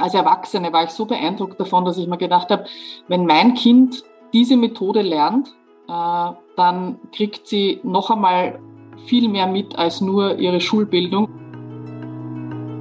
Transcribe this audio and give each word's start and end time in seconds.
als 0.00 0.14
Erwachsene 0.14 0.72
war 0.72 0.84
ich 0.84 0.90
so 0.90 1.06
beeindruckt 1.06 1.60
davon, 1.60 1.84
dass 1.84 1.98
ich 1.98 2.06
mir 2.06 2.18
gedacht 2.18 2.50
habe, 2.50 2.64
wenn 3.08 3.26
mein 3.26 3.54
Kind 3.54 4.02
diese 4.32 4.56
Methode 4.56 5.02
lernt, 5.02 5.48
äh, 5.88 6.32
dann 6.56 6.98
kriegt 7.12 7.46
sie 7.46 7.80
noch 7.82 8.10
einmal 8.10 8.58
viel 9.06 9.28
mehr 9.28 9.46
mit 9.46 9.76
als 9.78 10.00
nur 10.00 10.36
ihre 10.38 10.60
Schulbildung. 10.60 11.28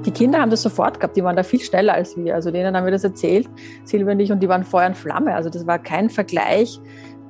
Die 0.06 0.12
Kinder 0.12 0.40
haben 0.40 0.50
das 0.50 0.62
sofort 0.62 1.00
gehabt, 1.00 1.18
die 1.18 1.24
waren 1.24 1.36
da 1.36 1.44
viel 1.44 1.60
schneller 1.60 1.94
als 1.94 2.16
wir. 2.16 2.36
Also 2.36 2.52
denen 2.52 2.76
haben 2.76 2.86
wir 2.86 2.92
das 2.92 3.04
erzählt, 3.04 3.50
Silvia 3.84 4.14
und 4.14 4.20
ich, 4.20 4.32
und 4.32 4.42
die 4.42 4.48
waren 4.48 4.64
Feuer 4.64 4.88
und 4.88 4.98
Flamme. 4.98 5.36
Also 5.36 5.50
das 5.50 5.68
war 5.68 5.78
kein 5.78 6.10
Vergleich, 6.10 6.80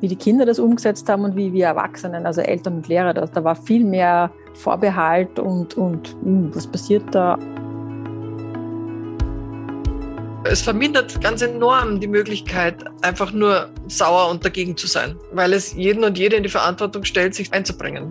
wie 0.02 0.08
die 0.08 0.16
Kinder 0.16 0.45
das 0.45 0.59
umgesetzt 0.59 1.09
haben 1.09 1.23
und 1.23 1.35
wie 1.35 1.52
wir 1.52 1.66
Erwachsenen, 1.66 2.26
also 2.26 2.41
Eltern 2.41 2.77
und 2.77 2.88
Lehrer. 2.88 3.13
Das, 3.13 3.31
da 3.31 3.44
war 3.44 3.55
viel 3.55 3.84
mehr 3.84 4.31
Vorbehalt 4.53 5.40
und, 5.40 5.76
und 5.77 6.16
hm, 6.23 6.53
was 6.53 6.67
passiert 6.67 7.03
da? 7.12 7.38
Es 10.45 10.61
vermindert 10.61 11.20
ganz 11.20 11.41
enorm 11.41 11.99
die 11.99 12.07
Möglichkeit, 12.07 12.85
einfach 13.02 13.34
nur 13.34 13.67
sauer 13.89 14.30
und 14.30 14.45
dagegen 14.45 14.77
zu 14.77 14.88
sein, 14.88 15.17
weil 15.34 15.52
es 15.52 15.73
jeden 15.73 16.05
und 16.05 16.17
jede 16.17 16.38
in 16.38 16.43
die 16.43 16.49
Verantwortung 16.49 17.03
stellt, 17.03 17.35
sich 17.35 17.52
einzubringen. 17.52 18.09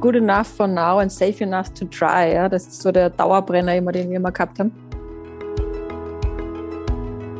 Good 0.00 0.14
enough 0.14 0.46
for 0.46 0.68
now 0.68 0.98
and 0.98 1.10
safe 1.10 1.42
enough 1.42 1.70
to 1.70 1.84
try. 1.86 2.32
Ja? 2.32 2.48
Das 2.48 2.64
ist 2.68 2.80
so 2.80 2.92
der 2.92 3.10
Dauerbrenner, 3.10 3.74
immer, 3.74 3.90
den 3.90 4.08
wir 4.08 4.18
immer 4.18 4.30
gehabt 4.30 4.60
haben. 4.60 4.70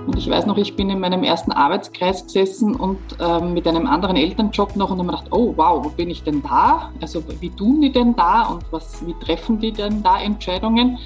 Und 0.09 0.19
ich 0.19 0.29
weiß 0.29 0.47
noch, 0.47 0.59
ich 0.59 0.75
bin 0.75 0.91
in 0.91 0.99
meinem 0.99 1.23
ersten 1.23 1.53
Arbeitskreis 1.53 2.25
gesessen 2.25 2.75
und 2.75 2.99
ähm, 3.21 3.55
mit 3.55 3.69
einem 3.69 3.87
anderen 3.87 4.17
Elternjob 4.17 4.75
noch 4.75 4.91
und 4.91 4.99
habe 4.99 5.07
mir 5.07 5.13
gedacht, 5.13 5.29
oh 5.31 5.53
wow, 5.57 5.85
wo 5.85 5.91
bin 5.91 6.11
ich 6.11 6.25
denn 6.25 6.43
da? 6.43 6.91
Also 7.01 7.23
wie 7.41 7.51
tun 7.51 7.81
die 7.83 7.93
denn 7.93 8.17
da 8.17 8.47
und 8.47 8.65
was, 8.73 9.07
wie 9.07 9.15
treffen 9.25 9.61
die 9.61 9.71
denn 9.71 10.03
da 10.03 10.21
Entscheidungen? 10.21 10.99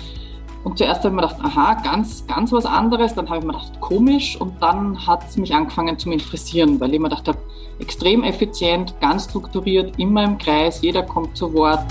Und 0.62 0.76
zuerst 0.76 1.04
habe 1.04 1.08
ich 1.08 1.14
mir 1.14 1.26
gedacht, 1.26 1.40
aha, 1.42 1.80
ganz, 1.82 2.26
ganz 2.26 2.52
was 2.52 2.66
anderes. 2.66 3.14
Dann 3.14 3.28
habe 3.28 3.38
ich 3.38 3.44
mir 3.44 3.52
gedacht, 3.52 3.80
komisch. 3.80 4.36
Und 4.38 4.60
dann 4.60 5.06
hat 5.06 5.26
es 5.28 5.36
mich 5.36 5.54
angefangen 5.54 5.98
zu 5.98 6.10
interessieren, 6.10 6.78
weil 6.80 6.92
ich 6.92 7.00
mir 7.00 7.08
gedacht 7.08 7.28
habe, 7.28 7.38
extrem 7.78 8.24
effizient, 8.24 8.94
ganz 9.00 9.24
strukturiert, 9.24 9.98
immer 9.98 10.24
im 10.24 10.36
Kreis, 10.36 10.82
jeder 10.82 11.02
kommt 11.02 11.36
zu 11.36 11.52
Wort. 11.54 11.84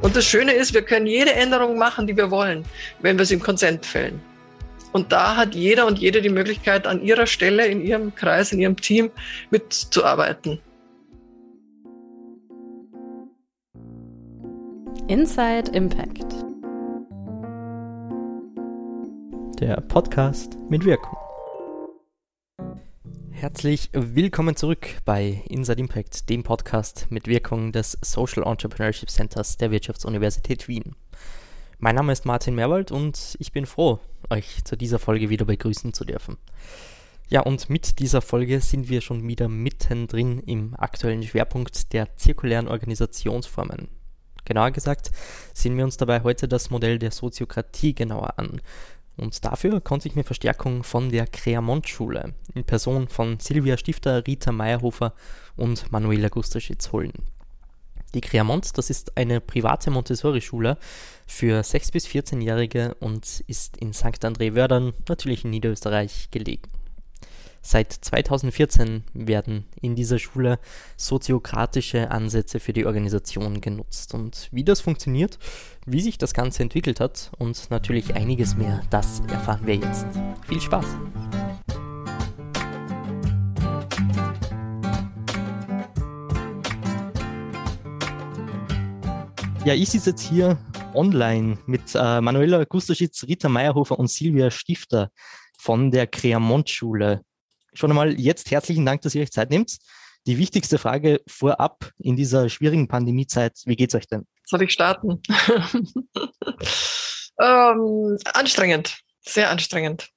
Und 0.00 0.16
das 0.16 0.24
Schöne 0.24 0.52
ist, 0.52 0.72
wir 0.72 0.82
können 0.82 1.06
jede 1.06 1.32
Änderung 1.32 1.78
machen, 1.78 2.06
die 2.06 2.16
wir 2.16 2.30
wollen, 2.30 2.64
wenn 3.00 3.16
wir 3.16 3.22
es 3.22 3.30
im 3.30 3.40
Konsent 3.40 3.84
fällen. 3.84 4.20
Und 4.92 5.12
da 5.12 5.36
hat 5.36 5.54
jeder 5.54 5.86
und 5.86 5.98
jede 5.98 6.22
die 6.22 6.28
Möglichkeit, 6.28 6.86
an 6.86 7.02
ihrer 7.02 7.26
Stelle, 7.26 7.66
in 7.66 7.82
ihrem 7.82 8.14
Kreis, 8.14 8.52
in 8.52 8.60
ihrem 8.60 8.76
Team 8.76 9.10
mitzuarbeiten. 9.50 10.60
Inside 15.08 15.72
Impact 15.72 16.44
der 19.56 19.80
Podcast 19.80 20.56
mit 20.68 20.84
Wirkung. 20.84 21.16
Herzlich 23.30 23.90
willkommen 23.92 24.56
zurück 24.56 24.88
bei 25.04 25.42
Inside 25.48 25.80
Impact, 25.80 26.28
dem 26.28 26.42
Podcast 26.42 27.06
mit 27.10 27.28
Wirkung 27.28 27.70
des 27.70 27.96
Social 28.00 28.42
Entrepreneurship 28.44 29.10
Centers 29.10 29.56
der 29.56 29.70
Wirtschaftsuniversität 29.70 30.66
Wien. 30.66 30.96
Mein 31.78 31.94
Name 31.94 32.12
ist 32.12 32.24
Martin 32.24 32.54
Merwald 32.54 32.90
und 32.90 33.36
ich 33.38 33.52
bin 33.52 33.66
froh, 33.66 34.00
euch 34.30 34.64
zu 34.64 34.76
dieser 34.76 34.98
Folge 34.98 35.28
wieder 35.28 35.44
begrüßen 35.44 35.92
zu 35.92 36.04
dürfen. 36.04 36.36
Ja, 37.28 37.42
und 37.42 37.70
mit 37.70 38.00
dieser 38.00 38.22
Folge 38.22 38.60
sind 38.60 38.88
wir 38.88 39.00
schon 39.00 39.26
wieder 39.26 39.48
mittendrin 39.48 40.40
im 40.40 40.74
aktuellen 40.76 41.22
Schwerpunkt 41.22 41.92
der 41.92 42.16
zirkulären 42.16 42.68
Organisationsformen. 42.68 43.88
Genauer 44.44 44.72
gesagt 44.72 45.10
sehen 45.54 45.76
wir 45.76 45.84
uns 45.84 45.96
dabei 45.96 46.22
heute 46.22 46.48
das 46.48 46.70
Modell 46.70 46.98
der 46.98 47.10
Soziokratie 47.10 47.94
genauer 47.94 48.38
an 48.38 48.60
und 49.16 49.44
dafür 49.44 49.80
konnte 49.80 50.08
ich 50.08 50.14
mir 50.14 50.24
Verstärkung 50.24 50.82
von 50.82 51.10
der 51.10 51.26
Creamont-Schule 51.26 52.34
in 52.54 52.64
Person 52.64 53.08
von 53.08 53.38
Silvia 53.38 53.76
Stifter, 53.76 54.26
Rita 54.26 54.52
Meyerhofer 54.52 55.14
und 55.56 55.90
Manuela 55.92 56.28
Gustaschitz 56.28 56.92
holen. 56.92 57.12
Die 58.14 58.20
Creamont, 58.20 58.78
das 58.78 58.90
ist 58.90 59.16
eine 59.16 59.40
private 59.40 59.90
Montessori-Schule 59.90 60.78
für 61.26 61.60
6- 61.60 61.92
bis 61.92 62.06
14-Jährige 62.06 62.94
und 63.00 63.42
ist 63.48 63.76
in 63.76 63.92
St. 63.92 64.24
André-Wördern, 64.24 64.92
natürlich 65.08 65.44
in 65.44 65.50
Niederösterreich, 65.50 66.28
gelegen. 66.30 66.68
Seit 67.66 67.94
2014 67.94 69.04
werden 69.14 69.64
in 69.80 69.96
dieser 69.96 70.18
Schule 70.18 70.58
soziokratische 70.98 72.10
Ansätze 72.10 72.60
für 72.60 72.74
die 72.74 72.84
Organisation 72.84 73.62
genutzt. 73.62 74.12
Und 74.12 74.50
wie 74.52 74.64
das 74.64 74.82
funktioniert, 74.82 75.38
wie 75.86 76.02
sich 76.02 76.18
das 76.18 76.34
Ganze 76.34 76.62
entwickelt 76.62 77.00
hat 77.00 77.32
und 77.38 77.70
natürlich 77.70 78.14
einiges 78.14 78.54
mehr, 78.54 78.82
das 78.90 79.20
erfahren 79.28 79.66
wir 79.66 79.76
jetzt. 79.76 80.06
Viel 80.46 80.60
Spaß! 80.60 80.84
Ja, 89.64 89.72
ich 89.72 89.88
sitze 89.88 90.10
jetzt 90.10 90.20
hier 90.20 90.58
online 90.92 91.56
mit 91.64 91.94
äh, 91.94 92.20
Manuela 92.20 92.62
Gustaschitz, 92.64 93.24
Rita 93.24 93.48
Meyerhofer 93.48 93.98
und 93.98 94.10
Silvia 94.10 94.50
Stifter 94.50 95.10
von 95.56 95.90
der 95.90 96.06
Creamont-Schule 96.06 97.24
schon 97.74 97.90
einmal 97.90 98.18
jetzt 98.18 98.50
herzlichen 98.50 98.86
Dank, 98.86 99.02
dass 99.02 99.14
ihr 99.14 99.22
euch 99.22 99.32
Zeit 99.32 99.50
nehmt. 99.50 99.76
Die 100.26 100.38
wichtigste 100.38 100.78
Frage 100.78 101.20
vorab 101.26 101.90
in 101.98 102.16
dieser 102.16 102.48
schwierigen 102.48 102.88
Pandemiezeit, 102.88 103.58
wie 103.66 103.76
geht's 103.76 103.94
euch 103.94 104.06
denn? 104.06 104.26
Soll 104.44 104.62
ich 104.62 104.72
starten? 104.72 105.20
ähm, 107.40 108.18
anstrengend, 108.32 108.98
sehr 109.20 109.50
anstrengend. 109.50 110.08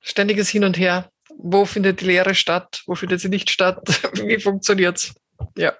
Ständiges 0.00 0.48
Hin 0.48 0.64
und 0.64 0.78
Her. 0.78 1.10
Wo 1.36 1.64
findet 1.64 2.00
die 2.00 2.06
Lehre 2.06 2.34
statt? 2.34 2.82
Wo 2.86 2.94
findet 2.94 3.20
sie 3.20 3.28
nicht 3.28 3.50
statt? 3.50 3.82
wie 4.14 4.38
funktioniert's? 4.38 5.14
Ja. 5.56 5.74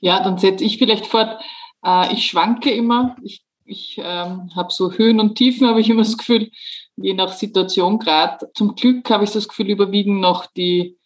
Ja, 0.00 0.22
dann 0.22 0.38
setze 0.38 0.64
ich 0.64 0.78
vielleicht 0.78 1.06
fort. 1.06 1.40
Äh, 1.84 2.12
ich 2.12 2.26
schwanke 2.26 2.70
immer. 2.70 3.16
Ich, 3.22 3.44
ich 3.64 3.98
ähm, 3.98 4.50
habe 4.56 4.72
so 4.72 4.92
Höhen 4.92 5.20
und 5.20 5.36
Tiefen, 5.36 5.66
habe 5.66 5.80
ich 5.80 5.88
immer 5.88 6.02
das 6.02 6.18
Gefühl 6.18 6.50
je 6.96 7.14
nach 7.14 7.32
Situation 7.32 7.98
gerade. 7.98 8.50
Zum 8.54 8.74
Glück 8.74 9.08
habe 9.10 9.24
ich 9.24 9.30
das 9.30 9.48
Gefühl, 9.48 9.70
überwiegen 9.70 10.20
noch 10.20 10.46
die, 10.46 10.98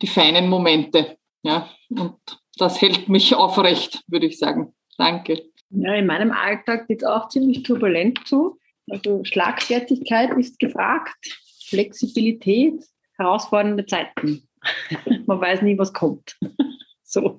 die 0.00 0.06
feinen 0.06 0.48
Momente. 0.48 1.16
Ja, 1.42 1.68
und 1.90 2.16
das 2.56 2.80
hält 2.80 3.08
mich 3.08 3.34
aufrecht, 3.34 4.02
würde 4.06 4.26
ich 4.26 4.38
sagen. 4.38 4.74
Danke. 4.96 5.42
Ja, 5.70 5.94
in 5.94 6.06
meinem 6.06 6.32
Alltag 6.32 6.86
geht 6.86 7.02
es 7.02 7.08
auch 7.08 7.28
ziemlich 7.28 7.62
turbulent 7.62 8.26
zu. 8.26 8.58
Also 8.90 9.24
Schlagfertigkeit 9.24 10.36
ist 10.36 10.58
gefragt, 10.58 11.40
Flexibilität, 11.68 12.84
herausfordernde 13.16 13.86
Zeiten. 13.86 14.48
Man 15.26 15.40
weiß 15.40 15.62
nie, 15.62 15.78
was 15.78 15.92
kommt. 15.92 16.36
so. 17.02 17.38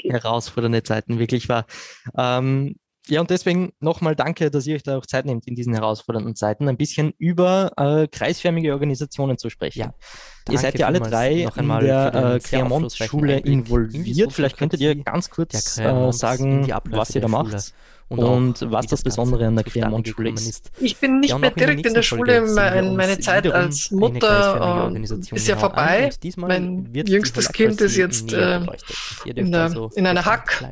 Herausfordernde 0.00 0.82
Zeiten, 0.82 1.18
wirklich 1.18 1.48
wahr. 1.48 1.66
Ähm, 2.16 2.76
ja, 3.08 3.20
und 3.20 3.30
deswegen 3.30 3.72
nochmal 3.80 4.14
danke, 4.14 4.50
dass 4.50 4.66
ihr 4.66 4.76
euch 4.76 4.82
da 4.82 4.98
auch 4.98 5.06
Zeit 5.06 5.26
nehmt, 5.26 5.46
in 5.46 5.54
diesen 5.54 5.74
herausfordernden 5.74 6.36
Zeiten 6.36 6.68
ein 6.68 6.76
bisschen 6.76 7.12
über 7.18 7.72
äh, 7.76 8.06
kreisförmige 8.08 8.72
Organisationen 8.72 9.38
zu 9.38 9.50
sprechen. 9.50 9.80
Ja, 9.80 9.94
ihr 10.50 10.58
seid 10.58 10.78
ja 10.78 10.86
alle 10.86 11.00
drei 11.00 11.44
noch 11.44 11.56
einmal 11.56 11.80
in 11.82 11.88
der 11.88 12.14
äh, 12.14 12.38
Claremont-Schule 12.38 13.38
involviert. 13.38 14.32
Vielleicht 14.32 14.56
könntet 14.56 14.80
ihr 14.80 14.94
ganz 14.96 15.30
kurz 15.30 15.78
äh, 15.78 16.12
sagen, 16.12 16.68
was 16.90 17.14
ihr 17.14 17.20
da 17.20 17.28
macht 17.28 17.72
und, 18.08 18.62
und 18.62 18.72
was 18.72 18.86
das 18.86 19.02
Besondere 19.02 19.46
an 19.46 19.54
der 19.54 19.64
Claremont-Schule 19.64 20.30
ist. 20.30 20.70
Ich 20.80 20.96
bin 20.96 21.20
nicht 21.20 21.30
ja, 21.30 21.38
mehr 21.38 21.50
direkt 21.50 21.80
in, 21.80 21.86
in 21.88 21.94
der 21.94 22.02
Schule. 22.02 22.40
Mein, 22.54 22.96
meine 22.96 23.18
Zeit 23.18 23.46
als 23.52 23.90
Mutter 23.90 24.90
äh, 24.94 25.36
ist 25.36 25.46
ja 25.46 25.56
vorbei. 25.56 26.10
Mein 26.36 26.88
jüngstes 26.92 27.52
Kind 27.52 27.80
ist 27.82 27.96
jetzt 27.96 28.32
äh, 28.32 28.60
in, 29.26 29.52
der, 29.52 29.62
also 29.62 29.90
in 29.94 30.06
einer 30.06 30.24
Hack. 30.24 30.64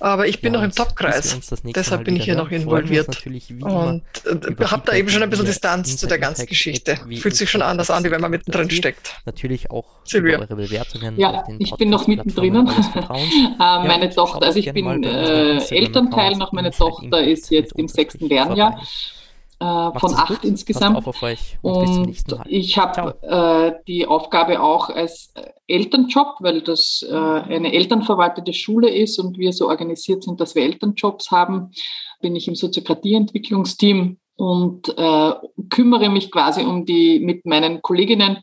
Aber 0.00 0.26
ich 0.26 0.40
bin 0.40 0.52
ja, 0.52 0.60
noch 0.60 0.64
im 0.64 0.72
Topkreis. 0.72 1.38
Deshalb 1.74 2.04
bin 2.04 2.16
ich 2.16 2.24
hier 2.24 2.34
noch 2.34 2.50
involviert. 2.50 3.24
Und 3.24 4.02
äh, 4.24 4.64
habe 4.64 4.82
da 4.84 4.94
eben 4.94 5.08
schon 5.08 5.22
ein 5.22 5.30
bisschen 5.30 5.46
Distanz 5.46 5.96
zu 5.96 6.08
der 6.08 6.18
ganzen 6.18 6.46
Geschichte. 6.46 6.98
Fühlt 7.20 7.36
sich 7.36 7.50
schon 7.50 7.62
anders 7.62 7.90
an, 7.90 8.02
wie 8.02 8.10
wenn 8.10 8.20
man 8.20 8.32
mittendrin 8.32 8.68
steckt. 8.70 9.14
Natürlich 9.26 9.70
auch 9.70 9.84
Silvia. 10.04 10.40
eure 10.40 10.56
Bewertungen. 10.56 11.18
Ja, 11.18 11.44
ich 11.58 11.72
bin 11.76 11.90
noch 11.90 12.08
mittendrin. 12.08 12.54
Äh, 12.56 12.64
meine 13.58 14.10
Tochter, 14.10 14.46
also 14.46 14.58
ich 14.58 14.72
bin 14.72 15.04
Elternteil 15.04 16.36
noch 16.36 16.52
meiner 16.52 16.63
meine 16.64 16.70
Tochter 16.70 17.22
ist 17.22 17.50
jetzt 17.50 17.78
im 17.78 17.88
sechsten 17.88 18.28
Lernjahr. 18.28 18.80
Äh, 19.60 19.98
von 19.98 20.14
acht 20.14 20.28
gut. 20.28 20.44
insgesamt. 20.44 21.06
Und, 21.62 21.62
und 21.62 22.44
ich 22.46 22.76
habe 22.76 23.16
äh, 23.22 23.82
die 23.86 24.06
Aufgabe 24.06 24.60
auch 24.60 24.90
als 24.90 25.32
äh, 25.34 25.48
Elternjob, 25.68 26.36
weil 26.40 26.60
das 26.60 27.06
äh, 27.08 27.14
eine 27.14 27.72
elternverwaltete 27.72 28.52
Schule 28.52 28.90
ist 28.90 29.18
und 29.18 29.38
wir 29.38 29.52
so 29.52 29.68
organisiert 29.68 30.24
sind, 30.24 30.40
dass 30.40 30.54
wir 30.54 30.64
Elternjobs 30.64 31.30
haben, 31.30 31.70
bin 32.20 32.34
ich 32.34 32.48
im 32.48 32.56
Soziokratieentwicklungsteam 32.56 34.18
und 34.36 34.88
äh, 34.98 35.32
kümmere 35.70 36.10
mich 36.10 36.32
quasi 36.32 36.62
um 36.64 36.84
die 36.84 37.20
mit 37.20 37.46
meinen 37.46 37.80
Kolleginnen 37.80 38.38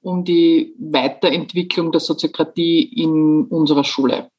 um 0.00 0.24
die 0.24 0.74
Weiterentwicklung 0.78 1.90
der 1.92 2.00
Soziokratie 2.00 2.82
in 2.82 3.46
unserer 3.46 3.84
Schule. 3.84 4.30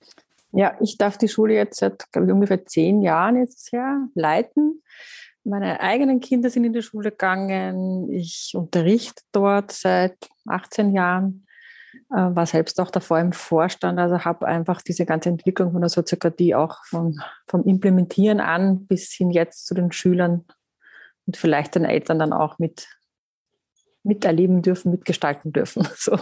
Ja, 0.56 0.78
ich 0.80 0.98
darf 0.98 1.18
die 1.18 1.28
Schule 1.28 1.54
jetzt 1.54 1.80
seit, 1.80 2.10
glaube 2.14 2.28
ich, 2.28 2.34
ungefähr 2.34 2.66
zehn 2.66 3.02
Jahren 3.02 3.36
jetzt 3.36 3.74
her 3.74 4.08
leiten. 4.16 4.82
Meine 5.44 5.82
eigenen 5.82 6.22
Kinder 6.22 6.50
sind 6.50 6.64
in 6.64 6.72
die 6.72 6.82
Schule 6.82 7.12
gegangen. 7.12 8.10
Ich 8.10 8.54
unterrichte 8.56 9.22
dort 9.34 9.74
seit 9.74 10.16
18 10.48 10.94
Jahren, 10.94 11.46
äh, 12.10 12.16
war 12.16 12.46
selbst 12.46 12.80
auch 12.80 12.90
davor 12.90 13.20
im 13.20 13.34
Vorstand, 13.34 14.00
also 14.00 14.24
habe 14.24 14.48
einfach 14.48 14.82
diese 14.82 15.06
ganze 15.06 15.28
Entwicklung 15.28 15.74
von 15.74 15.82
der 15.82 15.90
Soziokratie 15.90 16.56
auch 16.56 16.84
von, 16.86 17.20
vom 17.48 17.64
Implementieren 17.66 18.40
an 18.40 18.88
bis 18.88 19.12
hin 19.12 19.32
jetzt 19.32 19.68
zu 19.68 19.74
den 19.74 19.92
Schülern 19.92 20.46
und 21.26 21.36
vielleicht 21.36 21.76
den 21.76 21.84
Eltern 21.84 22.18
dann 22.18 22.32
auch 22.32 22.60
mit 22.60 22.88
miterleben 24.04 24.62
dürfen, 24.62 24.92
mitgestalten 24.92 25.52
dürfen. 25.52 25.86
So. 25.98 26.18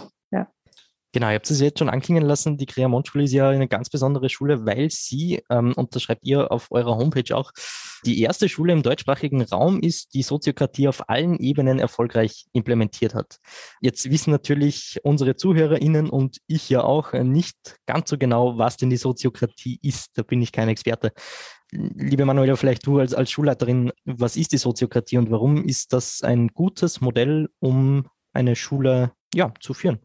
Genau, 1.14 1.28
ihr 1.28 1.36
habt 1.36 1.48
es 1.48 1.60
jetzt 1.60 1.78
schon 1.78 1.88
anklingen 1.88 2.24
lassen, 2.24 2.56
die 2.56 2.66
Creamont-Schule 2.66 3.22
ist 3.22 3.32
ja 3.32 3.48
eine 3.48 3.68
ganz 3.68 3.88
besondere 3.88 4.28
Schule, 4.28 4.66
weil 4.66 4.90
sie, 4.90 5.44
ähm, 5.48 5.72
und 5.76 5.94
das 5.94 6.02
schreibt 6.02 6.26
ihr 6.26 6.50
auf 6.50 6.72
eurer 6.72 6.96
Homepage 6.96 7.36
auch, 7.36 7.52
die 8.04 8.20
erste 8.20 8.48
Schule 8.48 8.72
im 8.72 8.82
deutschsprachigen 8.82 9.40
Raum 9.42 9.78
ist, 9.78 10.12
die 10.14 10.24
Soziokratie 10.24 10.88
auf 10.88 11.08
allen 11.08 11.38
Ebenen 11.38 11.78
erfolgreich 11.78 12.46
implementiert 12.52 13.14
hat. 13.14 13.38
Jetzt 13.80 14.10
wissen 14.10 14.32
natürlich 14.32 14.98
unsere 15.04 15.36
ZuhörerInnen 15.36 16.10
und 16.10 16.38
ich 16.48 16.68
ja 16.68 16.82
auch 16.82 17.12
nicht 17.12 17.78
ganz 17.86 18.10
so 18.10 18.18
genau, 18.18 18.58
was 18.58 18.76
denn 18.76 18.90
die 18.90 18.96
Soziokratie 18.96 19.78
ist. 19.82 20.18
Da 20.18 20.24
bin 20.24 20.42
ich 20.42 20.50
kein 20.50 20.68
Experte. 20.68 21.12
Liebe 21.70 22.24
Manuela, 22.24 22.56
vielleicht 22.56 22.84
du 22.88 22.98
als, 22.98 23.14
als 23.14 23.30
Schulleiterin, 23.30 23.92
was 24.04 24.34
ist 24.34 24.50
die 24.50 24.58
Soziokratie 24.58 25.18
und 25.18 25.30
warum 25.30 25.64
ist 25.64 25.92
das 25.92 26.22
ein 26.22 26.48
gutes 26.48 27.00
Modell, 27.00 27.50
um 27.60 28.08
eine 28.32 28.56
Schule 28.56 29.12
ja, 29.32 29.54
zu 29.60 29.74
führen? 29.74 30.00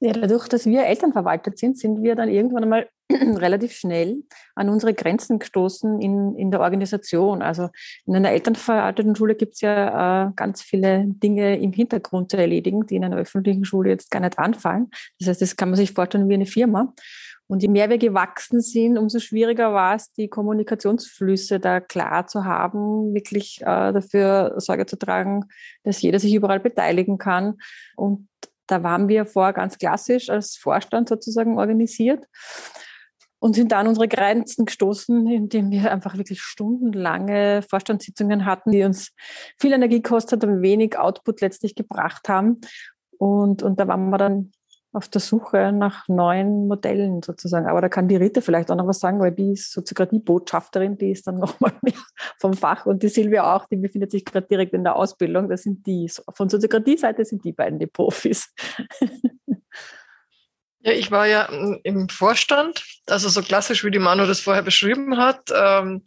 Ja, 0.00 0.12
dadurch, 0.12 0.48
dass 0.48 0.66
wir 0.66 0.84
elternverwaltet 0.84 1.58
sind, 1.58 1.78
sind 1.78 2.02
wir 2.02 2.14
dann 2.14 2.28
irgendwann 2.28 2.64
einmal 2.64 2.88
relativ 3.12 3.72
schnell 3.72 4.22
an 4.54 4.68
unsere 4.68 4.92
Grenzen 4.92 5.38
gestoßen 5.38 6.00
in, 6.00 6.34
in 6.36 6.50
der 6.50 6.60
Organisation. 6.60 7.42
Also 7.42 7.68
in 8.06 8.16
einer 8.16 8.30
elternverwalteten 8.30 9.14
Schule 9.14 9.34
gibt 9.34 9.54
es 9.54 9.60
ja 9.60 10.26
äh, 10.26 10.32
ganz 10.36 10.62
viele 10.62 11.04
Dinge 11.06 11.58
im 11.58 11.72
Hintergrund 11.72 12.30
zu 12.30 12.36
erledigen, 12.36 12.86
die 12.86 12.96
in 12.96 13.04
einer 13.04 13.16
öffentlichen 13.16 13.64
Schule 13.64 13.90
jetzt 13.90 14.10
gar 14.10 14.20
nicht 14.20 14.38
anfallen. 14.38 14.90
Das 15.18 15.28
heißt, 15.28 15.42
das 15.42 15.56
kann 15.56 15.70
man 15.70 15.76
sich 15.76 15.92
vorstellen 15.92 16.28
wie 16.28 16.34
eine 16.34 16.46
Firma. 16.46 16.92
Und 17.46 17.62
je 17.62 17.68
mehr 17.68 17.90
wir 17.90 17.98
gewachsen 17.98 18.62
sind, 18.62 18.96
umso 18.96 19.18
schwieriger 19.18 19.74
war 19.74 19.96
es, 19.96 20.12
die 20.12 20.28
Kommunikationsflüsse 20.28 21.60
da 21.60 21.80
klar 21.80 22.26
zu 22.26 22.44
haben, 22.44 23.12
wirklich 23.12 23.60
äh, 23.60 23.92
dafür 23.92 24.54
Sorge 24.56 24.86
zu 24.86 24.96
tragen, 24.96 25.44
dass 25.82 26.00
jeder 26.00 26.18
sich 26.18 26.34
überall 26.34 26.60
beteiligen 26.60 27.18
kann. 27.18 27.58
Und 27.96 28.28
da 28.66 28.82
waren 28.82 29.08
wir 29.08 29.26
vorher 29.26 29.52
ganz 29.52 29.78
klassisch 29.78 30.30
als 30.30 30.56
Vorstand 30.56 31.08
sozusagen 31.08 31.58
organisiert 31.58 32.24
und 33.44 33.54
sind 33.54 33.72
da 33.72 33.80
an 33.80 33.88
unsere 33.88 34.08
Grenzen 34.08 34.64
gestoßen, 34.64 35.26
indem 35.26 35.70
wir 35.70 35.92
einfach 35.92 36.16
wirklich 36.16 36.40
stundenlange 36.40 37.62
Vorstandssitzungen 37.68 38.46
hatten, 38.46 38.72
die 38.72 38.84
uns 38.84 39.12
viel 39.58 39.72
Energie 39.72 40.00
gekostet 40.00 40.44
und 40.44 40.62
wenig 40.62 40.98
Output 40.98 41.42
letztlich 41.42 41.74
gebracht 41.74 42.28
haben. 42.28 42.62
Und, 43.18 43.62
und 43.62 43.78
da 43.78 43.86
waren 43.86 44.08
wir 44.08 44.18
dann 44.18 44.52
auf 44.94 45.08
der 45.08 45.20
Suche 45.20 45.72
nach 45.72 46.08
neuen 46.08 46.68
Modellen 46.68 47.22
sozusagen. 47.22 47.66
Aber 47.66 47.80
da 47.80 47.88
kann 47.88 48.08
die 48.08 48.16
Rita 48.16 48.40
vielleicht 48.40 48.70
auch 48.70 48.76
noch 48.76 48.86
was 48.86 49.00
sagen, 49.00 49.20
weil 49.20 49.32
die 49.32 49.52
ist 49.52 49.72
Soziokratie-Botschafterin, 49.72 50.96
die 50.96 51.10
ist 51.10 51.26
dann 51.26 51.38
nochmal 51.38 51.72
mehr 51.82 51.94
vom 52.38 52.54
Fach 52.54 52.86
und 52.86 53.02
die 53.02 53.08
Silvia 53.08 53.54
auch, 53.54 53.66
die 53.66 53.76
befindet 53.76 54.10
sich 54.10 54.24
gerade 54.24 54.46
direkt 54.46 54.72
in 54.72 54.84
der 54.84 54.96
Ausbildung. 54.96 55.48
Das 55.48 55.62
sind 55.62 55.86
die, 55.86 56.10
von 56.34 56.48
Soziokratie-Seite 56.48 57.24
sind 57.24 57.44
die 57.44 57.52
beiden 57.52 57.78
die 57.78 57.86
Profis. 57.86 58.52
Ja, 60.86 60.92
ich 60.92 61.10
war 61.10 61.26
ja 61.26 61.48
im 61.82 62.10
Vorstand, 62.10 62.84
also 63.06 63.30
so 63.30 63.40
klassisch, 63.40 63.84
wie 63.84 63.90
die 63.90 63.98
Manu 63.98 64.26
das 64.26 64.40
vorher 64.40 64.62
beschrieben 64.62 65.16
hat. 65.16 65.50
Ähm, 65.50 66.02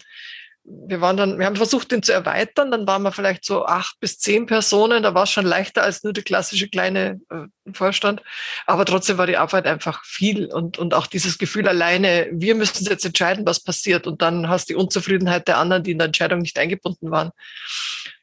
wir 0.70 1.00
waren 1.00 1.16
dann, 1.16 1.40
wir 1.40 1.46
haben 1.46 1.56
versucht, 1.56 1.92
den 1.92 2.04
zu 2.04 2.12
erweitern. 2.12 2.72
Dann 2.72 2.86
waren 2.88 3.02
wir 3.02 3.14
vielleicht 3.14 3.46
so 3.46 3.66
acht 3.66 4.00
bis 4.02 4.20
zehn 4.20 4.46
Personen. 4.46 5.02
Da 5.02 5.14
war 5.14 5.24
es 5.24 5.32
schon 5.32 5.46
leichter 5.46 5.82
als 5.82 6.04
nur 6.04 6.12
der 6.12 6.24
klassische 6.24 6.68
kleine 6.68 7.22
äh, 7.30 7.72
Vorstand. 7.74 8.22
Aber 8.66 8.84
trotzdem 8.84 9.18
war 9.18 9.28
die 9.28 9.38
Arbeit 9.38 9.66
einfach 9.66 10.04
viel 10.04 10.48
und, 10.48 10.78
und 10.78 10.94
auch 10.94 11.08
dieses 11.08 11.38
Gefühl 11.38 11.70
alleine, 11.70 12.28
wir 12.34 12.54
müssen 12.56 12.86
jetzt 12.86 13.06
entscheiden, 13.06 13.46
was 13.46 13.62
passiert. 13.62 14.08
Und 14.08 14.22
dann 14.22 14.50
hast 14.50 14.70
du 14.70 14.74
die 14.74 14.80
Unzufriedenheit 14.80 15.48
der 15.48 15.58
anderen, 15.58 15.84
die 15.84 15.92
in 15.92 16.00
der 16.00 16.08
Entscheidung 16.08 16.40
nicht 16.40 16.60
eingebunden 16.60 17.12
waren. 17.12 17.32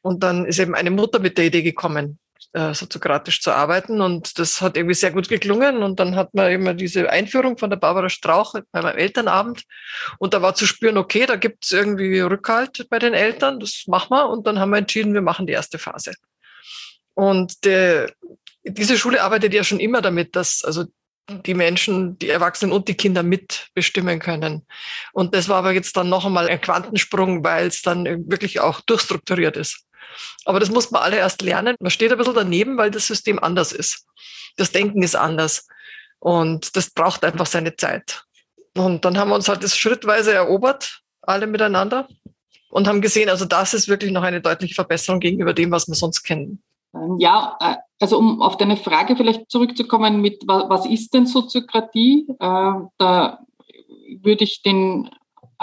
Und 0.01 0.21
dann 0.21 0.45
ist 0.45 0.59
eben 0.59 0.75
eine 0.75 0.91
Mutter 0.91 1.17
mit 1.17 1.39
der 1.39 1.45
Idee 1.45 1.63
gekommen, 1.63 2.19
äh, 2.55 2.73
soziokratisch 2.73 3.41
zu 3.41 3.51
arbeiten. 3.51 3.99
Und 3.99 4.39
das 4.39 4.61
hat 4.61 4.77
irgendwie 4.77 4.95
sehr 4.95 5.11
gut 5.11 5.27
geklungen. 5.27 5.83
Und 5.83 5.99
dann 5.99 6.15
hat 6.15 6.33
man 6.33 6.49
immer 6.49 6.73
diese 6.73 7.09
Einführung 7.09 7.57
von 7.57 7.69
der 7.69 7.75
Barbara 7.75 8.07
Strauch 8.07 8.55
bei 8.71 8.81
meinem 8.81 8.97
Elternabend. 8.97 9.63
Und 10.19 10.33
da 10.33 10.41
war 10.41 10.55
zu 10.55 10.65
spüren, 10.65 10.97
okay, 10.97 11.25
da 11.25 11.35
gibt 11.35 11.65
es 11.65 11.73
irgendwie 11.73 12.21
Rückhalt 12.21 12.87
bei 12.89 12.97
den 12.97 13.13
Eltern, 13.13 13.59
das 13.59 13.83
machen 13.87 14.11
wir. 14.11 14.29
Und 14.29 14.47
dann 14.47 14.57
haben 14.57 14.69
wir 14.69 14.77
entschieden, 14.77 15.13
wir 15.13 15.21
machen 15.21 15.47
die 15.47 15.51
erste 15.51 15.77
Phase. 15.77 16.13
Und 17.13 17.65
der, 17.65 18.13
diese 18.63 18.97
Schule 18.97 19.21
arbeitet 19.21 19.53
ja 19.53 19.65
schon 19.65 19.81
immer 19.81 20.01
damit, 20.01 20.37
dass 20.37 20.63
also 20.63 20.85
die 21.29 21.55
Menschen, 21.55 22.17
die 22.19 22.29
Erwachsenen 22.29 22.71
und 22.71 22.87
die 22.87 22.95
Kinder 22.95 23.23
mitbestimmen 23.23 24.19
können. 24.19 24.65
Und 25.11 25.35
das 25.35 25.49
war 25.49 25.57
aber 25.57 25.73
jetzt 25.73 25.97
dann 25.97 26.07
noch 26.07 26.25
einmal 26.25 26.47
ein 26.47 26.61
Quantensprung, 26.61 27.43
weil 27.43 27.67
es 27.67 27.81
dann 27.81 28.05
wirklich 28.29 28.61
auch 28.61 28.79
durchstrukturiert 28.79 29.57
ist. 29.57 29.85
Aber 30.45 30.59
das 30.59 30.69
muss 30.69 30.91
man 30.91 31.01
alle 31.01 31.17
erst 31.17 31.41
lernen. 31.41 31.75
Man 31.79 31.91
steht 31.91 32.11
ein 32.11 32.17
bisschen 32.17 32.33
daneben, 32.33 32.77
weil 32.77 32.91
das 32.91 33.07
System 33.07 33.39
anders 33.39 33.71
ist. 33.71 34.05
Das 34.57 34.71
Denken 34.71 35.03
ist 35.03 35.15
anders. 35.15 35.67
Und 36.19 36.75
das 36.75 36.89
braucht 36.89 37.23
einfach 37.23 37.45
seine 37.45 37.75
Zeit. 37.75 38.23
Und 38.75 39.05
dann 39.05 39.17
haben 39.17 39.29
wir 39.29 39.35
uns 39.35 39.47
halt 39.47 39.63
das 39.63 39.77
schrittweise 39.77 40.33
erobert, 40.33 41.01
alle 41.21 41.47
miteinander, 41.47 42.07
und 42.69 42.87
haben 42.87 43.01
gesehen, 43.01 43.29
also 43.29 43.45
das 43.45 43.73
ist 43.73 43.87
wirklich 43.87 44.11
noch 44.11 44.23
eine 44.23 44.41
deutliche 44.41 44.75
Verbesserung 44.75 45.19
gegenüber 45.19 45.53
dem, 45.53 45.71
was 45.71 45.87
wir 45.87 45.95
sonst 45.95 46.23
kennen. 46.23 46.61
Ähm, 46.93 47.17
ja, 47.19 47.57
äh, 47.61 47.75
also 48.01 48.17
um 48.17 48.41
auf 48.41 48.57
deine 48.57 48.75
Frage 48.75 49.15
vielleicht 49.15 49.49
zurückzukommen 49.49 50.19
mit, 50.19 50.43
was 50.45 50.85
ist 50.85 51.13
denn 51.13 51.25
Soziokratie? 51.25 52.27
Äh, 52.39 52.71
da 52.97 53.39
würde 54.21 54.43
ich 54.43 54.61
den 54.61 55.09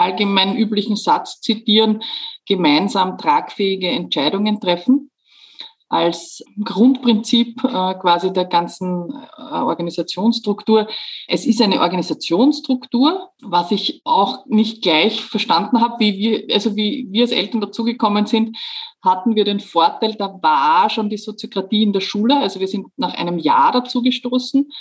allgemein 0.03 0.57
üblichen 0.57 0.95
Satz 0.95 1.41
zitieren, 1.41 2.03
gemeinsam 2.45 3.17
tragfähige 3.17 3.89
Entscheidungen 3.89 4.59
treffen 4.59 5.09
als 5.93 6.43
Grundprinzip 6.63 7.63
äh, 7.63 7.93
quasi 7.93 8.33
der 8.33 8.45
ganzen 8.45 9.13
äh, 9.37 9.41
Organisationsstruktur. 9.41 10.87
Es 11.27 11.45
ist 11.45 11.61
eine 11.61 11.81
Organisationsstruktur, 11.81 13.29
was 13.43 13.69
ich 13.69 14.01
auch 14.03 14.43
nicht 14.47 14.81
gleich 14.81 15.21
verstanden 15.21 15.81
habe, 15.81 15.99
wie 15.99 16.17
wir, 16.17 16.53
also 16.55 16.75
wie 16.75 17.07
wir 17.11 17.21
als 17.21 17.31
Eltern 17.31 17.61
dazugekommen 17.61 18.25
sind, 18.25 18.57
hatten 19.03 19.35
wir 19.35 19.45
den 19.45 19.59
Vorteil, 19.59 20.15
da 20.15 20.33
war 20.41 20.89
schon 20.89 21.09
die 21.09 21.17
Soziokratie 21.17 21.83
in 21.83 21.93
der 21.93 22.01
Schule. 22.01 22.37
Also 22.37 22.59
wir 22.59 22.67
sind 22.67 22.87
nach 22.97 23.13
einem 23.13 23.37
Jahr 23.37 23.71
dazu 23.71 24.01
gestoßen 24.01 24.71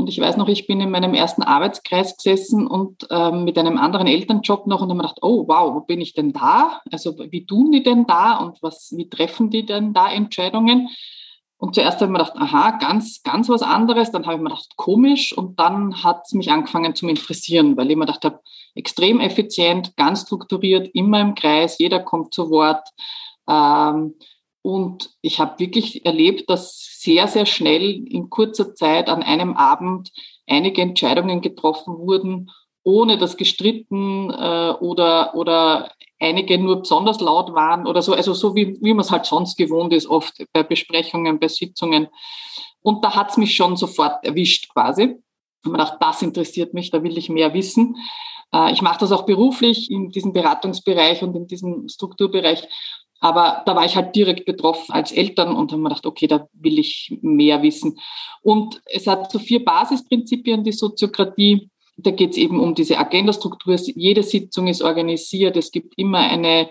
und 0.00 0.08
ich 0.08 0.18
weiß 0.18 0.36
noch, 0.36 0.48
ich 0.48 0.66
bin 0.66 0.80
in 0.80 0.90
meinem 0.90 1.14
ersten 1.14 1.42
Arbeitskreis 1.42 2.16
gesessen 2.16 2.66
und 2.66 3.06
ähm, 3.10 3.44
mit 3.44 3.58
einem 3.58 3.78
anderen 3.78 4.06
Elternjob 4.06 4.66
noch 4.66 4.80
und 4.80 4.88
habe 4.88 4.94
mir 4.94 5.02
gedacht, 5.02 5.18
oh 5.22 5.46
wow, 5.46 5.74
wo 5.74 5.80
bin 5.80 6.00
ich 6.00 6.14
denn 6.14 6.32
da? 6.32 6.80
Also 6.90 7.16
wie 7.30 7.46
tun 7.46 7.70
die 7.70 7.82
denn 7.82 8.06
da 8.06 8.38
und 8.38 8.62
was, 8.62 8.92
wie 8.96 9.08
treffen 9.08 9.50
die 9.50 9.66
denn 9.66 9.92
da 9.92 10.10
Entscheidungen? 10.10 10.88
Und 11.58 11.74
zuerst 11.74 12.00
habe 12.00 12.06
ich 12.06 12.12
mir 12.12 12.24
gedacht, 12.24 12.38
aha, 12.38 12.78
ganz, 12.78 13.22
ganz 13.22 13.50
was 13.50 13.60
anderes. 13.60 14.10
Dann 14.10 14.24
habe 14.24 14.36
ich 14.36 14.40
mir 14.40 14.48
gedacht, 14.48 14.76
komisch. 14.76 15.36
Und 15.36 15.60
dann 15.60 16.02
hat 16.02 16.22
es 16.24 16.32
mich 16.32 16.50
angefangen 16.50 16.94
zu 16.94 17.06
interessieren, 17.06 17.76
weil 17.76 17.90
ich 17.90 17.96
mir 17.96 18.06
gedacht 18.06 18.24
habe, 18.24 18.40
extrem 18.74 19.20
effizient, 19.20 19.94
ganz 19.96 20.22
strukturiert, 20.22 20.88
immer 20.94 21.20
im 21.20 21.34
Kreis, 21.34 21.78
jeder 21.78 22.00
kommt 22.00 22.32
zu 22.32 22.48
Wort. 22.48 22.88
Ähm, 23.46 24.14
und 24.62 25.10
ich 25.22 25.40
habe 25.40 25.58
wirklich 25.58 26.04
erlebt, 26.04 26.50
dass 26.50 26.98
sehr, 27.00 27.28
sehr 27.28 27.46
schnell 27.46 28.06
in 28.06 28.28
kurzer 28.28 28.74
Zeit 28.74 29.08
an 29.08 29.22
einem 29.22 29.54
Abend 29.54 30.10
einige 30.46 30.82
Entscheidungen 30.82 31.40
getroffen 31.40 31.96
wurden, 31.98 32.50
ohne 32.82 33.18
dass 33.18 33.36
gestritten 33.36 34.30
äh, 34.30 34.74
oder, 34.80 35.34
oder 35.34 35.90
einige 36.18 36.58
nur 36.58 36.80
besonders 36.80 37.20
laut 37.20 37.54
waren 37.54 37.86
oder 37.86 38.02
so, 38.02 38.12
also 38.12 38.34
so 38.34 38.54
wie, 38.54 38.78
wie 38.82 38.92
man 38.92 39.00
es 39.00 39.10
halt 39.10 39.26
sonst 39.26 39.56
gewohnt 39.56 39.92
ist, 39.92 40.06
oft 40.06 40.34
bei 40.52 40.62
Besprechungen, 40.62 41.40
bei 41.40 41.48
Sitzungen. 41.48 42.08
Und 42.82 43.04
da 43.04 43.14
hat 43.14 43.30
es 43.30 43.36
mich 43.36 43.54
schon 43.54 43.76
sofort 43.76 44.24
erwischt 44.24 44.68
quasi. 44.72 45.02
Ich 45.02 45.66
habe 45.66 45.76
mir 45.76 45.84
gedacht, 45.84 45.96
das 46.00 46.22
interessiert 46.22 46.74
mich, 46.74 46.90
da 46.90 47.02
will 47.02 47.16
ich 47.16 47.28
mehr 47.28 47.52
wissen. 47.54 47.96
Äh, 48.52 48.72
ich 48.72 48.82
mache 48.82 49.00
das 49.00 49.12
auch 49.12 49.24
beruflich 49.24 49.90
in 49.90 50.10
diesem 50.10 50.32
Beratungsbereich 50.32 51.22
und 51.22 51.34
in 51.34 51.46
diesem 51.46 51.88
Strukturbereich 51.88 52.66
aber 53.20 53.62
da 53.66 53.76
war 53.76 53.84
ich 53.84 53.96
halt 53.96 54.16
direkt 54.16 54.46
betroffen 54.46 54.92
als 54.92 55.12
Eltern 55.12 55.54
und 55.54 55.70
habe 55.70 55.82
mir 55.82 55.90
gedacht, 55.90 56.06
okay, 56.06 56.26
da 56.26 56.48
will 56.54 56.78
ich 56.78 57.18
mehr 57.20 57.62
wissen. 57.62 57.98
Und 58.42 58.80
es 58.86 59.06
hat 59.06 59.30
so 59.30 59.38
vier 59.38 59.62
Basisprinzipien, 59.64 60.64
die 60.64 60.72
Soziokratie. 60.72 61.70
Da 61.98 62.12
geht 62.12 62.30
es 62.30 62.38
eben 62.38 62.58
um 62.58 62.74
diese 62.74 62.98
Agendastruktur. 62.98 63.74
Jede 63.74 64.22
Sitzung 64.22 64.68
ist 64.68 64.82
organisiert. 64.82 65.58
Es 65.58 65.70
gibt 65.70 65.92
immer 65.98 66.18
eine, 66.20 66.70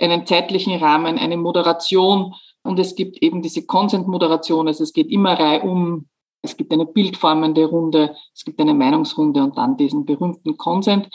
einen 0.00 0.26
zeitlichen 0.26 0.78
Rahmen, 0.78 1.18
eine 1.18 1.36
Moderation 1.36 2.34
und 2.62 2.78
es 2.78 2.94
gibt 2.94 3.22
eben 3.22 3.42
diese 3.42 3.66
Consent-Moderation. 3.66 4.68
Also 4.68 4.84
es 4.84 4.94
geht 4.94 5.10
immer 5.10 5.38
reihum. 5.38 6.08
Es 6.40 6.56
gibt 6.56 6.72
eine 6.72 6.86
bildformende 6.86 7.66
Runde, 7.66 8.16
es 8.34 8.44
gibt 8.44 8.60
eine 8.60 8.74
Meinungsrunde 8.74 9.44
und 9.44 9.56
dann 9.56 9.76
diesen 9.76 10.04
berühmten 10.04 10.56
Consent. 10.56 11.08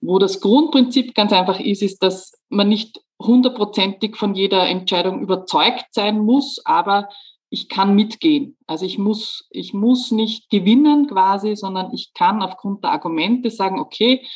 Wo 0.00 0.20
das 0.20 0.40
Grundprinzip 0.40 1.14
ganz 1.14 1.32
einfach 1.32 1.58
ist, 1.58 1.82
ist, 1.82 2.00
dass 2.00 2.32
man 2.48 2.68
nicht 2.68 3.00
hundertprozentig 3.20 4.16
von 4.16 4.34
jeder 4.34 4.68
Entscheidung 4.68 5.20
überzeugt 5.20 5.86
sein 5.92 6.20
muss, 6.20 6.60
aber 6.64 7.08
ich 7.50 7.68
kann 7.68 7.94
mitgehen. 7.94 8.56
Also 8.66 8.84
ich 8.84 8.98
muss, 8.98 9.46
ich 9.50 9.72
muss 9.72 10.10
nicht 10.10 10.50
gewinnen 10.50 11.06
quasi, 11.06 11.56
sondern 11.56 11.92
ich 11.92 12.12
kann 12.14 12.42
aufgrund 12.42 12.84
der 12.84 12.92
Argumente 12.92 13.50
sagen, 13.50 13.80
okay, 13.80 14.26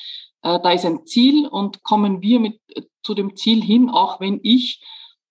äh, 0.43 0.59
da 0.61 0.73
ist 0.73 0.87
ein 0.87 1.07
Ziel 1.07 1.47
und 1.47 1.83
kommen 1.83 2.23
wir 2.23 2.41
mit 2.41 2.61
äh, 2.69 2.83
zu 3.03 3.15
dem 3.15 3.37
Ziel 3.37 3.62
hin, 3.62 3.91
auch 3.91 4.21
wenn 4.21 4.41
ich 4.43 4.83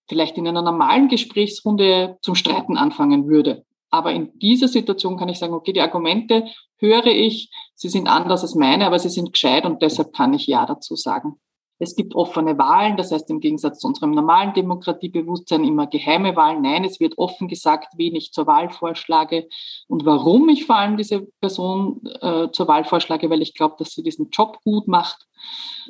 vielleicht 0.07 0.37
in 0.37 0.47
einer 0.47 0.61
normalen 0.61 1.07
Gesprächsrunde 1.07 2.17
zum 2.21 2.35
Streiten 2.35 2.77
anfangen 2.77 3.27
würde. 3.27 3.65
Aber 3.89 4.13
in 4.13 4.37
dieser 4.39 4.67
Situation 4.67 5.17
kann 5.17 5.29
ich 5.29 5.39
sagen, 5.39 5.53
okay, 5.53 5.73
die 5.73 5.81
Argumente 5.81 6.45
höre 6.77 7.07
ich, 7.07 7.51
sie 7.75 7.89
sind 7.89 8.07
anders 8.07 8.41
als 8.41 8.55
meine, 8.55 8.85
aber 8.85 8.99
sie 8.99 9.09
sind 9.09 9.33
gescheit 9.33 9.65
und 9.65 9.81
deshalb 9.81 10.13
kann 10.13 10.33
ich 10.33 10.47
Ja 10.47 10.65
dazu 10.65 10.95
sagen. 10.95 11.39
Es 11.81 11.95
gibt 11.95 12.13
offene 12.13 12.59
Wahlen, 12.59 12.95
das 12.95 13.11
heißt 13.11 13.27
im 13.31 13.39
Gegensatz 13.39 13.79
zu 13.79 13.87
unserem 13.87 14.11
normalen 14.11 14.53
Demokratiebewusstsein 14.53 15.63
immer 15.63 15.87
geheime 15.87 16.35
Wahlen. 16.35 16.61
Nein, 16.61 16.83
es 16.83 16.99
wird 16.99 17.17
offen 17.17 17.47
gesagt, 17.47 17.93
wen 17.97 18.15
ich 18.15 18.31
zur 18.33 18.45
Wahl 18.45 18.69
vorschlage 18.69 19.47
und 19.87 20.05
warum 20.05 20.47
ich 20.49 20.65
vor 20.65 20.75
allem 20.75 20.95
diese 20.95 21.21
Person 21.41 22.01
äh, 22.21 22.49
zur 22.51 22.67
Wahl 22.67 22.83
vorschlage, 22.83 23.31
weil 23.31 23.41
ich 23.41 23.55
glaube, 23.55 23.77
dass 23.79 23.93
sie 23.93 24.03
diesen 24.03 24.29
Job 24.29 24.59
gut 24.63 24.87
macht. 24.87 25.25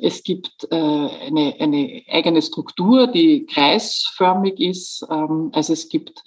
Es 0.00 0.22
gibt 0.22 0.66
äh, 0.70 0.76
eine, 0.76 1.56
eine 1.58 2.02
eigene 2.08 2.40
Struktur, 2.40 3.06
die 3.06 3.44
kreisförmig 3.44 4.60
ist. 4.60 5.06
Ähm, 5.10 5.50
also 5.52 5.74
es 5.74 5.90
gibt 5.90 6.22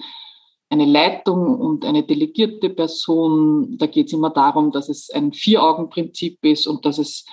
eine 0.69 0.86
Leitung 0.86 1.60
und 1.60 1.86
eine 1.86 2.03
delegierte 2.03 2.69
Person. 2.69 3.79
Da 3.79 3.88
geht 3.88 4.07
es 4.07 4.13
immer 4.13 4.29
darum, 4.29 4.72
dass 4.72 4.89
es 4.89 5.10
ein 5.10 5.34
Vier-Augen-Prinzip 5.34 6.45
ist 6.45 6.67
und 6.67 6.86
dass 6.86 7.00
es 7.00 7.25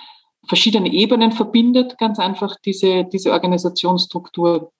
verschiedene 0.47 0.91
Ebenen 0.91 1.31
verbindet, 1.31 1.97
ganz 1.97 2.19
einfach 2.19 2.55
diese, 2.65 3.05
diese 3.05 3.31
Organisationsstruktur, 3.31 4.71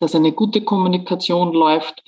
dass 0.00 0.14
eine 0.14 0.32
gute 0.32 0.62
Kommunikation 0.62 1.52
läuft. 1.52 2.02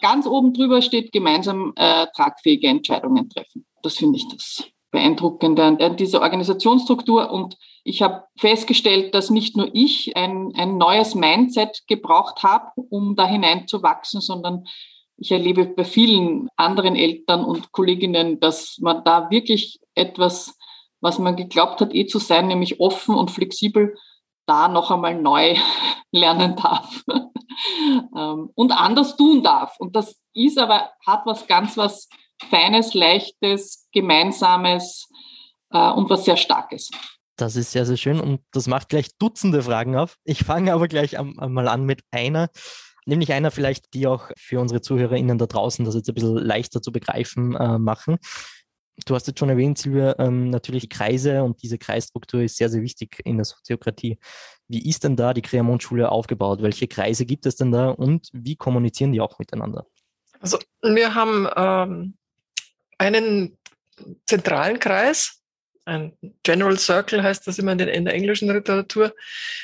Ganz 0.00 0.26
oben 0.26 0.54
drüber 0.54 0.80
steht 0.80 1.12
gemeinsam 1.12 1.72
äh, 1.76 2.06
tragfähige 2.16 2.68
Entscheidungen 2.68 3.28
treffen. 3.28 3.66
Das 3.82 3.96
finde 3.96 4.18
ich 4.18 4.28
das 4.28 4.64
Beeindruckende 4.90 5.62
an 5.64 5.96
dieser 5.96 6.22
Organisationsstruktur. 6.22 7.30
Und 7.30 7.56
ich 7.84 8.02
habe 8.02 8.24
festgestellt, 8.38 9.14
dass 9.14 9.30
nicht 9.30 9.56
nur 9.56 9.68
ich 9.72 10.16
ein, 10.16 10.52
ein 10.56 10.78
neues 10.78 11.14
Mindset 11.14 11.82
gebraucht 11.86 12.42
habe, 12.42 12.70
um 12.88 13.14
da 13.16 13.26
hineinzuwachsen, 13.26 14.20
sondern 14.20 14.64
ich 15.16 15.30
erlebe 15.30 15.66
bei 15.66 15.84
vielen 15.84 16.48
anderen 16.56 16.96
Eltern 16.96 17.44
und 17.44 17.72
Kolleginnen, 17.72 18.40
dass 18.40 18.78
man 18.80 19.04
da 19.04 19.30
wirklich 19.30 19.78
etwas 19.94 20.56
was 21.00 21.18
man 21.18 21.36
geglaubt 21.36 21.80
hat, 21.80 21.94
eh 21.94 22.06
zu 22.06 22.18
sein, 22.18 22.48
nämlich 22.48 22.80
offen 22.80 23.14
und 23.14 23.30
flexibel, 23.30 23.96
da 24.46 24.68
noch 24.68 24.90
einmal 24.90 25.20
neu 25.20 25.56
lernen 26.12 26.56
darf 26.56 27.04
ähm, 28.16 28.50
und 28.54 28.72
anders 28.72 29.16
tun 29.16 29.42
darf. 29.42 29.76
Und 29.78 29.96
das 29.96 30.20
ist 30.34 30.58
aber, 30.58 30.90
hat 31.06 31.22
was 31.24 31.46
ganz 31.46 31.76
was 31.76 32.08
Feines, 32.48 32.94
Leichtes, 32.94 33.86
Gemeinsames 33.92 35.08
äh, 35.70 35.90
und 35.90 36.08
was 36.10 36.24
sehr 36.24 36.36
Starkes. 36.36 36.90
Das 37.36 37.56
ist 37.56 37.72
sehr, 37.72 37.86
sehr 37.86 37.96
schön 37.96 38.20
und 38.20 38.40
das 38.52 38.66
macht 38.66 38.90
gleich 38.90 39.16
Dutzende 39.18 39.62
Fragen 39.62 39.96
auf. 39.96 40.16
Ich 40.24 40.44
fange 40.44 40.74
aber 40.74 40.88
gleich 40.88 41.18
einmal 41.18 41.68
an 41.68 41.84
mit 41.84 42.02
einer, 42.10 42.50
nämlich 43.06 43.32
einer 43.32 43.50
vielleicht, 43.50 43.94
die 43.94 44.06
auch 44.06 44.30
für 44.36 44.60
unsere 44.60 44.82
ZuhörerInnen 44.82 45.38
da 45.38 45.46
draußen 45.46 45.84
das 45.84 45.94
jetzt 45.94 46.08
ein 46.08 46.14
bisschen 46.14 46.36
leichter 46.36 46.82
zu 46.82 46.92
begreifen 46.92 47.54
äh, 47.54 47.78
machen. 47.78 48.18
Du 49.06 49.14
hast 49.14 49.26
jetzt 49.26 49.38
schon 49.38 49.48
erwähnt, 49.48 49.78
Silvia, 49.78 50.14
ähm, 50.18 50.50
natürlich 50.50 50.88
Kreise 50.88 51.42
und 51.42 51.62
diese 51.62 51.78
Kreisstruktur 51.78 52.42
ist 52.42 52.56
sehr, 52.56 52.68
sehr 52.68 52.82
wichtig 52.82 53.20
in 53.24 53.36
der 53.36 53.44
Soziokratie. 53.44 54.18
Wie 54.68 54.88
ist 54.88 55.04
denn 55.04 55.16
da 55.16 55.34
die 55.34 55.42
Creamont-Schule 55.42 56.10
aufgebaut? 56.10 56.62
Welche 56.62 56.86
Kreise 56.86 57.26
gibt 57.26 57.46
es 57.46 57.56
denn 57.56 57.72
da 57.72 57.90
und 57.90 58.28
wie 58.32 58.56
kommunizieren 58.56 59.12
die 59.12 59.20
auch 59.20 59.38
miteinander? 59.38 59.86
Also 60.40 60.58
wir 60.82 61.14
haben 61.14 61.48
ähm, 61.56 62.14
einen 62.98 63.58
zentralen 64.26 64.78
Kreis, 64.78 65.39
ein 65.90 66.12
General 66.44 66.78
Circle 66.78 67.22
heißt 67.22 67.46
das 67.46 67.58
immer 67.58 67.72
in, 67.72 67.80
in, 67.80 68.04
der 68.04 68.14
englischen 68.14 68.48
Literatur. 68.48 69.12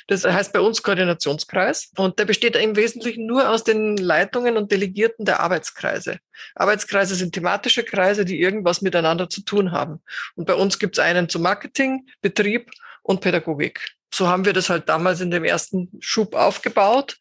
Das 0.09 0.25
heißt 0.25 0.53
bei 0.53 0.61
uns 0.61 0.83
Koordinationskreis. 0.83 1.93
Und 1.97 2.19
der 2.19 2.25
besteht 2.25 2.57
im 2.57 2.75
Wesentlichen 2.75 3.27
nur 3.27 3.49
aus 3.49 3.63
den 3.63 3.97
Leitungen 3.97 4.57
und 4.57 4.73
Delegierten 4.73 5.25
der 5.25 5.41
Arbeitskreise. 5.41 6.19
Arbeitskreise 6.57 7.15
sind 7.15 7.33
thematische 7.33 7.85
Kreise, 7.85 8.25
die 8.25 8.41
irgendwas 8.41 8.83
miteinander 8.83 9.31
zu 9.31 9.43
tun 9.43 9.71
haben. 9.71 10.03
Und 10.35 10.47
bei 10.47 10.55
uns 10.55 10.81
gibt 10.81 10.99
es 10.99 11.05
einen 11.05 11.29
zu 11.29 11.39
Marketing, 11.39 12.09
Betrieb 12.23 12.73
und 13.03 13.21
Pädagogik. 13.21 13.81
So 14.13 14.27
haben 14.27 14.45
wir 14.45 14.53
das 14.53 14.69
halt 14.69 14.89
damals 14.89 15.21
in 15.21 15.31
dem 15.31 15.45
ersten 15.45 15.91
Schub 16.01 16.35
aufgebaut. 16.35 17.19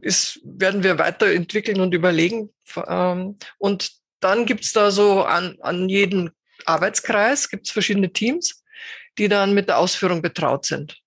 Ist, 0.00 0.40
werden 0.44 0.84
wir 0.84 0.98
weiterentwickeln 0.98 1.80
und 1.80 1.92
überlegen. 1.92 2.50
Ähm, 2.86 3.36
und 3.58 3.90
dann 4.20 4.46
gibt's 4.46 4.72
da 4.72 4.92
so 4.92 5.24
an, 5.24 5.56
an 5.60 5.88
jeden 5.88 6.30
Arbeitskreis 6.66 7.48
gibt 7.48 7.66
es 7.66 7.72
verschiedene 7.72 8.12
Teams, 8.12 8.62
die 9.18 9.28
dann 9.28 9.54
mit 9.54 9.68
der 9.68 9.78
Ausführung 9.78 10.22
betraut 10.22 10.64
sind. 10.64 10.98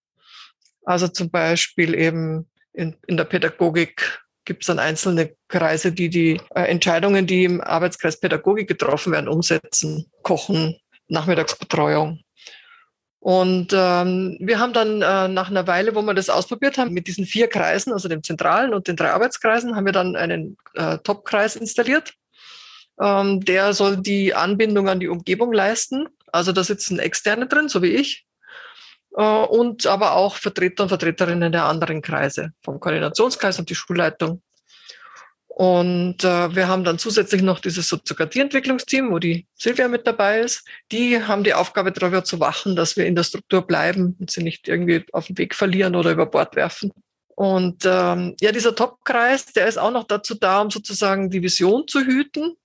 Also 0.85 1.07
zum 1.07 1.29
Beispiel 1.31 1.95
eben 1.95 2.49
in, 2.73 2.95
in 3.07 3.17
der 3.17 3.25
Pädagogik 3.25 4.21
gibt 4.45 4.63
es 4.63 4.67
dann 4.67 4.79
einzelne 4.79 5.35
Kreise, 5.47 5.91
die 5.91 6.09
die 6.09 6.39
äh, 6.53 6.63
Entscheidungen, 6.63 7.25
die 7.25 7.45
im 7.45 7.61
Arbeitskreis 7.61 8.19
Pädagogik 8.19 8.67
getroffen 8.67 9.11
werden, 9.11 9.27
umsetzen, 9.27 10.05
kochen, 10.21 10.77
Nachmittagsbetreuung. 11.07 12.21
Und 13.19 13.73
ähm, 13.73 14.37
wir 14.39 14.59
haben 14.59 14.73
dann 14.73 15.01
äh, 15.01 15.27
nach 15.27 15.49
einer 15.49 15.65
Weile, 15.65 15.95
wo 15.95 16.03
wir 16.03 16.13
das 16.13 16.29
ausprobiert 16.29 16.77
haben, 16.77 16.93
mit 16.93 17.07
diesen 17.07 17.25
vier 17.25 17.47
Kreisen, 17.47 17.91
also 17.91 18.07
dem 18.07 18.21
zentralen 18.21 18.71
und 18.71 18.87
den 18.87 18.95
drei 18.95 19.09
Arbeitskreisen, 19.09 19.75
haben 19.75 19.85
wir 19.85 19.93
dann 19.93 20.15
einen 20.15 20.57
äh, 20.75 20.99
Top-Kreis 20.99 21.55
installiert. 21.55 22.13
Ähm, 22.99 23.43
der 23.43 23.73
soll 23.73 23.97
die 23.97 24.33
Anbindung 24.33 24.89
an 24.89 24.99
die 24.99 25.07
Umgebung 25.07 25.51
leisten. 25.53 26.07
Also 26.31 26.51
da 26.51 26.63
sitzen 26.63 26.99
Externe 26.99 27.47
drin, 27.47 27.69
so 27.69 27.81
wie 27.81 27.95
ich. 27.95 28.25
Äh, 29.15 29.23
und 29.23 29.85
aber 29.87 30.13
auch 30.13 30.35
Vertreter 30.35 30.83
und 30.83 30.89
Vertreterinnen 30.89 31.51
der 31.51 31.65
anderen 31.65 32.01
Kreise, 32.01 32.51
vom 32.63 32.79
Koordinationskreis 32.79 33.59
und 33.59 33.69
die 33.69 33.75
Schulleitung. 33.75 34.41
Und 35.47 36.21
äh, 36.25 36.53
wir 36.53 36.67
haben 36.67 36.83
dann 36.83 36.99
zusätzlich 36.99 37.41
noch 37.41 37.59
dieses 37.59 37.87
Soziokratieentwicklungsteam, 37.87 39.09
wo 39.09 39.19
die 39.19 39.47
Silvia 39.55 39.87
mit 39.87 40.05
dabei 40.05 40.41
ist. 40.41 40.67
Die 40.91 41.23
haben 41.23 41.45
die 41.45 41.53
Aufgabe, 41.53 41.93
darüber 41.93 42.25
zu 42.25 42.41
wachen, 42.41 42.75
dass 42.75 42.97
wir 42.97 43.05
in 43.05 43.15
der 43.15 43.23
Struktur 43.23 43.61
bleiben 43.61 44.17
und 44.19 44.29
sie 44.29 44.43
nicht 44.43 44.67
irgendwie 44.67 45.05
auf 45.13 45.27
den 45.27 45.37
Weg 45.37 45.55
verlieren 45.55 45.95
oder 45.95 46.11
über 46.11 46.25
Bord 46.25 46.57
werfen. 46.57 46.91
Und 47.35 47.85
ähm, 47.85 48.35
ja, 48.41 48.51
dieser 48.51 48.75
Topkreis, 48.75 49.45
der 49.45 49.67
ist 49.67 49.77
auch 49.77 49.91
noch 49.91 50.03
dazu 50.03 50.35
da, 50.35 50.59
um 50.59 50.71
sozusagen 50.71 51.29
die 51.29 51.41
Vision 51.41 51.87
zu 51.87 52.01
hüten 52.01 52.57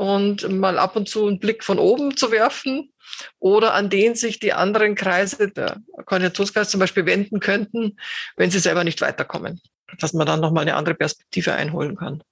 und 0.00 0.48
mal 0.48 0.78
ab 0.78 0.96
und 0.96 1.10
zu 1.10 1.26
einen 1.26 1.38
Blick 1.38 1.62
von 1.62 1.78
oben 1.78 2.16
zu 2.16 2.32
werfen 2.32 2.90
oder 3.38 3.74
an 3.74 3.90
den 3.90 4.14
sich 4.14 4.40
die 4.40 4.54
anderen 4.54 4.94
Kreise, 4.94 5.50
der 5.50 5.76
Koordinationskreis 6.06 6.70
zum 6.70 6.80
Beispiel, 6.80 7.04
wenden 7.04 7.38
könnten, 7.38 7.98
wenn 8.38 8.50
sie 8.50 8.60
selber 8.60 8.82
nicht 8.82 9.02
weiterkommen. 9.02 9.60
Dass 9.98 10.14
man 10.14 10.26
dann 10.26 10.40
nochmal 10.40 10.62
eine 10.62 10.76
andere 10.76 10.94
Perspektive 10.94 11.52
einholen 11.52 11.96
kann. 11.96 12.22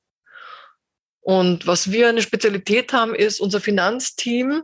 Und 1.21 1.67
was 1.67 1.93
wir 1.93 2.09
eine 2.09 2.23
Spezialität 2.23 2.95
haben, 2.95 3.15
ist 3.15 3.39
unser 3.39 3.61
Finanzteam 3.61 4.63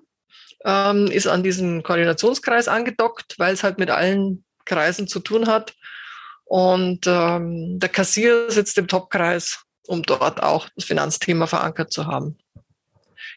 ähm, 0.65 1.09
ist 1.09 1.27
an 1.27 1.43
diesen 1.43 1.83
Koordinationskreis 1.83 2.69
angedockt, 2.69 3.35
weil 3.37 3.53
es 3.53 3.63
halt 3.63 3.79
mit 3.79 3.91
allen 3.91 4.47
Kreisen 4.65 5.09
zu 5.09 5.21
tun 5.21 5.47
hat. 5.47 5.75
Und 6.47 7.07
ähm, 7.07 7.79
der 7.79 7.91
Kassier 7.91 8.51
sitzt 8.51 8.79
im 8.79 8.89
Topkreis, 8.89 9.63
um 9.87 10.03
dort 10.03 10.43
auch 10.43 10.71
das 10.75 10.87
Finanzthema 10.87 11.47
verankert 11.47 11.93
zu 11.93 12.07
haben. 12.07 12.39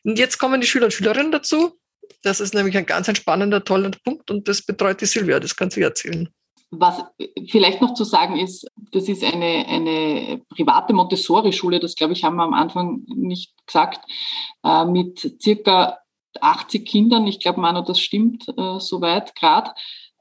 Und 0.04 0.20
jetzt 0.20 0.38
kommen 0.38 0.62
die 0.62 0.68
Schüler 0.68 0.86
und 0.86 0.92
Schülerinnen 0.92 1.32
dazu. 1.32 1.78
Das 2.24 2.40
ist 2.40 2.54
nämlich 2.54 2.78
ein 2.78 2.86
ganz 2.86 3.16
spannender, 3.18 3.64
toller 3.64 3.92
Punkt 4.04 4.32
und 4.32 4.48
das 4.48 4.62
betreut 4.62 5.02
die 5.02 5.06
Silvia, 5.06 5.40
das 5.40 5.56
kann 5.56 5.70
sie 5.70 5.82
erzählen. 5.82 6.30
Was 6.70 7.02
vielleicht 7.50 7.82
noch 7.82 7.94
zu 7.94 8.04
sagen 8.04 8.38
ist, 8.38 8.68
das 8.92 9.08
ist 9.08 9.24
eine, 9.24 9.66
eine 9.68 10.42
private 10.50 10.94
Montessori-Schule, 10.94 11.80
das 11.80 11.96
glaube 11.96 12.14
ich 12.14 12.24
haben 12.24 12.36
wir 12.36 12.44
am 12.44 12.54
Anfang 12.54 13.04
nicht 13.08 13.54
gesagt, 13.66 14.02
äh, 14.64 14.86
mit 14.86 15.38
circa 15.42 15.98
80 16.42 16.86
Kindern. 16.86 17.26
Ich 17.26 17.40
glaube, 17.40 17.62
Manu, 17.62 17.82
das 17.82 18.00
stimmt 18.00 18.48
äh, 18.50 18.80
soweit 18.80 19.36
gerade. 19.36 19.72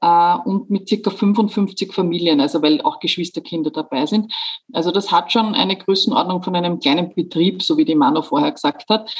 Äh, 0.01 0.37
und 0.45 0.69
mit 0.69 0.87
circa 0.87 1.09
55 1.09 1.91
Familien, 1.91 2.39
also 2.39 2.61
weil 2.61 2.81
auch 2.81 2.99
Geschwisterkinder 2.99 3.71
dabei 3.71 4.05
sind. 4.05 4.33
Also 4.73 4.91
das 4.91 5.11
hat 5.11 5.31
schon 5.31 5.55
eine 5.55 5.75
Größenordnung 5.75 6.43
von 6.43 6.55
einem 6.55 6.79
kleinen 6.79 7.13
Betrieb, 7.13 7.63
so 7.63 7.77
wie 7.77 7.85
die 7.85 7.95
Manu 7.95 8.21
vorher 8.21 8.51
gesagt 8.51 8.89
hat. 8.89 9.13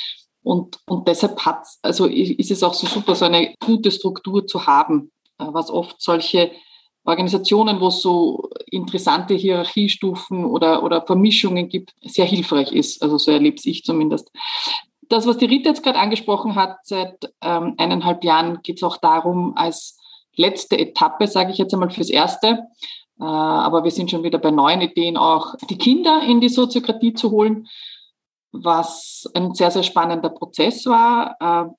Und, 0.48 0.80
und 0.86 1.10
deshalb 1.10 1.46
hat, 1.46 1.68
also 1.82 2.06
ist 2.06 2.52
es 2.52 2.64
auch 2.64 2.74
so 2.74 2.88
super, 2.88 3.16
so 3.16 3.26
eine 3.26 3.54
gute 3.66 3.92
Struktur 3.92 4.48
zu 4.48 4.66
haben, 4.66 5.12
äh, 5.40 5.46
was 5.50 5.70
oft 5.70 6.02
solche 6.02 6.52
Organisationen, 7.04 7.82
wo 7.82 7.88
es 7.88 8.02
so 8.02 8.50
interessante 8.72 9.34
Hierarchiestufen 9.34 10.46
oder, 10.46 10.84
oder 10.84 11.06
Vermischungen 11.06 11.68
gibt, 11.68 11.94
sehr 12.02 12.26
hilfreich 12.26 12.72
ist. 12.72 13.04
Also 13.04 13.18
so 13.18 13.32
erlebe 13.32 13.58
ich 13.62 13.84
zumindest. 13.84 14.32
Das, 15.10 15.28
was 15.28 15.38
die 15.38 15.48
Rita 15.48 15.70
jetzt 15.70 15.84
gerade 15.84 16.00
angesprochen 16.00 16.56
hat, 16.56 16.78
seit 16.84 17.30
ähm, 17.42 17.76
eineinhalb 17.78 18.24
Jahren 18.24 18.62
geht 18.64 18.78
es 18.78 18.84
auch 18.84 18.98
darum, 18.98 19.54
als 19.58 19.98
letzte 20.38 20.78
Etappe, 20.78 21.28
sage 21.28 21.52
ich 21.52 21.58
jetzt 21.58 21.74
einmal 21.74 21.90
fürs 21.90 22.10
Erste, 22.10 22.68
Äh, 23.20 23.24
aber 23.24 23.84
wir 23.84 23.92
sind 23.92 24.12
schon 24.12 24.24
wieder 24.24 24.38
bei 24.38 24.52
neuen 24.52 24.82
Ideen, 24.82 25.18
auch 25.18 25.56
die 25.70 25.78
Kinder 25.78 26.22
in 26.22 26.40
die 26.40 26.50
Soziokratie 26.50 27.14
zu 27.14 27.32
holen, 27.32 27.68
was 28.52 29.26
ein 29.34 29.54
sehr, 29.54 29.72
sehr 29.72 29.84
spannender 29.84 30.30
Prozess 30.30 30.86
war. 30.86 31.36
Äh, 31.40 31.70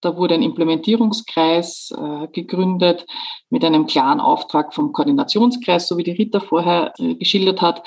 da 0.00 0.16
wurde 0.16 0.34
ein 0.34 0.42
Implementierungskreis 0.42 1.92
äh, 1.96 2.28
gegründet 2.28 3.06
mit 3.50 3.64
einem 3.64 3.86
klaren 3.86 4.20
Auftrag 4.20 4.72
vom 4.74 4.92
Koordinationskreis, 4.92 5.88
so 5.88 5.96
wie 5.96 6.04
die 6.04 6.12
Rita 6.12 6.38
vorher 6.38 6.92
geschildert 6.98 7.60
hat, 7.60 7.82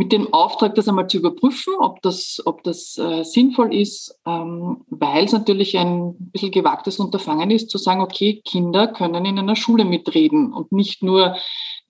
mit 0.00 0.12
dem 0.12 0.32
Auftrag, 0.32 0.74
das 0.76 0.88
einmal 0.88 1.08
zu 1.08 1.18
überprüfen, 1.18 1.74
ob 1.78 2.00
das, 2.00 2.40
ob 2.46 2.64
das 2.64 2.96
äh, 2.96 3.22
sinnvoll 3.22 3.74
ist, 3.74 4.18
ähm, 4.24 4.78
weil 4.88 5.26
es 5.26 5.32
natürlich 5.32 5.76
ein 5.76 6.14
bisschen 6.32 6.52
gewagtes 6.52 6.98
Unterfangen 6.98 7.50
ist, 7.50 7.68
zu 7.68 7.76
sagen, 7.76 8.00
okay, 8.00 8.40
Kinder 8.42 8.88
können 8.88 9.26
in 9.26 9.38
einer 9.38 9.56
Schule 9.56 9.84
mitreden 9.84 10.54
und 10.54 10.72
nicht 10.72 11.02
nur 11.02 11.36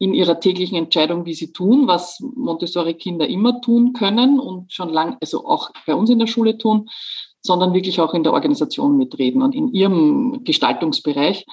in 0.01 0.13
ihrer 0.13 0.41
täglichen 0.41 0.77
Entscheidung, 0.77 1.25
wie 1.25 1.35
sie 1.35 1.53
tun, 1.53 1.87
was 1.87 2.19
Montessori-Kinder 2.19 3.29
immer 3.29 3.61
tun 3.61 3.93
können 3.93 4.41
und 4.41 4.73
schon 4.73 4.89
lang, 4.89 5.17
also 5.21 5.47
auch 5.47 5.71
bei 5.87 5.95
uns 5.95 6.11
in 6.11 6.19
der 6.19 6.27
Schule 6.27 6.59
tun, 6.59 6.91
sondern 7.43 7.75
wirklich 7.75 8.01
auch 8.01 8.13
in 8.13 8.25
der 8.25 8.33
Organisation 8.33 8.97
mitreden 8.97 9.41
und 9.41 9.55
in 9.55 9.69
ihrem 9.69 10.43
Gestaltungsbereich. 10.43 11.47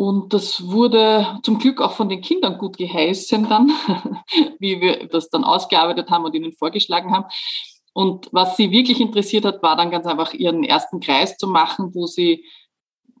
Und 0.00 0.32
das 0.32 0.66
wurde 0.66 1.38
zum 1.42 1.58
Glück 1.58 1.82
auch 1.82 1.92
von 1.92 2.08
den 2.08 2.22
Kindern 2.22 2.56
gut 2.56 2.78
geheißen 2.78 3.46
dann, 3.50 3.70
wie 4.58 4.80
wir 4.80 5.06
das 5.08 5.28
dann 5.28 5.44
ausgearbeitet 5.44 6.08
haben 6.08 6.24
und 6.24 6.34
ihnen 6.34 6.54
vorgeschlagen 6.54 7.12
haben. 7.12 7.26
Und 7.92 8.30
was 8.32 8.56
sie 8.56 8.70
wirklich 8.70 8.98
interessiert 8.98 9.44
hat, 9.44 9.62
war 9.62 9.76
dann 9.76 9.90
ganz 9.90 10.06
einfach 10.06 10.32
ihren 10.32 10.64
ersten 10.64 11.00
Kreis 11.00 11.36
zu 11.36 11.48
machen, 11.48 11.94
wo 11.94 12.06
sie 12.06 12.46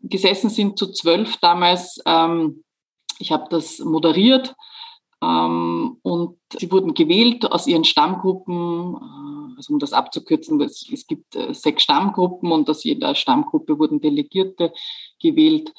gesessen 0.02 0.48
sind 0.48 0.78
zu 0.78 0.90
zwölf 0.90 1.36
damals. 1.36 2.00
Ähm, 2.06 2.64
ich 3.18 3.30
habe 3.30 3.44
das 3.50 3.80
moderiert 3.80 4.54
ähm, 5.22 5.98
und 6.00 6.38
sie 6.56 6.72
wurden 6.72 6.94
gewählt 6.94 7.52
aus 7.52 7.66
ihren 7.66 7.84
Stammgruppen. 7.84 8.94
Äh, 8.94 9.56
also 9.58 9.74
um 9.74 9.80
das 9.80 9.92
abzukürzen, 9.92 10.58
es, 10.62 11.06
gibt 11.06 11.36
äh, 11.36 11.52
sechs 11.52 11.82
Stammgruppen 11.82 12.50
und 12.50 12.70
aus 12.70 12.84
jeder 12.84 13.14
Stammgruppe 13.14 13.78
wurden 13.78 14.00
Delegierte 14.00 14.72
gewählt 15.20 15.74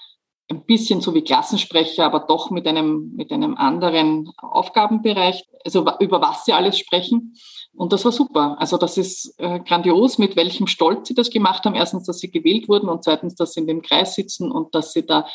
ein 0.52 0.66
bisschen 0.66 1.02
so 1.02 1.14
wie 1.14 1.24
Klassensprecher, 1.24 2.06
aber 2.06 2.20
doch 2.20 2.52
mit 2.52 2.68
einem, 2.68 3.14
mit 3.16 3.32
einem 3.32 3.56
anderen 3.56 4.32
Aufgabenbereich, 4.38 5.44
also 5.66 5.86
über 6.00 6.22
was 6.22 6.46
sie 6.46 6.54
alles 6.54 6.78
sprechen. 6.78 7.36
Und 7.74 7.94
das 7.94 8.04
war 8.04 8.12
super. 8.12 8.58
Also 8.60 8.78
das 8.78 8.98
ist 8.98 9.34
äh, 9.38 9.60
grandios, 9.62 10.18
mit 10.18 10.36
welchem 10.36 10.68
Stolz 10.68 11.08
sie 11.08 11.16
das 11.16 11.30
gemacht 11.30 11.64
haben. 11.66 11.76
Erstens, 11.76 12.04
dass 12.04 12.20
sie 12.20 12.30
gewählt 12.30 12.68
wurden 12.68 12.90
und 12.90 13.04
zweitens, 13.04 13.36
dass 13.36 13.54
sie 13.54 13.62
in 13.62 13.68
dem 13.68 13.82
Kreis 13.82 14.14
sitzen 14.14 14.52
und 14.52 14.76
dass 14.76 14.92
sie 14.92 15.06
da 15.06 15.26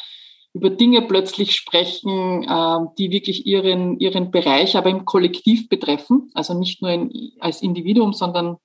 über 0.52 0.70
Dinge 0.70 1.02
plötzlich 1.02 1.54
sprechen, 1.54 2.42
äh, 2.44 2.78
die 2.98 3.10
wirklich 3.10 3.46
ihren, 3.46 3.98
ihren 3.98 4.30
Bereich, 4.30 4.76
aber 4.76 4.90
im 4.90 5.06
Kollektiv 5.06 5.68
betreffen. 5.68 6.30
Also 6.34 6.52
nicht 6.58 6.82
nur 6.82 6.90
in, 6.90 7.32
als 7.40 7.62
Individuum, 7.62 8.12
sondern 8.12 8.58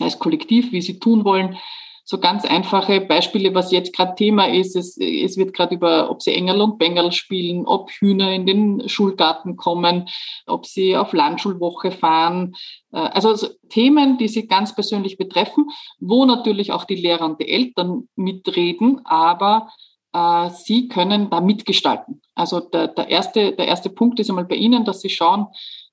als 0.00 0.18
Kollektiv, 0.18 0.72
wie 0.72 0.80
sie 0.80 0.98
tun 0.98 1.24
wollen, 1.26 1.58
so 2.04 2.18
ganz 2.18 2.44
einfache 2.44 3.00
Beispiele, 3.00 3.54
was 3.54 3.70
jetzt 3.70 3.94
gerade 3.94 4.14
Thema 4.16 4.48
ist. 4.48 4.74
Es, 4.74 4.96
es 4.98 5.36
wird 5.36 5.54
gerade 5.54 5.74
über, 5.74 6.10
ob 6.10 6.20
sie 6.22 6.34
Engel 6.34 6.60
und 6.60 6.78
Bengel 6.78 7.12
spielen, 7.12 7.64
ob 7.66 7.90
Hühner 7.90 8.32
in 8.32 8.46
den 8.46 8.88
Schulgarten 8.88 9.56
kommen, 9.56 10.08
ob 10.46 10.66
sie 10.66 10.96
auf 10.96 11.12
Landschulwoche 11.12 11.92
fahren. 11.92 12.54
Äh, 12.92 12.98
also 12.98 13.48
Themen, 13.68 14.18
die 14.18 14.28
sie 14.28 14.48
ganz 14.48 14.74
persönlich 14.74 15.16
betreffen, 15.16 15.66
wo 16.00 16.24
natürlich 16.24 16.72
auch 16.72 16.84
die 16.84 16.96
Lehrer 16.96 17.24
und 17.24 17.40
die 17.40 17.48
Eltern 17.48 18.08
mitreden, 18.16 19.00
aber 19.04 19.68
äh, 20.12 20.50
sie 20.50 20.88
können 20.88 21.30
da 21.30 21.40
mitgestalten. 21.40 22.20
Also 22.34 22.60
der, 22.60 22.88
der, 22.88 23.08
erste, 23.08 23.52
der 23.52 23.68
erste 23.68 23.90
Punkt 23.90 24.18
ist 24.20 24.28
einmal 24.28 24.44
bei 24.44 24.56
Ihnen, 24.56 24.84
dass 24.84 25.00
Sie 25.00 25.10
schauen, 25.10 25.46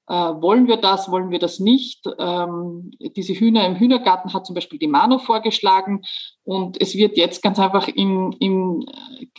äh, 0.09 0.13
wollen 0.13 0.67
wir 0.67 0.77
das, 0.77 1.11
wollen 1.11 1.29
wir 1.29 1.37
das 1.37 1.59
nicht? 1.59 2.03
Ähm, 2.17 2.91
diese 3.15 3.33
Hühner 3.33 3.65
im 3.67 3.75
Hühnergarten 3.75 4.33
hat 4.33 4.45
zum 4.45 4.55
Beispiel 4.55 4.79
die 4.79 4.87
Mano 4.87 5.19
vorgeschlagen 5.19 6.01
und 6.43 6.81
es 6.81 6.95
wird 6.95 7.15
jetzt 7.15 7.43
ganz 7.43 7.59
einfach 7.59 7.87
im, 7.87 8.35
im, 8.39 8.85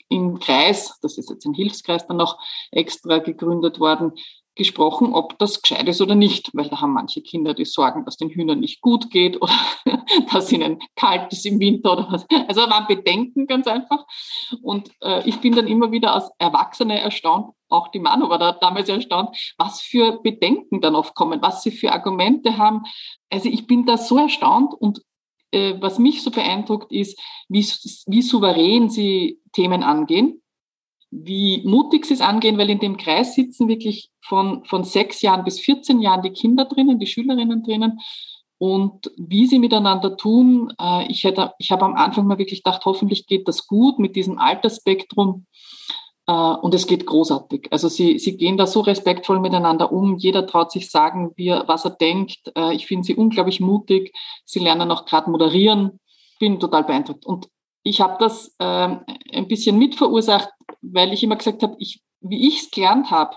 im 0.09 0.39
Kreis, 0.39 0.97
das 1.03 1.19
ist 1.19 1.29
jetzt 1.29 1.45
ein 1.45 1.55
Hilfskreis 1.55 2.07
dann 2.07 2.19
noch 2.19 2.39
extra 2.71 3.19
gegründet 3.19 3.81
worden, 3.81 4.13
gesprochen, 4.57 5.15
ob 5.15 5.39
das 5.39 5.63
gescheit 5.63 5.89
ist 5.89 6.01
oder 6.01 6.15
nicht, 6.15 6.51
weil 6.53 6.69
da 6.69 6.81
haben 6.81 6.93
manche 6.93 7.23
Kinder 7.23 7.55
die 7.55 7.65
Sorgen, 7.65 8.05
dass 8.05 8.17
den 8.17 8.31
Hühnern 8.31 8.61
nicht 8.61 8.81
gut 8.81 9.11
geht 9.11 9.41
oder 9.41 9.55
dass 10.33 10.53
ihnen 10.53 10.81
kalt 10.97 11.33
ist 11.33 11.47
im 11.47 11.61
Winter 11.61 11.93
oder 11.93 12.09
was. 12.11 12.27
Also 12.49 12.63
waren 12.63 12.87
Bedenken 12.87 13.47
ganz 13.47 13.67
einfach. 13.67 14.07
Und 14.63 14.91
äh, 15.03 15.29
ich 15.29 15.39
bin 15.41 15.55
dann 15.55 15.67
immer 15.67 15.93
wieder 15.93 16.15
als 16.15 16.31
Erwachsene 16.39 17.01
erstaunt, 17.01 17.55
auch 17.69 17.89
die 17.89 18.01
Manu 18.01 18.29
war 18.29 18.39
da 18.39 18.53
damals 18.53 18.89
erstaunt, 18.89 19.37
was 19.57 19.81
für 19.81 20.21
Bedenken 20.23 20.81
dann 20.81 20.97
oft 20.97 21.15
kommen, 21.15 21.41
was 21.41 21.63
sie 21.63 21.71
für 21.71 21.93
Argumente 21.93 22.59
haben. 22.59 22.83
Also 23.31 23.49
ich 23.49 23.67
bin 23.67 23.87
da 23.87 23.97
so 23.97 24.19
erstaunt 24.19 24.75
und 24.75 25.03
äh, 25.53 25.75
was 25.81 25.99
mich 25.99 26.23
so 26.23 26.31
beeindruckt 26.31 26.93
ist, 26.93 27.19
wie, 27.49 27.65
wie 28.07 28.23
souverän 28.23 28.91
sie 28.91 29.41
Themen 29.53 29.83
angehen 29.83 30.40
wie 31.11 31.63
mutig 31.65 32.07
sie 32.07 32.15
es 32.15 32.21
angehen, 32.21 32.59
weil 32.59 32.71
in 32.71 32.79
dem 32.79 32.97
Kreis 32.97 33.35
sitzen 33.35 33.69
wirklich 33.69 34.11
von, 34.23 34.65
von 34.65 34.85
sechs 34.85 35.23
Jahren 35.23 35.45
bis 35.45 35.61
14 35.61 36.01
Jahren 36.01 36.23
die 36.23 36.31
Kinder 36.31 36.65
drinnen, 36.65 36.99
die 36.99 37.07
Schülerinnen 37.07 37.63
drinnen. 37.63 38.01
Und 38.59 39.11
wie 39.17 39.47
sie 39.47 39.59
miteinander 39.59 40.17
tun, 40.17 40.73
äh, 40.81 41.11
ich, 41.11 41.25
hätte, 41.25 41.55
ich 41.59 41.73
habe 41.73 41.85
am 41.85 41.95
Anfang 41.95 42.27
mal 42.27 42.39
wirklich 42.39 42.63
gedacht, 42.63 42.85
hoffentlich 42.85 43.27
geht 43.27 43.49
das 43.49 43.67
gut 43.67 43.99
mit 43.99 44.17
diesem 44.17 44.39
Altersspektrum. 44.39 45.47
Äh, 46.27 46.33
und 46.33 46.75
es 46.75 46.87
geht 46.87 47.07
großartig. 47.07 47.69
Also 47.71 47.89
sie, 47.89 48.19
sie 48.19 48.37
gehen 48.37 48.57
da 48.57 48.67
so 48.67 48.81
respektvoll 48.81 49.41
miteinander 49.41 49.91
um. 49.91 50.17
Jeder 50.17 50.47
traut 50.47 50.71
sich 50.71 50.91
sagen, 50.91 51.33
wie 51.37 51.49
was 51.51 51.87
er 51.87 51.93
denkt. 51.93 52.53
Äh, 52.55 52.75
ich 52.75 52.87
finde 52.87 53.05
sie 53.05 53.17
unglaublich 53.17 53.61
mutig. 53.61 54.13
Sie 54.45 54.61
lernen 54.61 54.91
auch 54.91 55.07
gerade 55.07 55.31
moderieren. 55.31 55.99
Bin 56.39 56.61
total 56.61 56.85
beeindruckt. 56.85 57.27
Und 57.27 57.49
ich 57.83 58.01
habe 58.01 58.17
das 58.21 58.55
äh, 58.59 58.97
ein 59.33 59.49
bisschen 59.49 59.79
mitverursacht, 59.79 60.51
weil 60.83 61.13
ich 61.13 61.23
immer 61.23 61.37
gesagt 61.37 61.63
habe, 61.63 61.77
ich, 61.79 62.03
wie 62.21 62.49
ich 62.49 62.63
es 62.63 62.71
gelernt 62.71 63.11
habe, 63.11 63.37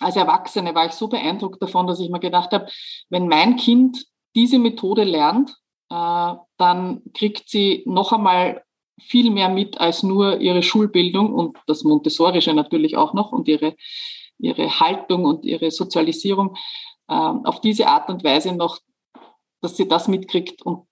als 0.00 0.16
Erwachsene 0.16 0.74
war 0.74 0.86
ich 0.86 0.92
so 0.92 1.08
beeindruckt 1.08 1.62
davon, 1.62 1.86
dass 1.86 2.00
ich 2.00 2.08
mir 2.08 2.20
gedacht 2.20 2.52
habe, 2.52 2.68
wenn 3.10 3.28
mein 3.28 3.56
Kind 3.56 4.06
diese 4.34 4.58
Methode 4.58 5.04
lernt, 5.04 5.50
äh, 5.90 6.34
dann 6.56 7.02
kriegt 7.14 7.48
sie 7.48 7.82
noch 7.86 8.12
einmal 8.12 8.64
viel 9.00 9.30
mehr 9.30 9.48
mit 9.48 9.78
als 9.80 10.02
nur 10.02 10.40
ihre 10.40 10.62
Schulbildung 10.62 11.32
und 11.32 11.58
das 11.66 11.84
Montessorische 11.84 12.54
natürlich 12.54 12.96
auch 12.96 13.14
noch 13.14 13.32
und 13.32 13.48
ihre, 13.48 13.74
ihre 14.38 14.80
Haltung 14.80 15.24
und 15.24 15.44
ihre 15.44 15.70
Sozialisierung 15.70 16.56
äh, 17.08 17.14
auf 17.14 17.60
diese 17.60 17.88
Art 17.88 18.08
und 18.08 18.24
Weise 18.24 18.52
noch, 18.52 18.78
dass 19.60 19.76
sie 19.76 19.88
das 19.88 20.08
mitkriegt 20.08 20.62
und 20.62 20.86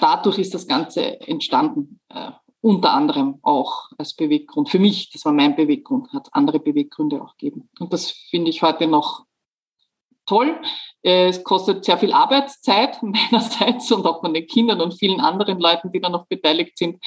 dadurch 0.00 0.38
ist 0.38 0.54
das 0.54 0.66
Ganze 0.66 1.20
entstanden. 1.20 2.00
Äh, 2.08 2.30
unter 2.60 2.92
anderem 2.92 3.38
auch 3.42 3.90
als 3.98 4.14
Beweggrund. 4.14 4.68
Für 4.68 4.78
mich, 4.78 5.10
das 5.10 5.24
war 5.24 5.32
mein 5.32 5.56
Beweggrund, 5.56 6.12
hat 6.12 6.28
andere 6.32 6.58
Beweggründe 6.58 7.22
auch 7.22 7.36
gegeben. 7.36 7.68
Und 7.78 7.92
das 7.92 8.10
finde 8.10 8.50
ich 8.50 8.62
heute 8.62 8.86
noch 8.86 9.24
toll. 10.26 10.60
Es 11.02 11.42
kostet 11.44 11.84
sehr 11.84 11.98
viel 11.98 12.12
Arbeitszeit 12.12 13.02
meinerseits 13.02 13.90
und 13.92 14.06
auch 14.06 14.20
von 14.20 14.34
den 14.34 14.46
Kindern 14.46 14.80
und 14.80 14.98
vielen 14.98 15.20
anderen 15.20 15.58
Leuten, 15.58 15.92
die 15.92 16.00
da 16.00 16.08
noch 16.08 16.26
beteiligt 16.26 16.76
sind. 16.76 17.02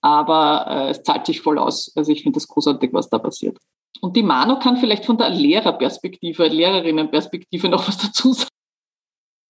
Aber 0.00 0.66
äh, 0.68 0.90
es 0.90 1.02
zahlt 1.02 1.24
sich 1.24 1.40
voll 1.40 1.58
aus. 1.58 1.90
Also 1.96 2.12
ich 2.12 2.22
finde 2.22 2.38
es 2.38 2.48
großartig, 2.48 2.92
was 2.92 3.08
da 3.08 3.18
passiert. 3.18 3.58
Und 4.00 4.16
die 4.16 4.22
Mano 4.22 4.58
kann 4.58 4.76
vielleicht 4.76 5.06
von 5.06 5.16
der 5.16 5.30
Lehrerperspektive, 5.30 6.48
Lehrerinnenperspektive 6.48 7.68
noch 7.68 7.88
was 7.88 7.96
dazu 7.96 8.32
sagen. 8.34 8.50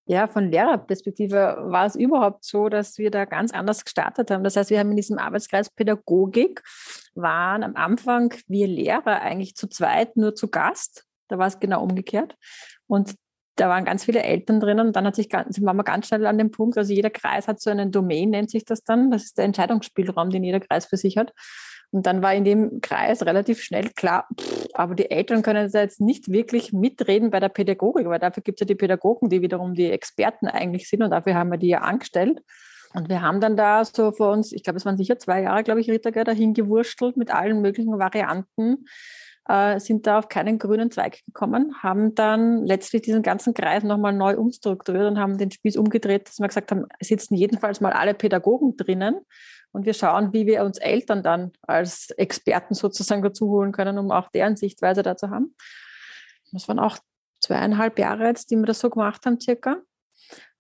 Ja, 0.07 0.27
von 0.27 0.51
Lehrerperspektive 0.51 1.57
war 1.61 1.87
es 1.87 1.97
überhaupt 1.97 2.45
so, 2.45 2.69
dass 2.69 2.99
wir 2.99 3.11
da 3.11 3.25
ganz 3.25 3.53
anders 3.53 3.85
gestartet 3.85 4.31
haben. 4.31 4.45
Das 4.45 4.57
heißt, 4.57 4.69
wir 4.69 4.79
haben 4.79 4.91
in 4.91 4.97
diesem 4.97 5.19
Arbeitskreis 5.19 5.71
Pädagogik, 5.71 6.63
waren 7.15 7.63
am 7.63 7.75
Anfang 7.75 8.35
wir 8.47 8.67
Lehrer 8.67 9.23
eigentlich 9.23 9.57
zu 9.57 9.67
zweit 9.67 10.17
nur 10.17 10.35
zu 10.35 10.49
Gast. 10.49 11.07
Da 11.29 11.39
war 11.39 11.47
es 11.47 11.59
genau 11.59 11.83
umgekehrt. 11.83 12.37
Und 12.87 13.15
da 13.57 13.69
waren 13.69 13.85
ganz 13.85 14.05
viele 14.05 14.23
Eltern 14.23 14.61
drinnen 14.61 14.89
und 14.89 14.97
dann 14.97 15.07
hat 15.07 15.15
sich 15.15 15.29
ganz, 15.29 15.63
waren 15.63 15.77
wir 15.77 15.85
ganz 15.85 16.09
schnell 16.09 16.27
an 16.27 16.39
dem 16.39 16.51
Punkt, 16.51 16.77
also 16.77 16.93
jeder 16.93 17.11
Kreis 17.11 17.47
hat 17.47 17.61
so 17.61 17.71
einen 17.71 17.93
Domain, 17.93 18.31
nennt 18.31 18.51
sich 18.51 18.65
das 18.65 18.83
dann. 18.83 19.11
Das 19.11 19.25
ist 19.25 19.39
der 19.39 19.45
Entscheidungsspielraum, 19.45 20.31
den 20.31 20.45
jeder 20.45 20.61
Kreis 20.61 20.87
für 20.87 20.97
sich 20.97 21.17
hat. 21.17 21.33
Und 21.95 22.07
dann 22.07 22.23
war 22.23 22.35
in 22.35 22.43
dem 22.43 22.81
Kreis 22.81 23.25
relativ 23.25 23.63
schnell 23.63 23.89
klar, 23.91 24.27
pff, 24.37 24.67
aber 24.75 24.97
die 24.97 25.13
Eltern 25.13 25.43
können 25.43 25.71
da 25.71 25.81
jetzt 25.81 26.01
nicht 26.01 26.29
wirklich 26.29 26.73
mitreden 26.73 27.31
bei 27.31 27.39
der 27.39 27.49
Pädagogik, 27.49 28.09
weil 28.09 28.19
dafür 28.19 28.43
gibt 28.43 28.61
es 28.61 28.65
ja 28.65 28.67
die 28.67 28.75
Pädagogen, 28.75 29.29
die 29.29 29.43
wiederum 29.43 29.75
die 29.75 29.93
Experten 29.93 30.49
eigentlich 30.49 30.89
sind 30.89 31.03
und 31.03 31.11
dafür 31.11 31.37
haben 31.37 31.53
wir 31.53 31.57
die 31.57 31.69
ja 31.69 31.83
angestellt. 31.83 32.43
Und 32.95 33.09
wir 33.09 33.23
haben 33.23 33.41
dann 33.41 33.57
da 33.57 33.85
so 33.85 34.11
vor 34.11 34.33
uns, 34.33 34.51
ich 34.51 34.65
glaube, 34.65 34.77
es 34.77 34.85
waren 34.85 34.97
sicher 34.97 35.21
zwei 35.21 35.43
Jahre, 35.43 35.63
glaube 35.63 35.81
ich, 35.81 35.89
Ritter, 35.89 36.11
dahin 36.11 36.53
gewurstelt 36.53 37.17
mit 37.17 37.33
allen 37.33 37.63
möglichen 37.63 37.97
Varianten, 37.97 38.87
äh, 39.49 39.79
sind 39.79 40.09
da 40.09 40.19
auf 40.19 40.29
keinen 40.29 40.59
grünen 40.59 40.91
Zweig 40.91 41.23
gekommen, 41.25 41.77
haben 41.81 42.17
dann 42.17 42.65
letztlich 42.65 43.03
diesen 43.03 43.23
ganzen 43.23 43.55
Kreis 43.55 43.85
nochmal 43.85 44.13
neu 44.13 44.37
umstrukturiert 44.37 45.07
und 45.07 45.21
haben 45.21 45.39
den 45.39 45.53
Spieß 45.53 45.77
umgedreht, 45.77 46.27
dass 46.27 46.41
wir 46.41 46.49
gesagt 46.49 46.73
haben, 46.73 46.87
sitzen 47.01 47.37
jedenfalls 47.37 47.81
mal 47.81 47.93
alle 47.93 48.15
Pädagogen 48.15 48.77
drinnen 48.77 49.21
Und 49.75 49.87
wir 49.87 49.95
schauen, 49.95 50.33
wie 50.33 50.47
wir 50.47 50.65
uns 50.65 50.79
Eltern 50.79 51.25
dann 51.25 51.53
als 51.63 52.11
Experten 52.11 52.75
sozusagen 52.75 53.23
dazu 53.23 53.49
holen 53.49 53.73
können, 53.73 53.99
um 53.99 54.13
auch 54.13 54.31
deren 54.31 54.57
Sichtweise 54.57 55.03
da 55.03 55.17
zu 55.17 55.31
haben. 55.31 55.57
Das 56.53 56.69
waren 56.69 56.79
auch 56.79 56.97
zweieinhalb 57.41 57.99
Jahre 57.99 58.27
jetzt, 58.27 58.53
die 58.53 58.57
wir 58.57 58.67
das 58.67 58.79
so 58.79 58.89
gemacht 58.89 59.27
haben, 59.27 59.41
circa. 59.41 59.79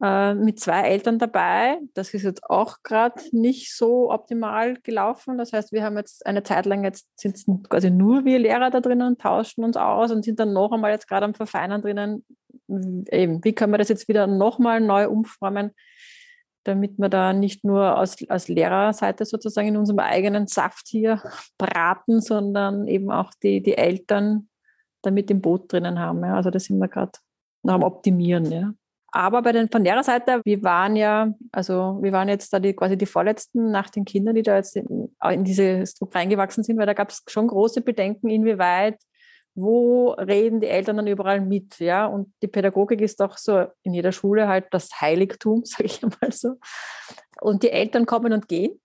Äh, 0.03 0.35
mit 0.35 0.59
zwei 0.59 0.83
Eltern 0.83 1.21
dabei. 1.21 1.79
Das 1.95 2.13
ist 2.13 2.25
jetzt 2.25 2.43
auch 2.51 2.79
gerade 2.83 3.23
nicht 3.31 3.73
so 3.73 4.11
optimal 4.11 4.75
gelaufen. 4.83 5.39
Das 5.39 5.53
heißt, 5.53 5.71
wir 5.71 5.85
haben 5.85 5.97
jetzt 5.97 6.27
eine 6.27 6.43
Zeit 6.43 6.67
lang 6.67 6.83
jetzt 6.83 7.09
sind 7.19 7.39
quasi 7.71 7.91
nur 7.91 8.25
wir 8.25 8.41
Lehrer 8.41 8.71
da 8.71 8.81
drinnen 8.81 9.07
und 9.07 9.21
tauschen 9.21 9.63
uns 9.63 9.77
aus 9.77 10.11
und 10.11 10.25
sind 10.25 10.41
dann 10.41 10.53
noch 10.53 10.73
einmal 10.73 10.91
jetzt 10.91 11.07
gerade 11.07 11.25
am 11.25 11.35
Verfeinern 11.35 11.83
drinnen. 11.83 12.27
Eben, 12.69 13.45
wie 13.45 13.55
können 13.55 13.73
wir 13.73 13.79
das 13.79 13.89
jetzt 13.89 14.09
wieder 14.09 14.27
nochmal 14.27 14.81
neu 14.81 15.09
umformen, 15.09 15.71
damit 16.65 16.99
wir 16.99 17.09
da 17.09 17.33
nicht 17.33 17.65
nur 17.65 17.99
aus, 17.99 18.17
aus 18.29 18.49
Lehrerseite 18.49 19.25
sozusagen 19.25 19.69
in 19.69 19.77
unserem 19.77 20.01
eigenen 20.01 20.47
Saft 20.47 20.89
hier 20.89 21.23
braten, 21.59 22.21
sondern 22.21 22.89
eben 22.89 23.11
auch 23.11 23.33
die, 23.43 23.63
die 23.63 23.77
Eltern 23.77 24.49
damit 25.03 25.31
im 25.31 25.41
Boot 25.41 25.73
drinnen 25.73 25.99
haben. 25.99 26.25
Ja. 26.25 26.35
Also 26.35 26.51
da 26.51 26.59
sind 26.59 26.79
wir 26.79 26.89
gerade 26.89 27.13
noch 27.63 27.75
am 27.75 27.83
Optimieren. 27.83 28.51
Ja. 28.51 28.75
Aber 29.13 29.43
bei 29.43 29.53
den, 29.53 29.69
von 29.71 29.85
der 29.85 30.03
Seite, 30.03 30.41
wir 30.45 30.63
waren 30.65 30.97
ja, 30.97 31.33
also 31.53 31.99
wir 32.03 32.11
waren 32.11 32.29
jetzt 32.29 32.53
da 32.53 32.59
die, 32.59 32.73
quasi 32.73 32.99
die 32.99 33.07
Vorletzten 33.07 33.71
nach 33.71 33.89
den 33.89 34.05
Kindern, 34.05 34.35
die 34.35 34.43
da 34.43 34.57
jetzt 34.57 34.75
in, 34.75 35.15
in 35.31 35.45
diese 35.45 35.87
Struktur 35.87 36.21
reingewachsen 36.21 36.65
sind, 36.65 36.79
weil 36.79 36.87
da 36.87 36.95
gab 36.95 37.11
es 37.11 37.23
schon 37.29 37.47
große 37.47 37.81
Bedenken, 37.81 38.29
inwieweit, 38.29 38.99
wo 39.55 40.11
reden 40.13 40.61
die 40.61 40.67
Eltern 40.67 40.97
dann 40.97 41.07
überall 41.07 41.41
mit, 41.41 41.79
ja? 41.79 42.07
Und 42.07 42.33
die 42.43 42.49
Pädagogik 42.49 43.01
ist 43.01 43.21
doch 43.21 43.39
so 43.39 43.67
in 43.83 43.95
jeder 43.95 44.13
Schule 44.13 44.49
halt 44.49 44.67
das 44.71 45.01
Heiligtum, 45.01 45.63
sage 45.65 45.85
ich 45.85 46.03
einmal 46.03 46.33
so. 46.33 46.57
Und 47.41 47.63
die 47.63 47.71
Eltern 47.71 48.07
kommen 48.07 48.33
und 48.33 48.49
gehen, 48.49 48.81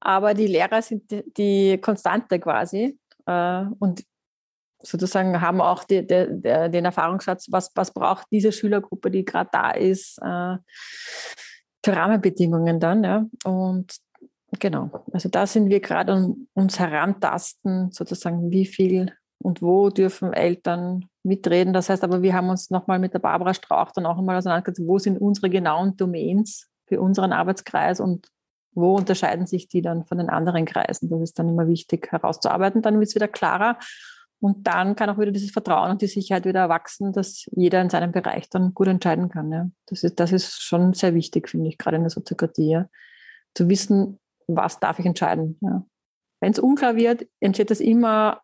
aber 0.00 0.34
die 0.34 0.46
Lehrer 0.46 0.82
sind 0.82 1.10
die, 1.10 1.24
die 1.32 1.78
Konstante 1.78 2.38
quasi. 2.40 2.98
Äh, 3.26 3.64
und 3.78 4.04
sozusagen 4.82 5.40
haben 5.40 5.60
auch 5.60 5.84
die, 5.84 6.06
die, 6.06 6.26
die, 6.30 6.70
den 6.70 6.84
Erfahrungsschatz, 6.84 7.46
was, 7.50 7.70
was 7.74 7.92
braucht 7.92 8.26
diese 8.30 8.52
Schülergruppe, 8.52 9.10
die 9.10 9.24
gerade 9.24 9.50
da 9.52 9.70
ist, 9.70 10.18
äh, 10.18 10.56
für 11.84 11.96
Rahmenbedingungen 11.96 12.80
dann. 12.80 13.04
Ja? 13.04 13.26
Und 13.44 13.96
genau, 14.58 15.04
also 15.12 15.28
da 15.28 15.46
sind 15.46 15.70
wir 15.70 15.80
gerade 15.80 16.12
an 16.12 16.48
uns 16.54 16.78
herantasten, 16.78 17.90
sozusagen, 17.92 18.50
wie 18.50 18.66
viel 18.66 19.12
und 19.42 19.62
wo 19.62 19.90
dürfen 19.90 20.32
Eltern 20.32 21.08
mitreden. 21.22 21.72
Das 21.72 21.88
heißt 21.88 22.04
aber, 22.04 22.22
wir 22.22 22.34
haben 22.34 22.48
uns 22.48 22.70
nochmal 22.70 22.98
mit 22.98 23.14
der 23.14 23.18
Barbara 23.18 23.54
Strauch 23.54 23.90
dann 23.92 24.06
auch 24.06 24.18
einmal 24.18 24.36
auseinandergesetzt, 24.36 24.86
wo 24.86 24.98
sind 24.98 25.18
unsere 25.18 25.50
genauen 25.50 25.96
Domains 25.96 26.70
für 26.86 27.00
unseren 27.00 27.32
Arbeitskreis 27.32 28.00
und 28.00 28.28
wo 28.72 28.94
unterscheiden 28.94 29.46
sich 29.46 29.68
die 29.68 29.80
dann 29.80 30.04
von 30.04 30.18
den 30.18 30.28
anderen 30.28 30.66
Kreisen? 30.66 31.08
Das 31.08 31.20
ist 31.22 31.38
dann 31.38 31.48
immer 31.48 31.66
wichtig 31.66 32.12
herauszuarbeiten. 32.12 32.82
Dann 32.82 32.98
wird 32.98 33.08
es 33.08 33.14
wieder 33.14 33.28
klarer. 33.28 33.78
Und 34.38 34.66
dann 34.66 34.96
kann 34.96 35.08
auch 35.08 35.18
wieder 35.18 35.32
dieses 35.32 35.50
Vertrauen 35.50 35.90
und 35.90 36.02
die 36.02 36.06
Sicherheit 36.06 36.44
wieder 36.44 36.60
erwachsen, 36.60 37.12
dass 37.12 37.46
jeder 37.52 37.80
in 37.80 37.88
seinem 37.88 38.12
Bereich 38.12 38.50
dann 38.50 38.74
gut 38.74 38.86
entscheiden 38.86 39.30
kann. 39.30 39.50
Ja. 39.50 39.70
Das, 39.86 40.04
ist, 40.04 40.20
das 40.20 40.30
ist 40.30 40.62
schon 40.62 40.92
sehr 40.92 41.14
wichtig, 41.14 41.48
finde 41.48 41.68
ich, 41.68 41.78
gerade 41.78 41.96
in 41.96 42.02
der 42.02 42.10
Soziokratie. 42.10 42.70
Ja. 42.70 42.88
Zu 43.54 43.70
wissen, 43.70 44.20
was 44.46 44.78
darf 44.78 44.98
ich 44.98 45.06
entscheiden. 45.06 45.58
Ja. 45.62 45.86
Wenn 46.40 46.52
es 46.52 46.58
unklar 46.58 46.96
wird, 46.96 47.26
entsteht 47.40 47.70
das 47.70 47.80
immer 47.80 48.42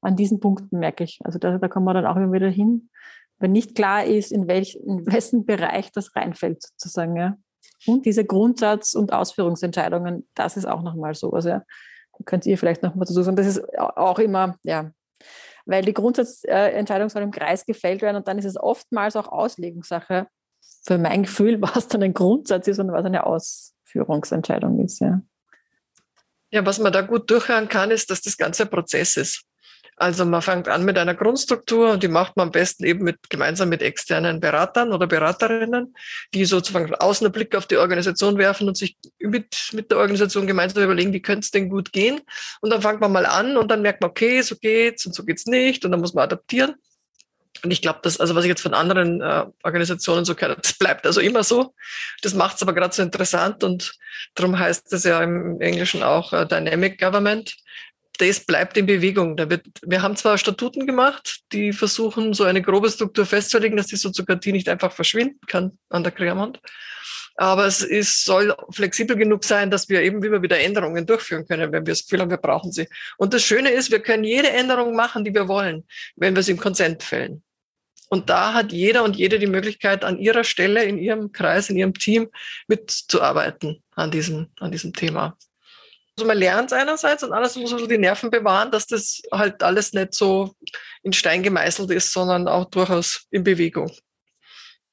an 0.00 0.16
diesen 0.16 0.40
Punkten, 0.40 0.78
merke 0.78 1.04
ich. 1.04 1.18
Also 1.24 1.38
da, 1.38 1.58
da 1.58 1.68
kommen 1.68 1.86
wir 1.86 1.94
dann 1.94 2.06
auch 2.06 2.16
immer 2.16 2.32
wieder 2.32 2.48
hin. 2.48 2.90
Wenn 3.38 3.52
nicht 3.52 3.74
klar 3.74 4.04
ist, 4.04 4.32
in, 4.32 4.48
welch, 4.48 4.76
in 4.76 5.06
wessen 5.06 5.44
Bereich 5.44 5.92
das 5.92 6.14
reinfällt, 6.16 6.62
sozusagen. 6.62 7.16
Ja. 7.16 7.36
Und 7.86 8.06
diese 8.06 8.24
Grundsatz- 8.24 8.94
und 8.94 9.12
Ausführungsentscheidungen, 9.12 10.26
das 10.34 10.56
ist 10.56 10.66
auch 10.66 10.82
nochmal 10.82 11.14
sowas. 11.14 11.44
Ja. 11.44 11.62
Da 12.12 12.24
könnt 12.24 12.46
ihr 12.46 12.56
vielleicht 12.56 12.82
nochmal 12.82 13.06
dazu 13.06 13.22
sagen. 13.22 13.36
Das 13.36 13.46
ist 13.46 13.78
auch 13.78 14.18
immer, 14.18 14.56
ja, 14.62 14.90
weil 15.66 15.84
die 15.84 15.92
Grundsatzentscheidung 15.92 17.08
soll 17.08 17.22
im 17.22 17.32
Kreis 17.32 17.66
gefällt 17.66 18.00
werden 18.00 18.16
und 18.16 18.28
dann 18.28 18.38
ist 18.38 18.44
es 18.44 18.56
oftmals 18.56 19.16
auch 19.16 19.28
Auslegungssache 19.28 20.28
für 20.84 20.98
mein 20.98 21.24
Gefühl, 21.24 21.60
was 21.62 21.88
dann 21.88 22.02
ein 22.02 22.14
Grundsatz 22.14 22.68
ist 22.68 22.78
und 22.78 22.92
was 22.92 23.04
eine 23.04 23.26
Ausführungsentscheidung 23.26 24.82
ist. 24.82 25.00
Ja. 25.00 25.20
Ja, 26.52 26.64
was 26.64 26.78
man 26.78 26.92
da 26.92 27.02
gut 27.02 27.28
durchhören 27.28 27.68
kann, 27.68 27.90
ist, 27.90 28.08
dass 28.08 28.22
das 28.22 28.36
ganze 28.36 28.66
Prozess 28.66 29.16
ist. 29.16 29.44
Also 29.98 30.26
man 30.26 30.42
fängt 30.42 30.68
an 30.68 30.84
mit 30.84 30.98
einer 30.98 31.14
Grundstruktur 31.14 31.92
und 31.92 32.02
die 32.02 32.08
macht 32.08 32.36
man 32.36 32.48
am 32.48 32.52
besten 32.52 32.84
eben 32.84 33.02
mit, 33.02 33.30
gemeinsam 33.30 33.70
mit 33.70 33.80
externen 33.80 34.40
Beratern 34.40 34.92
oder 34.92 35.06
Beraterinnen, 35.06 35.94
die 36.34 36.44
sozusagen 36.44 36.94
außen 36.94 37.26
einen 37.26 37.32
Blick 37.32 37.56
auf 37.56 37.66
die 37.66 37.78
Organisation 37.78 38.36
werfen 38.36 38.68
und 38.68 38.76
sich 38.76 38.98
mit, 39.18 39.70
mit 39.72 39.90
der 39.90 39.98
Organisation 39.98 40.46
gemeinsam 40.46 40.84
überlegen, 40.84 41.14
wie 41.14 41.22
könnte 41.22 41.46
es 41.46 41.50
denn 41.50 41.70
gut 41.70 41.92
gehen. 41.92 42.20
Und 42.60 42.70
dann 42.70 42.82
fängt 42.82 43.00
man 43.00 43.10
mal 43.10 43.24
an 43.24 43.56
und 43.56 43.70
dann 43.70 43.80
merkt 43.80 44.02
man, 44.02 44.10
okay, 44.10 44.42
so 44.42 44.56
geht's 44.56 45.06
und 45.06 45.14
so 45.14 45.24
geht's 45.24 45.46
nicht 45.46 45.84
und 45.86 45.92
dann 45.92 46.00
muss 46.00 46.12
man 46.12 46.24
adaptieren. 46.24 46.74
Und 47.64 47.70
ich 47.70 47.80
glaube, 47.80 48.00
dass, 48.02 48.20
also 48.20 48.34
was 48.34 48.44
ich 48.44 48.50
jetzt 48.50 48.60
von 48.60 48.74
anderen 48.74 49.22
äh, 49.22 49.46
Organisationen 49.62 50.26
so 50.26 50.34
kenne, 50.34 50.56
das 50.60 50.74
bleibt 50.74 51.06
also 51.06 51.22
immer 51.22 51.42
so. 51.42 51.74
Das 52.20 52.34
macht 52.34 52.56
es 52.56 52.62
aber 52.62 52.74
gerade 52.74 52.94
so 52.94 53.02
interessant 53.02 53.64
und 53.64 53.94
darum 54.34 54.58
heißt 54.58 54.92
es 54.92 55.04
ja 55.04 55.22
im 55.22 55.58
Englischen 55.62 56.02
auch 56.02 56.34
äh, 56.34 56.46
Dynamic 56.46 57.00
Government 57.00 57.56
das 58.16 58.40
bleibt 58.40 58.76
in 58.76 58.86
Bewegung. 58.86 59.36
Da 59.36 59.48
wird, 59.50 59.66
wir 59.82 60.02
haben 60.02 60.16
zwar 60.16 60.38
Statuten 60.38 60.86
gemacht, 60.86 61.40
die 61.52 61.72
versuchen, 61.72 62.34
so 62.34 62.44
eine 62.44 62.62
grobe 62.62 62.90
Struktur 62.90 63.26
festzulegen, 63.26 63.76
dass 63.76 63.86
die 63.86 63.96
Soziokratie 63.96 64.52
nicht 64.52 64.68
einfach 64.68 64.92
verschwinden 64.92 65.40
kann 65.46 65.78
an 65.90 66.02
der 66.02 66.12
Querwand. 66.12 66.60
Aber 67.36 67.66
es 67.66 67.82
ist, 67.82 68.24
soll 68.24 68.54
flexibel 68.70 69.16
genug 69.16 69.44
sein, 69.44 69.70
dass 69.70 69.88
wir 69.88 70.02
eben 70.02 70.22
immer 70.22 70.40
wieder 70.40 70.58
Änderungen 70.58 71.04
durchführen 71.04 71.46
können, 71.46 71.70
wenn 71.70 71.86
wir 71.86 71.92
das 71.92 72.04
Gefühl 72.04 72.20
haben, 72.20 72.30
wir 72.30 72.38
brauchen 72.38 72.72
sie. 72.72 72.88
Und 73.18 73.34
das 73.34 73.42
Schöne 73.42 73.70
ist, 73.70 73.90
wir 73.90 74.00
können 74.00 74.24
jede 74.24 74.50
Änderung 74.50 74.96
machen, 74.96 75.22
die 75.22 75.34
wir 75.34 75.46
wollen, 75.46 75.84
wenn 76.16 76.34
wir 76.34 76.42
sie 76.42 76.52
im 76.52 76.58
Konsent 76.58 77.02
fällen. 77.02 77.42
Und 78.08 78.30
da 78.30 78.54
hat 78.54 78.72
jeder 78.72 79.04
und 79.04 79.16
jede 79.16 79.38
die 79.38 79.46
Möglichkeit, 79.46 80.04
an 80.04 80.18
ihrer 80.18 80.44
Stelle, 80.44 80.84
in 80.84 80.96
ihrem 80.98 81.32
Kreis, 81.32 81.68
in 81.68 81.76
ihrem 81.76 81.94
Team 81.94 82.30
mitzuarbeiten 82.68 83.82
an 83.94 84.10
diesem, 84.10 84.46
an 84.60 84.70
diesem 84.70 84.92
Thema. 84.92 85.36
Also 86.18 86.26
man 86.26 86.38
lernt 86.38 86.72
einerseits 86.72 87.22
und 87.22 87.32
andererseits 87.32 87.70
muss 87.70 87.78
man 87.78 87.90
die 87.90 87.98
Nerven 87.98 88.30
bewahren, 88.30 88.70
dass 88.70 88.86
das 88.86 89.20
halt 89.30 89.62
alles 89.62 89.92
nicht 89.92 90.14
so 90.14 90.54
in 91.02 91.12
Stein 91.12 91.42
gemeißelt 91.42 91.90
ist, 91.90 92.10
sondern 92.10 92.48
auch 92.48 92.64
durchaus 92.70 93.26
in 93.30 93.44
Bewegung. 93.44 93.90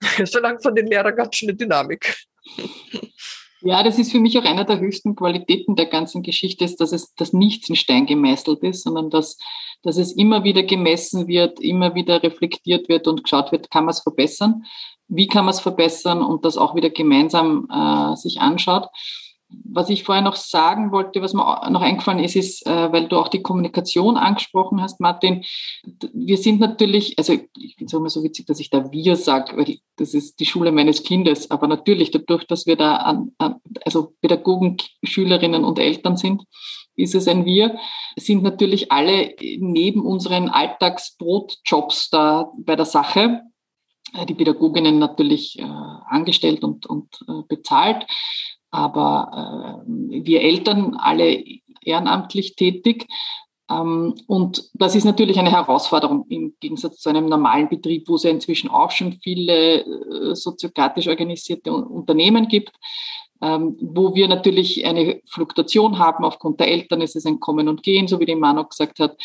Solange 0.26 0.60
von 0.60 0.76
den 0.76 0.88
Lehrern 0.88 1.16
ganz 1.16 1.38
schöne 1.38 1.56
Dynamik. 1.56 2.14
Ja, 3.62 3.84
das 3.84 3.98
ist 3.98 4.12
für 4.12 4.20
mich 4.20 4.38
auch 4.38 4.44
einer 4.44 4.66
der 4.66 4.82
höchsten 4.82 5.16
Qualitäten 5.16 5.78
der 5.78 5.86
ganzen 5.86 6.24
Geschichte, 6.24 6.66
ist, 6.66 6.82
dass 6.82 6.92
es 6.92 7.16
dass 7.16 7.32
nichts 7.32 7.70
in 7.70 7.78
Stein 7.78 8.06
gemeißelt 8.06 8.62
ist, 8.62 8.84
sondern 8.84 9.10
dass, 9.10 9.38
dass 9.82 9.96
es 9.96 10.12
immer 10.12 10.44
wieder 10.44 10.64
gemessen 10.64 11.30
wird, 11.30 11.62
immer 11.62 11.96
wieder 11.96 12.22
reflektiert 12.22 12.90
wird 12.90 13.08
und 13.08 13.24
geschaut 13.24 13.54
wird, 13.54 13.72
kann 13.72 13.86
man 13.86 13.94
es 13.94 14.02
verbessern, 14.02 14.66
wie 15.08 15.28
kann 15.28 15.46
man 15.46 15.54
es 15.54 15.62
verbessern 15.62 16.22
und 16.22 16.44
das 16.44 16.58
auch 16.58 16.76
wieder 16.76 16.90
gemeinsam 16.90 17.70
äh, 17.72 18.18
sich 18.18 18.42
anschaut 18.42 18.90
was 19.63 19.89
ich 19.89 20.04
vorher 20.04 20.24
noch 20.24 20.36
sagen 20.36 20.92
wollte, 20.92 21.22
was 21.22 21.34
mir 21.34 21.44
noch 21.70 21.82
eingefallen 21.82 22.24
ist, 22.24 22.36
ist, 22.36 22.66
äh, 22.66 22.92
weil 22.92 23.08
du 23.08 23.18
auch 23.18 23.28
die 23.28 23.42
Kommunikation 23.42 24.18
angesprochen 24.18 24.82
hast, 24.82 25.00
Martin. 25.00 25.44
Wir 26.13 26.38
sind 26.38 26.60
natürlich, 26.60 27.18
also 27.18 27.34
ich 27.34 27.76
finde 27.76 27.86
es 27.86 27.94
immer 27.94 28.10
so 28.10 28.24
witzig, 28.24 28.46
dass 28.46 28.60
ich 28.60 28.70
da 28.70 28.92
wir 28.92 29.16
sage, 29.16 29.58
weil 29.58 29.78
das 29.98 30.13
ist 30.13 30.39
die 30.39 30.46
Schule 30.46 30.72
meines 30.72 31.04
Kindes. 31.04 31.52
Aber 31.52 31.68
natürlich 31.68 32.12
dadurch, 32.12 32.46
dass 32.46 32.66
wir 32.66 32.76
da 32.76 32.96
an, 32.98 33.32
also 33.86 34.13
Pädagogen, 34.22 34.78
Schülerinnen 35.04 35.63
und 35.63 35.80
Eltern 35.80 36.18
sind, 36.18 36.44
ist 36.96 37.16
es 37.16 37.28
ein 37.28 37.46
Wir, 37.46 37.78
sind 38.16 38.44
natürlich 38.44 38.92
alle 38.92 39.36
neben 39.60 40.02
unseren 40.02 40.50
Alltagsbrotjobs 40.50 42.10
da 42.10 42.52
bei 42.58 42.76
der 42.76 42.86
Sache 42.86 43.42
äh, 44.13 44.26
die 44.26 44.36
Pädagoginnen 44.36 45.00
natürlich 45.00 45.58
äh, 45.58 45.63
angestellt 45.63 46.63
und, 46.63 46.86
und 46.86 47.08
äh, 47.28 47.42
bezahlt 47.48 48.06
aber 48.74 49.84
äh, 49.86 50.26
wir 50.26 50.42
Eltern 50.42 50.96
alle 50.96 51.44
ehrenamtlich 51.84 52.56
tätig. 52.56 53.08
Ähm, 53.70 54.16
und 54.28 54.70
das 54.74 54.96
ist 54.96 55.04
natürlich 55.04 55.38
eine 55.38 55.52
Herausforderung 55.52 56.26
im 56.30 56.56
Gegensatz 56.60 56.98
zu 56.98 57.10
einem 57.10 57.28
normalen 57.28 57.70
Betrieb, 57.70 58.10
wo 58.10 58.16
es 58.16 58.24
ja 58.24 58.32
inzwischen 58.32 58.70
auch 58.70 58.90
schon 58.90 59.14
viele 59.22 59.82
äh, 59.82 60.36
soziokratisch 60.36 61.08
organisierte 61.08 61.72
Unternehmen 61.72 62.48
gibt. 62.48 62.72
Ähm, 63.42 63.78
wo 63.80 64.16
wir 64.16 64.28
natürlich 64.28 64.86
eine 64.86 65.22
Fluktuation 65.28 66.00
haben 66.00 66.24
aufgrund 66.24 66.60
der 66.60 66.70
Eltern, 66.70 67.02
ist 67.02 67.16
es 67.16 67.26
ein 67.26 67.40
Kommen 67.40 67.68
und 67.68 67.84
Gehen, 67.84 68.08
so 68.08 68.20
wie 68.20 68.26
die 68.26 68.36
Manu 68.36 68.64
gesagt 68.66 69.00
hat 69.00 69.18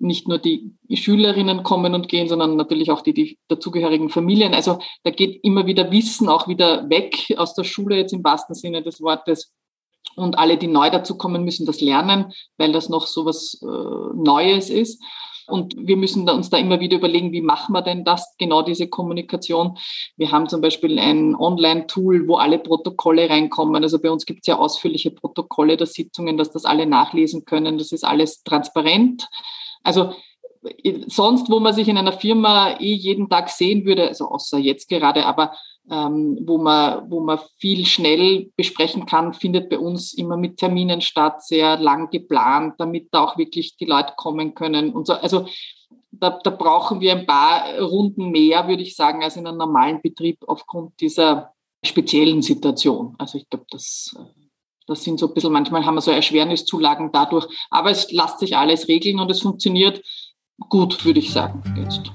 nicht 0.00 0.28
nur 0.28 0.38
die 0.38 0.74
Schülerinnen 0.92 1.62
kommen 1.62 1.94
und 1.94 2.08
gehen, 2.08 2.28
sondern 2.28 2.56
natürlich 2.56 2.90
auch 2.90 3.02
die, 3.02 3.14
die 3.14 3.38
dazugehörigen 3.48 4.10
Familien. 4.10 4.54
Also 4.54 4.78
da 5.04 5.10
geht 5.10 5.42
immer 5.44 5.66
wieder 5.66 5.90
Wissen 5.90 6.28
auch 6.28 6.48
wieder 6.48 6.88
weg 6.88 7.34
aus 7.36 7.54
der 7.54 7.64
Schule 7.64 7.96
jetzt 7.96 8.12
im 8.12 8.24
wahrsten 8.24 8.54
Sinne 8.54 8.82
des 8.82 9.00
Wortes. 9.00 9.52
Und 10.16 10.38
alle, 10.38 10.56
die 10.56 10.66
neu 10.66 10.90
dazukommen, 10.90 11.44
müssen 11.44 11.66
das 11.66 11.80
lernen, 11.80 12.32
weil 12.56 12.72
das 12.72 12.88
noch 12.88 13.06
so 13.06 13.24
was 13.24 13.60
äh, 13.62 14.16
Neues 14.16 14.70
ist. 14.70 15.02
Und 15.48 15.74
wir 15.78 15.96
müssen 15.96 16.28
uns 16.28 16.50
da 16.50 16.58
immer 16.58 16.78
wieder 16.78 16.98
überlegen, 16.98 17.32
wie 17.32 17.40
machen 17.40 17.72
wir 17.72 17.80
denn 17.80 18.04
das, 18.04 18.36
genau 18.36 18.60
diese 18.60 18.86
Kommunikation. 18.86 19.78
Wir 20.16 20.30
haben 20.30 20.48
zum 20.48 20.60
Beispiel 20.60 20.98
ein 20.98 21.34
Online-Tool, 21.34 22.28
wo 22.28 22.36
alle 22.36 22.58
Protokolle 22.58 23.30
reinkommen. 23.30 23.82
Also 23.82 23.98
bei 23.98 24.10
uns 24.10 24.26
gibt 24.26 24.40
es 24.42 24.46
ja 24.46 24.58
ausführliche 24.58 25.10
Protokolle 25.10 25.78
der 25.78 25.86
Sitzungen, 25.86 26.36
dass 26.36 26.50
das 26.50 26.66
alle 26.66 26.84
nachlesen 26.86 27.46
können. 27.46 27.78
Das 27.78 27.92
ist 27.92 28.04
alles 28.04 28.42
transparent. 28.42 29.26
Also 29.82 30.12
sonst, 31.06 31.50
wo 31.50 31.60
man 31.60 31.72
sich 31.72 31.88
in 31.88 31.98
einer 31.98 32.12
Firma 32.12 32.78
eh 32.80 32.94
jeden 32.94 33.28
Tag 33.28 33.48
sehen 33.48 33.84
würde, 33.84 34.08
also 34.08 34.26
außer 34.26 34.58
jetzt 34.58 34.88
gerade, 34.88 35.24
aber 35.24 35.52
ähm, 35.90 36.38
wo, 36.42 36.58
man, 36.58 37.10
wo 37.10 37.20
man 37.20 37.38
viel 37.58 37.86
schnell 37.86 38.50
besprechen 38.56 39.06
kann, 39.06 39.32
findet 39.32 39.70
bei 39.70 39.78
uns 39.78 40.12
immer 40.14 40.36
mit 40.36 40.58
Terminen 40.58 41.00
statt, 41.00 41.42
sehr 41.44 41.78
lang 41.78 42.10
geplant, 42.10 42.74
damit 42.78 43.08
da 43.12 43.24
auch 43.24 43.38
wirklich 43.38 43.76
die 43.76 43.86
Leute 43.86 44.12
kommen 44.16 44.54
können 44.54 44.92
und 44.92 45.06
so. 45.06 45.14
Also 45.14 45.46
da, 46.10 46.38
da 46.42 46.50
brauchen 46.50 47.00
wir 47.00 47.12
ein 47.12 47.26
paar 47.26 47.78
Runden 47.80 48.30
mehr, 48.30 48.68
würde 48.68 48.82
ich 48.82 48.96
sagen, 48.96 49.22
als 49.22 49.36
in 49.36 49.46
einem 49.46 49.58
normalen 49.58 50.00
Betrieb 50.02 50.38
aufgrund 50.46 51.00
dieser 51.00 51.52
speziellen 51.84 52.42
Situation. 52.42 53.14
Also 53.18 53.38
ich 53.38 53.48
glaube, 53.48 53.66
das, 53.70 54.14
das 54.88 55.04
sind 55.04 55.20
so 55.20 55.28
ein 55.28 55.34
bisschen, 55.34 55.52
manchmal 55.52 55.84
haben 55.84 55.94
wir 55.94 56.00
so 56.00 56.10
Erschwerniszulagen 56.10 57.12
dadurch, 57.12 57.46
aber 57.70 57.90
es 57.90 58.10
lässt 58.10 58.40
sich 58.40 58.56
alles 58.56 58.88
regeln 58.88 59.20
und 59.20 59.30
es 59.30 59.42
funktioniert 59.42 60.02
gut, 60.68 61.04
würde 61.04 61.20
ich 61.20 61.32
sagen, 61.32 61.62
jetzt. 61.76 62.10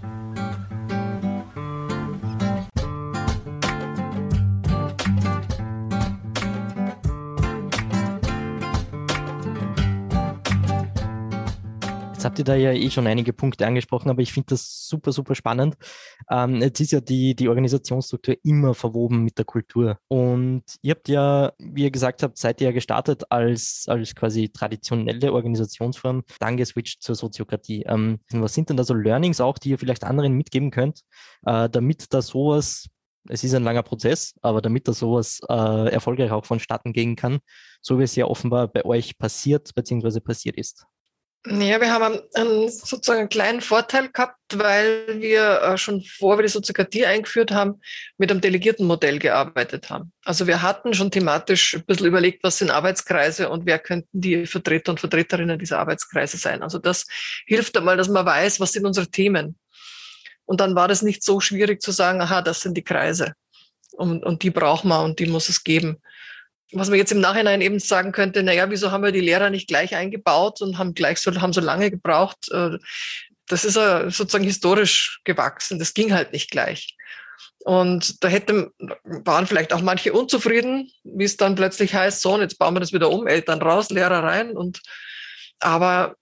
Jetzt 12.24 12.30
habt 12.30 12.40
ihr 12.40 12.46
da 12.46 12.56
ja 12.56 12.72
eh 12.72 12.90
schon 12.90 13.06
einige 13.06 13.34
Punkte 13.34 13.68
angesprochen, 13.68 14.10
aber 14.10 14.22
ich 14.22 14.32
finde 14.32 14.52
das 14.52 14.88
super, 14.88 15.12
super 15.12 15.36
spannend. 15.36 15.76
Ähm, 16.32 16.62
jetzt 16.62 16.80
ist 16.80 16.94
ja 16.94 17.02
die, 17.02 17.36
die 17.36 17.50
Organisationsstruktur 17.50 18.38
immer 18.44 18.74
verwoben 18.74 19.26
mit 19.26 19.38
der 19.38 19.44
Kultur. 19.44 19.98
Und 20.08 20.64
ihr 20.82 20.92
habt 20.92 21.10
ja, 21.10 21.52
wie 21.60 21.84
ihr 21.84 21.92
gesagt 21.92 22.24
habt, 22.24 22.38
seid 22.38 22.62
ihr 22.62 22.68
ja 22.68 22.72
gestartet 22.72 23.30
als, 23.30 23.88
als 23.90 24.16
quasi 24.16 24.48
traditionelle 24.48 25.34
Organisationsform, 25.34 26.24
dann 26.40 26.56
geswitcht 26.56 27.04
zur 27.04 27.16
Soziokratie. 27.16 27.84
Ähm, 27.88 28.22
was 28.32 28.54
sind 28.54 28.70
denn 28.70 28.78
da 28.78 28.86
so 28.86 28.94
Learnings 28.94 29.42
auch, 29.42 29.58
die 29.58 29.72
ihr 29.72 29.78
vielleicht 29.78 30.06
anderen 30.06 30.32
mitgeben 30.32 30.72
könnt, 30.72 31.02
äh, 31.46 31.70
damit 31.70 32.14
da 32.14 32.22
sowas 32.22 32.88
es 33.30 33.44
ist 33.44 33.54
ein 33.54 33.64
langer 33.64 33.84
Prozess, 33.84 34.34
aber 34.42 34.62
damit 34.62 34.88
da 34.88 34.94
sowas 34.94 35.40
äh, 35.50 35.90
erfolgreich 35.90 36.32
auch 36.32 36.46
vonstatten 36.46 36.92
gehen 36.92 37.16
kann, 37.16 37.40
so 37.82 38.00
wie 38.00 38.04
es 38.04 38.16
ja 38.16 38.26
offenbar 38.26 38.68
bei 38.68 38.84
euch 38.86 39.18
passiert 39.18 39.74
bzw. 39.76 40.20
passiert 40.20 40.58
ist. 40.58 40.86
Ja, 41.46 41.82
wir 41.82 41.92
haben 41.92 42.22
einen, 42.36 42.70
sozusagen 42.70 43.20
einen 43.20 43.30
kleinen 43.30 43.60
Vorteil 43.60 44.10
gehabt, 44.10 44.40
weil 44.54 45.20
wir 45.20 45.62
äh, 45.62 45.78
schon 45.78 46.02
vor 46.02 46.38
wir 46.38 46.44
die 46.44 46.50
Soziokratie 46.50 47.06
eingeführt 47.06 47.52
haben, 47.52 47.82
mit 48.18 48.32
einem 48.32 48.40
delegierten 48.40 48.88
Modell 48.88 49.20
gearbeitet 49.20 49.90
haben. 49.90 50.14
Also 50.24 50.48
wir 50.48 50.62
hatten 50.62 50.94
schon 50.94 51.12
thematisch 51.12 51.74
ein 51.74 51.84
bisschen 51.84 52.08
überlegt, 52.08 52.46
was 52.46 52.60
sind 52.60 52.72
Arbeitskreise 52.72 53.50
und 53.50 53.66
wer 53.66 53.78
könnten 53.78 54.22
die 54.22 54.46
Vertreter 54.46 54.92
und 54.94 55.02
Vertreterinnen 55.02 55.60
dieser 55.60 55.80
Arbeitskreise 55.80 56.38
sein. 56.38 56.64
Also 56.64 56.80
das 56.80 57.08
hilft 57.46 57.76
einmal, 57.78 57.98
dass 57.98 58.08
man 58.08 58.26
weiß, 58.26 58.62
was 58.62 58.72
sind 58.72 58.86
unsere 58.86 59.08
Themen. 59.08 59.58
Und 60.46 60.62
dann 60.62 60.76
war 60.76 60.88
das 60.88 61.02
nicht 61.02 61.24
so 61.24 61.42
schwierig 61.42 61.82
zu 61.82 61.92
sagen, 61.92 62.22
aha, 62.22 62.42
das 62.42 62.62
sind 62.62 62.78
die 62.78 62.86
Kreise. 62.86 63.34
Und, 63.92 64.24
und 64.24 64.44
die 64.44 64.50
braucht 64.50 64.86
man 64.86 65.04
und 65.04 65.20
die 65.20 65.26
muss 65.26 65.50
es 65.50 65.66
geben 65.66 66.02
was 66.74 66.90
man 66.90 66.98
jetzt 66.98 67.12
im 67.12 67.20
Nachhinein 67.22 67.62
eben 67.62 67.80
sagen 67.80 68.12
könnte, 68.12 68.44
naja, 68.44 68.70
wieso 68.70 68.92
haben 68.92 69.04
wir 69.04 69.12
die 69.12 69.22
Lehrer 69.22 69.50
nicht 69.50 69.68
gleich 69.68 69.96
eingebaut 69.96 70.62
und 70.62 70.78
haben 70.78 70.94
gleich 70.94 71.20
so, 71.20 71.34
haben 71.40 71.54
so 71.54 71.62
lange 71.62 71.92
gebraucht? 71.92 72.50
Äh, 72.52 72.78
das 73.48 73.66
ist 73.66 73.74
sozusagen 73.74 74.44
historisch 74.44 75.20
gewachsen. 75.26 75.78
Das 75.78 75.94
ging 75.94 76.14
halt 76.14 76.32
nicht 76.32 76.50
gleich. 76.50 76.96
Und 77.60 78.24
da 78.24 78.28
hätte, 78.28 78.72
waren 79.04 79.48
vielleicht 79.48 79.74
auch 79.74 79.82
manche 79.82 80.14
unzufrieden, 80.14 80.92
wie 81.04 81.24
es 81.24 81.38
dann 81.38 81.56
plötzlich 81.56 81.94
heißt, 81.94 82.22
so, 82.22 82.34
und 82.34 82.42
jetzt 82.42 82.58
bauen 82.58 82.74
wir 82.74 82.80
das 82.80 82.94
wieder 82.94 83.10
um, 83.10 83.28
Eltern 83.28 83.62
raus, 83.62 83.90
Lehrer 83.90 84.24
rein. 84.24 84.52
Und, 84.52 84.82
aber 85.60 86.16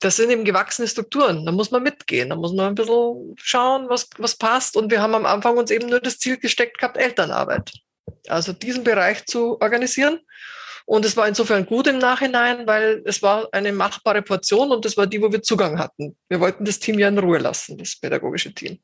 das 0.00 0.16
sind 0.16 0.30
eben 0.30 0.44
gewachsene 0.44 0.88
Strukturen. 0.88 1.46
Da 1.46 1.52
muss 1.52 1.70
man 1.70 1.82
mitgehen. 1.82 2.28
Da 2.30 2.36
muss 2.36 2.52
man 2.52 2.68
ein 2.68 2.74
bisschen 2.74 3.34
schauen, 3.36 3.88
was, 3.88 4.08
was 4.18 4.36
passt. 4.36 4.76
Und 4.76 4.90
wir 4.90 5.00
haben 5.00 5.14
am 5.14 5.26
Anfang 5.26 5.56
uns 5.56 5.70
eben 5.70 5.88
nur 5.88 6.00
das 6.00 6.18
Ziel 6.18 6.38
gesteckt 6.38 6.78
gehabt, 6.78 6.96
Elternarbeit 6.96 7.72
also 8.28 8.52
diesen 8.52 8.84
Bereich 8.84 9.26
zu 9.26 9.60
organisieren. 9.60 10.20
Und 10.86 11.04
es 11.06 11.16
war 11.16 11.26
insofern 11.26 11.64
gut 11.64 11.86
im 11.86 11.98
Nachhinein, 11.98 12.66
weil 12.66 13.02
es 13.06 13.22
war 13.22 13.48
eine 13.52 13.72
machbare 13.72 14.20
Portion 14.20 14.70
und 14.70 14.84
das 14.84 14.96
war 14.96 15.06
die, 15.06 15.22
wo 15.22 15.32
wir 15.32 15.42
Zugang 15.42 15.78
hatten. 15.78 16.16
Wir 16.28 16.40
wollten 16.40 16.64
das 16.64 16.78
Team 16.78 16.98
ja 16.98 17.08
in 17.08 17.18
Ruhe 17.18 17.38
lassen, 17.38 17.78
das 17.78 17.96
pädagogische 17.98 18.52
Team. 18.52 18.78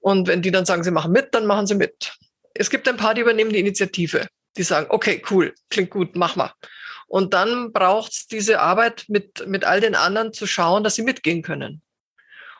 Und 0.00 0.28
wenn 0.28 0.42
die 0.42 0.50
dann 0.50 0.66
sagen, 0.66 0.84
sie 0.84 0.90
machen 0.90 1.12
mit, 1.12 1.34
dann 1.34 1.46
machen 1.46 1.66
sie 1.66 1.76
mit. 1.76 2.12
Es 2.54 2.68
gibt 2.68 2.88
ein 2.88 2.96
paar, 2.98 3.14
die 3.14 3.22
übernehmen 3.22 3.52
die 3.52 3.60
Initiative. 3.60 4.26
Die 4.56 4.62
sagen, 4.64 4.86
okay, 4.90 5.22
cool, 5.30 5.54
klingt 5.70 5.90
gut, 5.90 6.14
mach 6.14 6.36
mal. 6.36 6.52
Und 7.06 7.32
dann 7.32 7.72
braucht 7.72 8.12
es 8.12 8.26
diese 8.26 8.60
Arbeit 8.60 9.04
mit, 9.08 9.46
mit 9.46 9.64
all 9.64 9.80
den 9.80 9.94
anderen 9.94 10.32
zu 10.32 10.46
schauen, 10.46 10.84
dass 10.84 10.96
sie 10.96 11.02
mitgehen 11.02 11.42
können. 11.42 11.82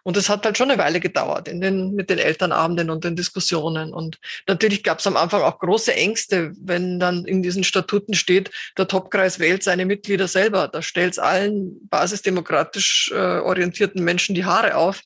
Und 0.04 0.16
das 0.16 0.28
hat 0.28 0.44
halt 0.44 0.58
schon 0.58 0.70
eine 0.70 0.82
Weile 0.82 0.98
gedauert 0.98 1.46
in 1.46 1.60
den, 1.60 1.94
mit 1.94 2.10
den 2.10 2.18
Elternabenden 2.18 2.90
und 2.90 3.04
den 3.04 3.14
Diskussionen. 3.14 3.94
Und 3.94 4.18
natürlich 4.48 4.82
gab 4.82 4.98
es 4.98 5.06
am 5.06 5.16
Anfang 5.16 5.42
auch 5.42 5.60
große 5.60 5.94
Ängste, 5.94 6.52
wenn 6.60 6.98
dann 6.98 7.24
in 7.24 7.42
diesen 7.42 7.62
Statuten 7.62 8.14
steht, 8.14 8.50
der 8.76 8.88
Topkreis 8.88 9.38
wählt 9.38 9.62
seine 9.62 9.86
Mitglieder 9.86 10.26
selber. 10.26 10.66
Da 10.66 10.82
stellt 10.82 11.12
es 11.12 11.18
allen 11.20 11.88
basisdemokratisch 11.88 13.12
äh, 13.14 13.38
orientierten 13.38 14.02
Menschen 14.02 14.34
die 14.34 14.44
Haare 14.44 14.76
auf, 14.76 15.02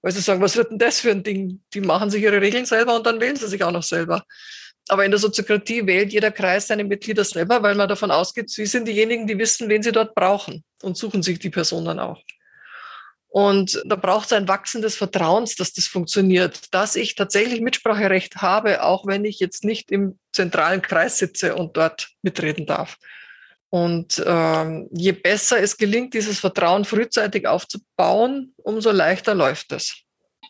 weil 0.00 0.12
sie 0.12 0.20
sagen, 0.20 0.40
was 0.40 0.56
wird 0.56 0.70
denn 0.70 0.78
das 0.78 1.00
für 1.00 1.10
ein 1.10 1.22
Ding? 1.22 1.60
Die 1.74 1.82
machen 1.82 2.10
sich 2.10 2.22
ihre 2.22 2.40
Regeln 2.40 2.64
selber 2.64 2.96
und 2.96 3.06
dann 3.06 3.20
wählen 3.20 3.36
sie 3.36 3.48
sich 3.48 3.62
auch 3.62 3.72
noch 3.72 3.82
selber. 3.82 4.24
Aber 4.88 5.04
in 5.04 5.10
der 5.10 5.20
Soziokratie 5.20 5.86
wählt 5.86 6.12
jeder 6.12 6.30
Kreis 6.30 6.66
seine 6.66 6.84
Mitglieder 6.84 7.24
selber, 7.24 7.62
weil 7.62 7.74
man 7.74 7.88
davon 7.88 8.10
ausgeht, 8.10 8.48
sie 8.48 8.66
sind 8.66 8.88
diejenigen, 8.88 9.26
die 9.26 9.38
wissen, 9.38 9.68
wen 9.68 9.82
sie 9.82 9.92
dort 9.92 10.14
brauchen 10.14 10.64
und 10.82 10.96
suchen 10.96 11.22
sich 11.22 11.38
die 11.38 11.50
Person 11.50 11.84
dann 11.84 11.98
auch. 11.98 12.22
Und 13.30 13.80
da 13.86 13.94
braucht 13.94 14.26
es 14.26 14.32
ein 14.32 14.48
wachsendes 14.48 14.96
Vertrauens, 14.96 15.54
dass 15.54 15.72
das 15.72 15.86
funktioniert, 15.86 16.74
dass 16.74 16.96
ich 16.96 17.14
tatsächlich 17.14 17.60
Mitspracherecht 17.60 18.36
habe, 18.36 18.82
auch 18.82 19.06
wenn 19.06 19.24
ich 19.24 19.38
jetzt 19.38 19.64
nicht 19.64 19.92
im 19.92 20.18
zentralen 20.32 20.82
Kreis 20.82 21.18
sitze 21.18 21.54
und 21.54 21.76
dort 21.76 22.10
mitreden 22.22 22.66
darf. 22.66 22.98
Und 23.68 24.20
ähm, 24.26 24.88
je 24.92 25.12
besser 25.12 25.60
es 25.60 25.76
gelingt, 25.76 26.12
dieses 26.14 26.40
Vertrauen 26.40 26.84
frühzeitig 26.84 27.46
aufzubauen, 27.46 28.52
umso 28.56 28.90
leichter 28.90 29.36
läuft 29.36 29.70
es. 29.70 30.02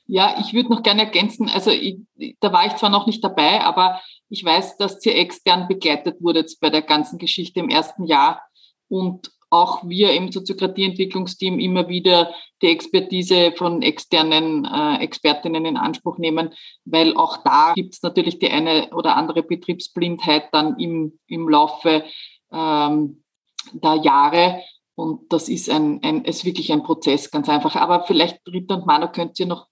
Ja, 0.07 0.41
ich 0.41 0.55
würde 0.55 0.71
noch 0.71 0.83
gerne 0.83 1.05
ergänzen, 1.05 1.51
also 1.51 1.71
ich, 1.71 1.99
da 2.41 2.51
war 2.51 2.67
ich 2.67 2.75
zwar 2.77 2.89
noch 2.89 3.07
nicht 3.07 3.23
dabei, 3.23 3.61
aber 3.61 4.01
ich 4.31 4.43
weiß, 4.43 4.79
dass 4.79 5.01
sie 5.01 5.13
extern 5.13 5.69
begleitet 5.69 6.17
wurde 6.21 6.41
jetzt 6.41 6.61
bei 6.61 6.71
der 6.71 6.83
ganzen 6.83 7.19
Geschichte 7.19 7.61
im 7.61 7.69
ersten 7.69 8.05
Jahr. 8.07 8.43
Und 8.89 9.31
auch 9.51 9.87
wir 9.87 10.13
im 10.13 10.31
Soziokratieentwicklungsteam 10.31 11.59
immer 11.59 11.89
wieder 11.89 12.33
die 12.63 12.69
Expertise 12.69 13.53
von 13.57 13.83
externen 13.83 14.65
äh, 14.65 14.99
Expertinnen 15.03 15.67
in 15.67 15.77
Anspruch 15.77 16.19
nehmen, 16.19 16.55
weil 16.85 17.17
auch 17.17 17.39
da 17.43 17.73
gibt 17.75 17.95
es 17.95 18.03
natürlich 18.03 18.39
die 18.39 18.51
eine 18.51 18.91
oder 18.95 19.17
andere 19.17 19.43
Betriebsblindheit 19.43 20.49
dann 20.53 20.79
im, 20.79 21.19
im 21.27 21.49
Laufe 21.49 22.05
ähm, 22.53 23.25
der 23.73 23.97
Jahre. 23.97 24.63
Und 24.95 25.33
das 25.33 25.49
ist 25.49 25.69
ein, 25.69 26.01
ein, 26.03 26.25
ist 26.25 26.45
wirklich 26.45 26.73
ein 26.73 26.83
Prozess, 26.83 27.31
ganz 27.31 27.49
einfach. 27.49 27.75
Aber 27.77 28.05
vielleicht, 28.05 28.41
Rita 28.47 28.75
und 28.75 28.87
Manu, 28.87 29.09
könnt 29.09 29.39
ihr 29.41 29.47
noch 29.47 29.67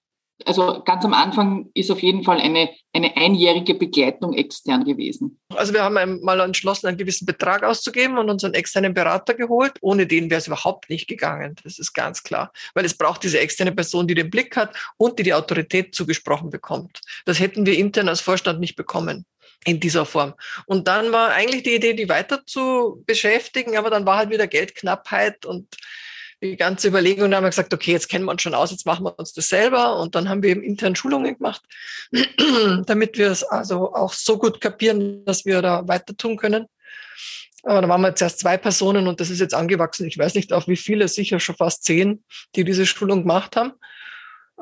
also 0.45 0.81
ganz 0.83 1.03
am 1.05 1.13
Anfang 1.13 1.69
ist 1.73 1.91
auf 1.91 2.01
jeden 2.01 2.23
Fall 2.23 2.39
eine, 2.39 2.69
eine 2.93 3.15
einjährige 3.17 3.75
Begleitung 3.75 4.33
extern 4.33 4.85
gewesen. 4.85 5.39
Also 5.55 5.73
wir 5.73 5.83
haben 5.83 6.21
mal 6.21 6.39
entschlossen, 6.39 6.87
einen 6.87 6.97
gewissen 6.97 7.25
Betrag 7.25 7.63
auszugeben 7.63 8.17
und 8.17 8.29
uns 8.29 8.43
einen 8.43 8.53
externen 8.53 8.93
Berater 8.93 9.33
geholt. 9.33 9.73
Ohne 9.81 10.07
den 10.07 10.29
wäre 10.29 10.39
es 10.39 10.47
überhaupt 10.47 10.89
nicht 10.89 11.07
gegangen. 11.07 11.55
Das 11.63 11.79
ist 11.79 11.93
ganz 11.93 12.23
klar. 12.23 12.51
Weil 12.73 12.85
es 12.85 12.97
braucht 12.97 13.23
diese 13.23 13.39
externe 13.39 13.71
Person, 13.71 14.07
die 14.07 14.15
den 14.15 14.29
Blick 14.29 14.55
hat 14.55 14.75
und 14.97 15.19
die 15.19 15.23
die 15.23 15.33
Autorität 15.33 15.93
zugesprochen 15.93 16.49
bekommt. 16.49 17.01
Das 17.25 17.39
hätten 17.39 17.65
wir 17.65 17.77
intern 17.77 18.09
als 18.09 18.21
Vorstand 18.21 18.59
nicht 18.59 18.75
bekommen 18.75 19.25
in 19.65 19.79
dieser 19.79 20.05
Form. 20.05 20.35
Und 20.67 20.87
dann 20.87 21.11
war 21.11 21.31
eigentlich 21.31 21.63
die 21.63 21.75
Idee, 21.75 21.93
die 21.93 22.07
weiter 22.07 22.45
zu 22.45 23.03
beschäftigen, 23.05 23.77
aber 23.77 23.89
dann 23.89 24.05
war 24.05 24.17
halt 24.17 24.29
wieder 24.29 24.47
Geldknappheit 24.47 25.45
und 25.45 25.67
die 26.41 26.55
ganze 26.55 26.87
Überlegung, 26.87 27.29
da 27.29 27.37
haben 27.37 27.43
wir 27.43 27.49
gesagt, 27.49 27.73
okay, 27.73 27.91
jetzt 27.91 28.07
kennen 28.07 28.25
wir 28.25 28.31
uns 28.31 28.41
schon 28.41 28.53
aus, 28.53 28.71
jetzt 28.71 28.85
machen 28.85 29.05
wir 29.05 29.17
uns 29.17 29.33
das 29.33 29.49
selber. 29.49 29.99
Und 29.99 30.15
dann 30.15 30.29
haben 30.29 30.41
wir 30.41 30.49
eben 30.49 30.63
intern 30.63 30.95
Schulungen 30.95 31.37
gemacht, 31.37 31.61
damit 32.85 33.17
wir 33.17 33.29
es 33.29 33.43
also 33.43 33.93
auch 33.93 34.13
so 34.13 34.37
gut 34.37 34.61
kapieren, 34.61 35.25
dass 35.25 35.45
wir 35.45 35.61
da 35.61 35.87
weiter 35.87 36.15
tun 36.15 36.37
können. 36.37 36.67
Aber 37.63 37.81
da 37.81 37.89
waren 37.89 38.01
wir 38.01 38.09
jetzt 38.09 38.21
erst 38.21 38.39
zwei 38.39 38.57
Personen 38.57 39.07
und 39.07 39.19
das 39.19 39.29
ist 39.29 39.41
jetzt 39.41 39.53
angewachsen. 39.53 40.07
Ich 40.07 40.17
weiß 40.17 40.35
nicht, 40.35 40.53
auf 40.53 40.67
wie 40.67 40.77
viele, 40.77 41.09
sicher 41.09 41.41
schon 41.41 41.55
fast 41.55 41.83
zehn, 41.83 42.23
die 42.55 42.63
diese 42.63 42.85
Schulung 42.85 43.21
gemacht 43.21 43.57
haben. 43.57 43.73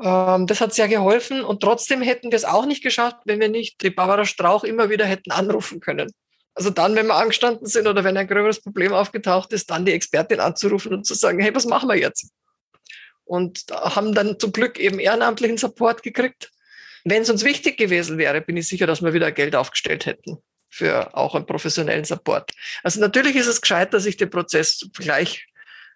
Ähm, 0.02 0.48
das 0.48 0.62
hat 0.62 0.74
sehr 0.74 0.88
geholfen 0.88 1.44
und 1.44 1.62
trotzdem 1.62 2.02
hätten 2.02 2.32
wir 2.32 2.36
es 2.36 2.46
auch 2.46 2.66
nicht 2.66 2.84
geschafft, 2.84 3.18
wenn 3.26 3.40
wir 3.40 3.50
nicht 3.50 3.82
die 3.84 3.92
Barbara 3.92 4.26
Strauch 4.26 4.64
immer 4.64 4.90
wieder 4.90 5.06
hätten 5.06 5.32
anrufen 5.32 5.80
können. 5.80 6.12
Also 6.58 6.72
dann, 6.72 6.96
wenn 6.96 7.08
wir 7.08 7.16
angestanden 7.16 7.68
sind 7.68 7.88
oder 7.88 8.04
wenn 8.04 8.18
ein 8.18 8.28
gröberes 8.28 8.62
Problem 8.62 8.92
aufgetaucht 8.92 9.54
ist, 9.54 9.70
dann 9.70 9.86
die 9.86 9.94
Expertin 9.94 10.40
anzurufen 10.40 10.94
und 10.94 11.06
zu 11.06 11.14
sagen, 11.14 11.40
hey, 11.40 11.54
was 11.54 11.66
machen 11.66 11.88
wir 11.88 11.98
jetzt? 11.98 12.32
und 13.28 13.66
haben 13.72 14.16
dann 14.16 14.40
zum 14.40 14.52
Glück 14.52 14.80
eben 14.80 15.00
ehrenamtlichen 15.00 15.58
Support 15.58 16.02
gekriegt. 16.02 16.52
Wenn 17.04 17.22
es 17.22 17.30
uns 17.30 17.44
wichtig 17.44 17.78
gewesen 17.78 18.18
wäre, 18.18 18.42
bin 18.42 18.58
ich 18.58 18.68
sicher, 18.68 18.88
dass 18.88 19.04
wir 19.04 19.14
wieder 19.14 19.32
Geld 19.32 19.56
aufgestellt 19.56 20.06
hätten 20.06 20.38
für 20.70 21.16
auch 21.16 21.36
einen 21.36 21.46
professionellen 21.46 22.06
Support. 22.06 22.52
Also 22.84 23.00
natürlich 23.00 23.36
ist 23.36 23.48
es 23.48 23.62
gescheiter, 23.62 24.00
sich 24.00 24.18
den 24.18 24.30
Prozess 24.30 24.90
gleich 24.94 25.48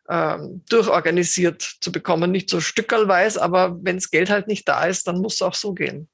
ähm, 0.09 0.63
durchorganisiert 0.69 1.61
zu 1.61 1.91
bekommen, 1.91 2.31
nicht 2.31 2.49
so 2.49 2.61
stückerlweise, 2.61 3.41
aber 3.41 3.77
wenn 3.81 3.97
das 3.97 4.11
Geld 4.11 4.29
halt 4.29 4.47
nicht 4.47 4.67
da 4.67 4.85
ist, 4.85 5.07
dann 5.07 5.19
muss 5.19 5.35
es 5.35 5.41
auch 5.41 5.53
so 5.53 5.73
gehen. 5.73 6.09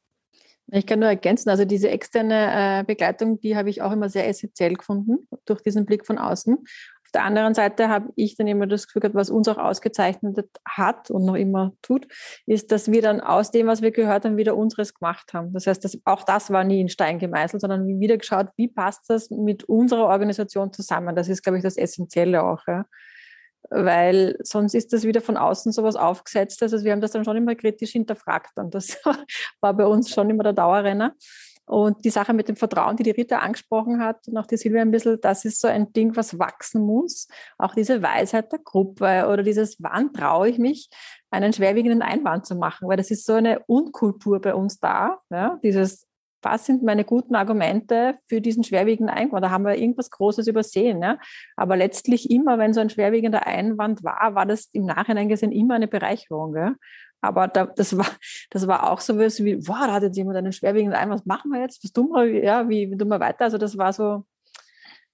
Ich 0.72 0.86
kann 0.86 1.00
nur 1.00 1.10
ergänzen, 1.10 1.50
also 1.50 1.64
diese 1.64 1.90
externe 1.90 2.80
äh, 2.80 2.84
Begleitung, 2.84 3.40
die 3.40 3.56
habe 3.56 3.70
ich 3.70 3.82
auch 3.82 3.92
immer 3.92 4.10
sehr 4.10 4.28
essentiell 4.28 4.74
gefunden, 4.74 5.28
durch 5.46 5.62
diesen 5.62 5.86
Blick 5.86 6.06
von 6.06 6.18
außen. 6.18 6.56
Auf 6.56 7.12
der 7.14 7.24
anderen 7.24 7.54
Seite 7.54 7.88
habe 7.88 8.10
ich 8.18 8.36
dann 8.36 8.48
immer 8.48 8.68
das 8.68 8.88
Gefühl 8.88 9.00
gehabt, 9.02 9.16
was 9.16 9.30
uns 9.30 9.48
auch 9.48 9.58
ausgezeichnet 9.58 10.38
hat 10.68 11.10
und 11.10 11.24
noch 11.24 11.36
immer 11.36 11.72
tut, 11.82 12.06
ist, 12.46 12.74
dass 12.74 12.92
wir 12.92 13.02
dann 13.02 13.22
aus 13.22 13.52
dem, 13.52 13.68
was 13.68 13.82
wir 13.82 13.92
gehört 13.92 14.26
haben, 14.26 14.36
wieder 14.36 14.58
unseres 14.58 14.94
gemacht 14.94 15.34
haben. 15.34 15.54
Das 15.54 15.68
heißt, 15.68 15.86
dass 15.86 15.98
auch 16.04 16.24
das 16.24 16.52
war 16.52 16.66
nie 16.66 16.82
in 16.82 16.90
Stein 16.90 17.18
gemeißelt, 17.18 17.62
sondern 17.62 17.88
wieder 17.88 18.18
geschaut, 18.18 18.48
wie 18.58 18.68
passt 18.68 19.10
das 19.10 19.30
mit 19.30 19.64
unserer 19.64 20.08
Organisation 20.08 20.74
zusammen. 20.74 21.16
Das 21.16 21.30
ist, 21.30 21.44
glaube 21.44 21.60
ich, 21.60 21.64
das 21.64 21.78
Essentielle 21.78 22.44
auch. 22.44 22.68
Ja 22.68 22.86
weil 23.70 24.38
sonst 24.42 24.74
ist 24.74 24.94
das 24.94 25.04
wieder 25.04 25.22
von 25.22 25.38
außen 25.38 25.72
sowas 25.72 25.96
aufgesetzt. 25.96 26.62
Also 26.64 26.84
wir 26.84 26.92
haben 26.92 27.02
das 27.02 27.12
dann 27.12 27.26
schon 27.26 27.38
immer 27.38 27.56
kritisch 27.56 27.92
hinterfragt 27.92 28.58
und 28.58 28.74
das 28.74 28.98
war 29.62 29.74
bei 29.74 29.86
uns 29.86 30.10
schon 30.10 30.30
immer 30.30 30.44
der 30.44 30.54
Dauerrenner. 30.54 31.14
Und 31.68 32.06
die 32.06 32.12
Sache 32.12 32.34
mit 32.34 32.48
dem 32.48 32.56
Vertrauen, 32.56 32.96
die 32.96 33.04
die 33.04 33.12
Rita 33.12 33.40
angesprochen 33.40 34.02
hat 34.02 34.26
und 34.30 34.38
auch 34.38 34.48
die 34.48 34.56
Silvia 34.56 34.82
ein 34.82 34.92
bisschen, 34.92 35.20
das 35.20 35.44
ist 35.44 35.60
so 35.60 35.68
ein 35.68 35.92
Ding, 35.92 36.16
was 36.16 36.40
wachsen 36.40 36.82
muss. 36.82 37.28
Auch 37.58 37.76
diese 37.76 38.02
Weisheit 38.02 38.54
der 38.54 38.60
Gruppe 38.60 39.28
oder 39.28 39.44
dieses, 39.44 39.76
wann 39.80 40.14
traue 40.14 40.48
ich 40.48 40.60
mich, 40.60 40.90
einen 41.30 41.52
schwerwiegenden 41.52 42.02
Einwand 42.02 42.46
zu 42.46 42.56
machen, 42.56 42.88
weil 42.88 42.96
das 42.96 43.12
ist 43.12 43.26
so 43.26 43.34
eine 43.34 43.60
Unkultur 43.68 44.40
bei 44.40 44.56
uns 44.56 44.80
da. 44.80 45.20
Ja? 45.30 45.60
Dieses, 45.62 46.07
was 46.42 46.66
sind 46.66 46.84
meine 46.84 47.04
guten 47.04 47.36
Argumente 47.36 48.16
für 48.28 48.42
diesen 48.42 48.64
schwerwiegenden 48.64 49.16
Einwand? 49.16 49.44
Da 49.44 49.50
haben 49.50 49.66
wir 49.66 49.76
irgendwas 49.76 50.12
Großes 50.12 50.48
übersehen. 50.48 51.02
Ja? 51.02 51.18
Aber 51.56 51.76
letztlich 51.76 52.30
immer, 52.30 52.58
wenn 52.58 52.74
so 52.74 52.80
ein 52.80 52.90
schwerwiegender 52.90 53.46
Einwand 53.48 54.04
war, 54.04 54.36
war 54.36 54.46
das 54.46 54.70
im 54.74 54.86
Nachhinein 54.86 55.30
gesehen 55.30 55.52
immer 55.52 55.76
eine 55.76 55.88
Bereicherung. 55.88 56.56
Ja? 56.56 56.76
Aber 57.22 57.48
da, 57.48 57.66
das, 57.66 57.98
war, 57.98 58.08
das 58.50 58.68
war 58.68 58.92
auch 58.92 59.00
so 59.00 59.18
wie, 59.18 59.56
boah, 59.56 59.88
da 59.88 59.94
hat 59.94 60.04
jetzt 60.04 60.18
jemand 60.18 60.38
einen 60.38 60.54
schwerwiegenden 60.54 60.98
Einwand, 60.98 61.22
was 61.22 61.26
machen 61.26 61.52
wir 61.52 61.62
jetzt? 61.62 61.84
Was 61.84 61.92
tun 61.92 62.10
wir? 62.10 62.44
Ja, 62.44 62.70
wie, 62.70 62.92
wie 62.92 62.98
tun 62.98 63.10
wir 63.10 63.20
weiter? 63.20 63.46
Also 63.46 63.58
das 63.58 63.78
war 63.78 63.92
so, 63.94 64.24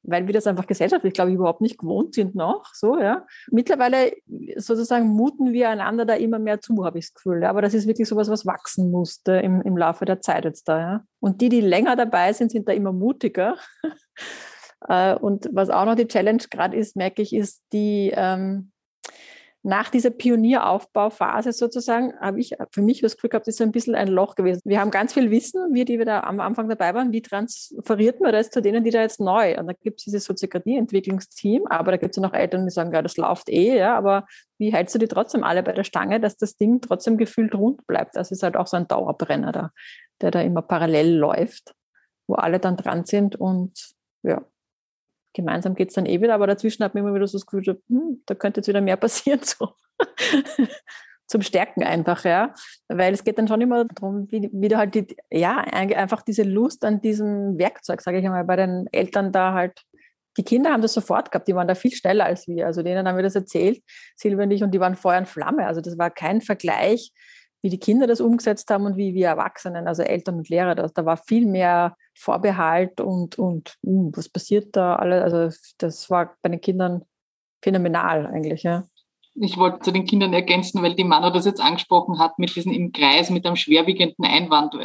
weil 0.03 0.27
wir 0.27 0.33
das 0.33 0.47
einfach 0.47 0.67
gesellschaftlich, 0.67 1.13
glaube 1.13 1.31
ich, 1.31 1.35
überhaupt 1.35 1.61
nicht 1.61 1.77
gewohnt 1.77 2.13
sind 2.13 2.35
noch. 2.35 2.65
So, 2.73 2.99
ja. 2.99 3.25
Mittlerweile 3.49 4.13
sozusagen 4.57 5.07
muten 5.07 5.53
wir 5.53 5.69
einander 5.69 6.05
da 6.05 6.13
immer 6.13 6.39
mehr 6.39 6.61
zu, 6.61 6.85
habe 6.85 6.99
ich 6.99 7.05
das 7.05 7.13
Gefühl. 7.13 7.41
Ja. 7.41 7.49
Aber 7.49 7.61
das 7.61 7.73
ist 7.73 7.87
wirklich 7.87 8.07
sowas, 8.07 8.29
was 8.29 8.45
wachsen 8.45 8.91
musste 8.91 9.33
im, 9.33 9.61
im 9.61 9.77
Laufe 9.77 10.05
der 10.05 10.21
Zeit 10.21 10.45
jetzt 10.45 10.67
da. 10.67 10.79
Ja. 10.79 11.03
Und 11.19 11.41
die, 11.41 11.49
die 11.49 11.61
länger 11.61 11.95
dabei 11.95 12.33
sind, 12.33 12.51
sind 12.51 12.67
da 12.67 12.73
immer 12.73 12.91
mutiger. 12.91 13.55
Äh, 14.89 15.15
und 15.15 15.49
was 15.53 15.69
auch 15.69 15.85
noch 15.85 15.95
die 15.95 16.09
Challenge 16.09 16.43
gerade 16.51 16.75
ist, 16.75 16.97
merke 16.97 17.21
ich, 17.21 17.31
ist 17.33 17.63
die, 17.71 18.11
ähm, 18.13 18.72
nach 19.65 19.89
dieser 19.89 20.09
Pionieraufbauphase 20.09 21.53
sozusagen 21.53 22.13
habe 22.19 22.41
ich 22.41 22.53
für 22.71 22.81
mich 22.81 22.99
das 22.99 23.15
Gefühl 23.15 23.29
gehabt, 23.29 23.47
das 23.47 23.55
ist 23.55 23.61
ein 23.61 23.71
bisschen 23.71 23.95
ein 23.95 24.09
Loch 24.09 24.35
gewesen. 24.35 24.61
Wir 24.65 24.81
haben 24.81 24.91
ganz 24.91 25.13
viel 25.13 25.31
Wissen, 25.31 25.73
wir, 25.73 25.85
die 25.85 25.97
wir 25.97 26.05
da 26.05 26.19
am 26.19 26.41
Anfang 26.41 26.67
dabei 26.67 26.93
waren, 26.93 27.13
wie 27.13 27.21
transferiert 27.21 28.19
man 28.19 28.33
das 28.33 28.49
zu 28.49 28.61
denen, 28.61 28.83
die 28.83 28.89
da 28.89 29.01
jetzt 29.01 29.21
neu? 29.21 29.57
Und 29.57 29.67
da 29.67 29.73
gibt 29.73 30.01
es 30.01 30.03
dieses 30.03 30.25
Soziokratie-Entwicklungsteam, 30.25 31.65
aber 31.67 31.91
da 31.91 31.97
gibt 31.97 32.11
es 32.11 32.17
ja 32.17 32.27
noch 32.27 32.33
Eltern, 32.33 32.65
die 32.65 32.71
sagen, 32.71 32.91
ja, 32.91 33.01
das 33.01 33.15
läuft 33.15 33.49
eh, 33.49 33.77
ja, 33.77 33.97
aber 33.97 34.25
wie 34.57 34.73
hältst 34.73 34.95
du 34.95 34.99
die 34.99 35.07
trotzdem 35.07 35.45
alle 35.45 35.63
bei 35.63 35.71
der 35.71 35.85
Stange, 35.85 36.19
dass 36.19 36.35
das 36.35 36.57
Ding 36.57 36.81
trotzdem 36.81 37.17
gefühlt 37.17 37.55
rund 37.55 37.87
bleibt? 37.87 38.17
Das 38.17 38.31
ist 38.31 38.43
halt 38.43 38.57
auch 38.57 38.67
so 38.67 38.75
ein 38.75 38.89
Dauerbrenner 38.89 39.53
da, 39.53 39.71
der 40.19 40.31
da 40.31 40.41
immer 40.41 40.61
parallel 40.61 41.15
läuft, 41.15 41.73
wo 42.27 42.35
alle 42.35 42.59
dann 42.59 42.75
dran 42.75 43.05
sind 43.05 43.37
und 43.37 43.93
ja, 44.23 44.41
gemeinsam 45.33 45.75
geht 45.75 45.89
es 45.89 45.95
dann 45.95 46.05
eh 46.05 46.21
wieder, 46.21 46.35
aber 46.35 46.47
dazwischen 46.47 46.83
hat 46.83 46.93
man 46.93 47.03
immer 47.03 47.15
wieder 47.15 47.27
so 47.27 47.37
das 47.37 47.45
Gefühl, 47.45 47.81
hm, 47.87 48.21
da 48.25 48.35
könnte 48.35 48.59
jetzt 48.59 48.67
wieder 48.67 48.81
mehr 48.81 48.97
passieren. 48.97 49.41
So. 49.53 49.75
Zum 51.25 51.41
Stärken 51.41 51.83
einfach, 51.83 52.25
ja. 52.25 52.53
Weil 52.89 53.13
es 53.13 53.23
geht 53.23 53.37
dann 53.37 53.47
schon 53.47 53.61
immer 53.61 53.85
darum, 53.85 54.29
wie, 54.29 54.49
wie 54.51 54.67
du 54.67 54.77
halt 54.77 54.93
die, 54.93 55.07
ja, 55.31 55.57
einfach 55.57 56.21
diese 56.21 56.43
Lust 56.43 56.83
an 56.83 57.01
diesem 57.01 57.57
Werkzeug, 57.57 58.01
sage 58.01 58.19
ich 58.19 58.25
einmal, 58.25 58.43
bei 58.43 58.57
den 58.57 58.87
Eltern 58.91 59.31
da 59.31 59.53
halt 59.53 59.83
die 60.37 60.43
Kinder 60.43 60.71
haben 60.71 60.81
das 60.81 60.93
sofort 60.93 61.31
gehabt, 61.31 61.47
die 61.47 61.55
waren 61.55 61.67
da 61.67 61.75
viel 61.75 61.93
schneller 61.93 62.25
als 62.25 62.47
wir. 62.47 62.65
Also 62.65 62.81
denen 62.81 63.07
haben 63.07 63.15
wir 63.15 63.23
das 63.23 63.35
erzählt, 63.35 63.83
Silvia 64.15 64.43
und 64.43 64.51
ich, 64.51 64.63
und 64.63 64.71
die 64.71 64.79
waren 64.79 64.95
Feuer 64.95 65.19
und 65.19 65.27
Flamme. 65.27 65.65
Also 65.67 65.81
das 65.81 65.97
war 65.97 66.09
kein 66.09 66.41
Vergleich, 66.41 67.11
wie 67.63 67.69
die 67.69 67.79
Kinder 67.79 68.07
das 68.07 68.19
umgesetzt 68.19 68.69
haben 68.69 68.85
und 68.85 68.97
wie 68.97 69.13
wir 69.13 69.27
Erwachsenen, 69.27 69.87
also 69.87 70.03
Eltern 70.03 70.35
und 70.35 70.49
Lehrer, 70.49 70.75
das, 70.75 70.93
da 70.93 71.05
war 71.05 71.15
viel 71.15 71.45
mehr 71.45 71.95
Vorbehalt 72.13 72.99
und, 72.99 73.39
und 73.39 73.77
uh, 73.83 74.11
was 74.13 74.27
passiert 74.29 74.75
da 74.75 74.97
alles. 74.97 75.23
Also 75.23 75.57
das 75.77 76.09
war 76.09 76.35
bei 76.41 76.49
den 76.49 76.59
Kindern 76.61 77.05
phänomenal 77.63 78.27
eigentlich, 78.27 78.63
ja. 78.63 78.83
Ich 79.35 79.57
wollte 79.57 79.79
zu 79.79 79.91
den 79.91 80.05
Kindern 80.05 80.31
ergänzen, 80.33 80.83
weil 80.83 80.93
die 80.93 81.05
Manu 81.05 81.31
das 81.31 81.45
jetzt 81.45 81.61
angesprochen 81.61 82.19
hat, 82.19 82.37
mit 82.37 82.55
diesem 82.55 82.71
im 82.71 82.91
Kreis, 82.91 83.31
mit 83.31 83.47
einem 83.47 83.55
schwerwiegenden 83.55 84.25
Einwand. 84.25 84.75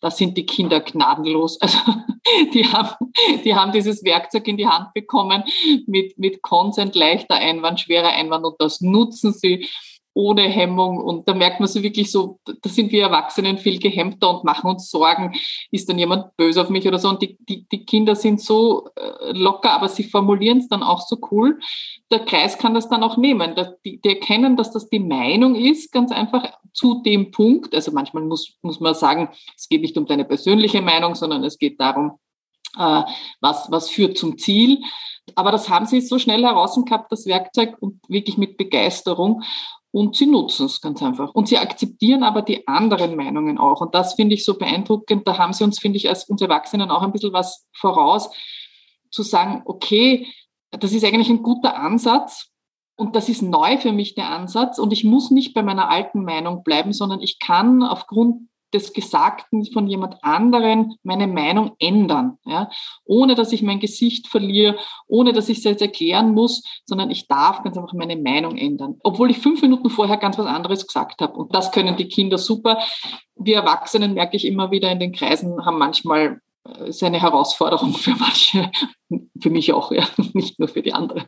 Da 0.00 0.10
sind 0.10 0.38
die 0.38 0.46
Kinder 0.46 0.80
gnadenlos. 0.80 1.60
Also 1.60 1.78
die 2.54 2.64
haben, 2.64 3.12
die 3.44 3.54
haben 3.54 3.72
dieses 3.72 4.02
Werkzeug 4.02 4.48
in 4.48 4.56
die 4.56 4.68
Hand 4.68 4.94
bekommen 4.94 5.42
mit, 5.86 6.16
mit 6.18 6.40
Consent, 6.40 6.94
leichter 6.94 7.34
Einwand, 7.34 7.80
schwerer 7.80 8.08
Einwand 8.08 8.46
und 8.46 8.54
das 8.58 8.80
nutzen 8.80 9.34
sie 9.34 9.68
ohne 10.14 10.42
Hemmung. 10.42 10.98
Und 10.98 11.28
da 11.28 11.34
merkt 11.34 11.60
man 11.60 11.68
so 11.68 11.82
wirklich 11.82 12.10
so, 12.10 12.38
da 12.44 12.68
sind 12.70 12.92
wir 12.92 13.02
Erwachsenen 13.02 13.58
viel 13.58 13.78
gehemmter 13.78 14.30
und 14.30 14.44
machen 14.44 14.70
uns 14.70 14.90
Sorgen, 14.90 15.34
ist 15.70 15.88
dann 15.88 15.98
jemand 15.98 16.36
böse 16.36 16.62
auf 16.62 16.70
mich 16.70 16.86
oder 16.86 16.98
so. 16.98 17.08
Und 17.08 17.20
die, 17.20 17.36
die, 17.48 17.68
die 17.68 17.84
Kinder 17.84 18.14
sind 18.14 18.40
so 18.40 18.88
äh, 18.94 19.32
locker, 19.32 19.72
aber 19.72 19.88
sie 19.88 20.04
formulieren 20.04 20.58
es 20.58 20.68
dann 20.68 20.82
auch 20.82 21.02
so 21.02 21.18
cool. 21.30 21.58
Der 22.10 22.20
Kreis 22.20 22.56
kann 22.56 22.74
das 22.74 22.88
dann 22.88 23.02
auch 23.02 23.16
nehmen. 23.16 23.54
Die, 23.84 24.00
die 24.00 24.08
erkennen, 24.08 24.56
dass 24.56 24.70
das 24.70 24.88
die 24.88 25.00
Meinung 25.00 25.56
ist, 25.56 25.92
ganz 25.92 26.12
einfach 26.12 26.48
zu 26.72 27.02
dem 27.02 27.32
Punkt. 27.32 27.74
Also 27.74 27.90
manchmal 27.92 28.22
muss, 28.22 28.56
muss 28.62 28.80
man 28.80 28.94
sagen, 28.94 29.28
es 29.56 29.68
geht 29.68 29.82
nicht 29.82 29.98
um 29.98 30.06
deine 30.06 30.24
persönliche 30.24 30.80
Meinung, 30.80 31.16
sondern 31.16 31.42
es 31.42 31.58
geht 31.58 31.80
darum, 31.80 32.18
äh, 32.78 33.02
was, 33.40 33.70
was 33.70 33.90
führt 33.90 34.16
zum 34.16 34.38
Ziel. 34.38 34.80
Aber 35.34 35.50
das 35.50 35.68
haben 35.68 35.86
sie 35.86 36.00
so 36.00 36.18
schnell 36.18 36.42
heraus 36.42 36.78
gehabt, 36.84 37.10
das 37.10 37.26
Werkzeug, 37.26 37.76
und 37.80 38.00
wirklich 38.08 38.36
mit 38.36 38.56
Begeisterung 38.56 39.42
und 39.94 40.16
sie 40.16 40.26
nutzen 40.26 40.66
es 40.66 40.80
ganz 40.80 41.00
einfach. 41.04 41.32
Und 41.36 41.46
sie 41.46 41.56
akzeptieren 41.56 42.24
aber 42.24 42.42
die 42.42 42.66
anderen 42.66 43.14
Meinungen 43.14 43.58
auch. 43.58 43.80
Und 43.80 43.94
das 43.94 44.14
finde 44.14 44.34
ich 44.34 44.44
so 44.44 44.58
beeindruckend. 44.58 45.24
Da 45.28 45.38
haben 45.38 45.52
sie 45.52 45.62
uns, 45.62 45.78
finde 45.78 45.98
ich, 45.98 46.08
als 46.08 46.24
uns 46.24 46.42
Erwachsenen 46.42 46.90
auch 46.90 47.02
ein 47.02 47.12
bisschen 47.12 47.32
was 47.32 47.68
voraus, 47.72 48.28
zu 49.12 49.22
sagen, 49.22 49.62
okay, 49.66 50.26
das 50.72 50.92
ist 50.92 51.04
eigentlich 51.04 51.28
ein 51.30 51.44
guter 51.44 51.78
Ansatz. 51.78 52.50
Und 52.96 53.14
das 53.14 53.28
ist 53.28 53.40
neu 53.40 53.78
für 53.78 53.92
mich 53.92 54.16
der 54.16 54.30
Ansatz. 54.30 54.80
Und 54.80 54.92
ich 54.92 55.04
muss 55.04 55.30
nicht 55.30 55.54
bei 55.54 55.62
meiner 55.62 55.88
alten 55.88 56.24
Meinung 56.24 56.64
bleiben, 56.64 56.92
sondern 56.92 57.22
ich 57.22 57.38
kann 57.38 57.84
aufgrund 57.84 58.48
des 58.74 58.92
Gesagten 58.92 59.64
von 59.72 59.86
jemand 59.86 60.22
anderen 60.22 60.96
meine 61.02 61.26
Meinung 61.26 61.76
ändern, 61.78 62.38
ja? 62.44 62.68
ohne 63.04 63.34
dass 63.34 63.52
ich 63.52 63.62
mein 63.62 63.80
Gesicht 63.80 64.26
verliere, 64.26 64.76
ohne 65.06 65.32
dass 65.32 65.48
ich 65.48 65.58
es 65.58 65.64
jetzt 65.64 65.82
erklären 65.82 66.32
muss, 66.32 66.62
sondern 66.84 67.10
ich 67.10 67.28
darf 67.28 67.62
ganz 67.62 67.78
einfach 67.78 67.94
meine 67.94 68.16
Meinung 68.16 68.56
ändern, 68.58 68.96
obwohl 69.04 69.30
ich 69.30 69.38
fünf 69.38 69.62
Minuten 69.62 69.88
vorher 69.88 70.16
ganz 70.16 70.36
was 70.36 70.46
anderes 70.46 70.86
gesagt 70.86 71.20
habe. 71.20 71.34
Und 71.34 71.54
das 71.54 71.70
können 71.70 71.96
die 71.96 72.08
Kinder 72.08 72.36
super. 72.36 72.78
Wir 73.36 73.56
Erwachsenen, 73.56 74.14
merke 74.14 74.36
ich 74.36 74.44
immer 74.44 74.70
wieder 74.70 74.90
in 74.90 74.98
den 74.98 75.12
Kreisen, 75.12 75.64
haben 75.64 75.78
manchmal 75.78 76.40
äh, 76.64 76.90
seine 76.92 77.22
Herausforderung 77.22 77.94
für 77.94 78.16
manche, 78.16 78.70
für 79.40 79.50
mich 79.50 79.72
auch, 79.72 79.92
ja, 79.92 80.06
nicht 80.34 80.58
nur 80.58 80.68
für 80.68 80.82
die 80.82 80.92
anderen. 80.92 81.24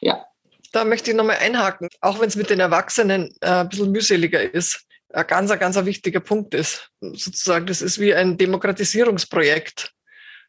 Ja. 0.00 0.24
Da 0.72 0.84
möchte 0.84 1.10
ich 1.10 1.16
nochmal 1.16 1.38
einhaken, 1.40 1.88
auch 2.02 2.20
wenn 2.20 2.28
es 2.28 2.36
mit 2.36 2.50
den 2.50 2.60
Erwachsenen 2.60 3.34
äh, 3.40 3.60
ein 3.60 3.68
bisschen 3.70 3.90
mühseliger 3.90 4.52
ist 4.54 4.87
ein 5.12 5.26
ganz, 5.26 5.50
ganz 5.58 5.76
ein 5.76 5.86
wichtiger 5.86 6.20
Punkt 6.20 6.54
ist. 6.54 6.90
Sozusagen, 7.00 7.66
das 7.66 7.82
ist 7.82 7.98
wie 7.98 8.14
ein 8.14 8.36
Demokratisierungsprojekt, 8.36 9.92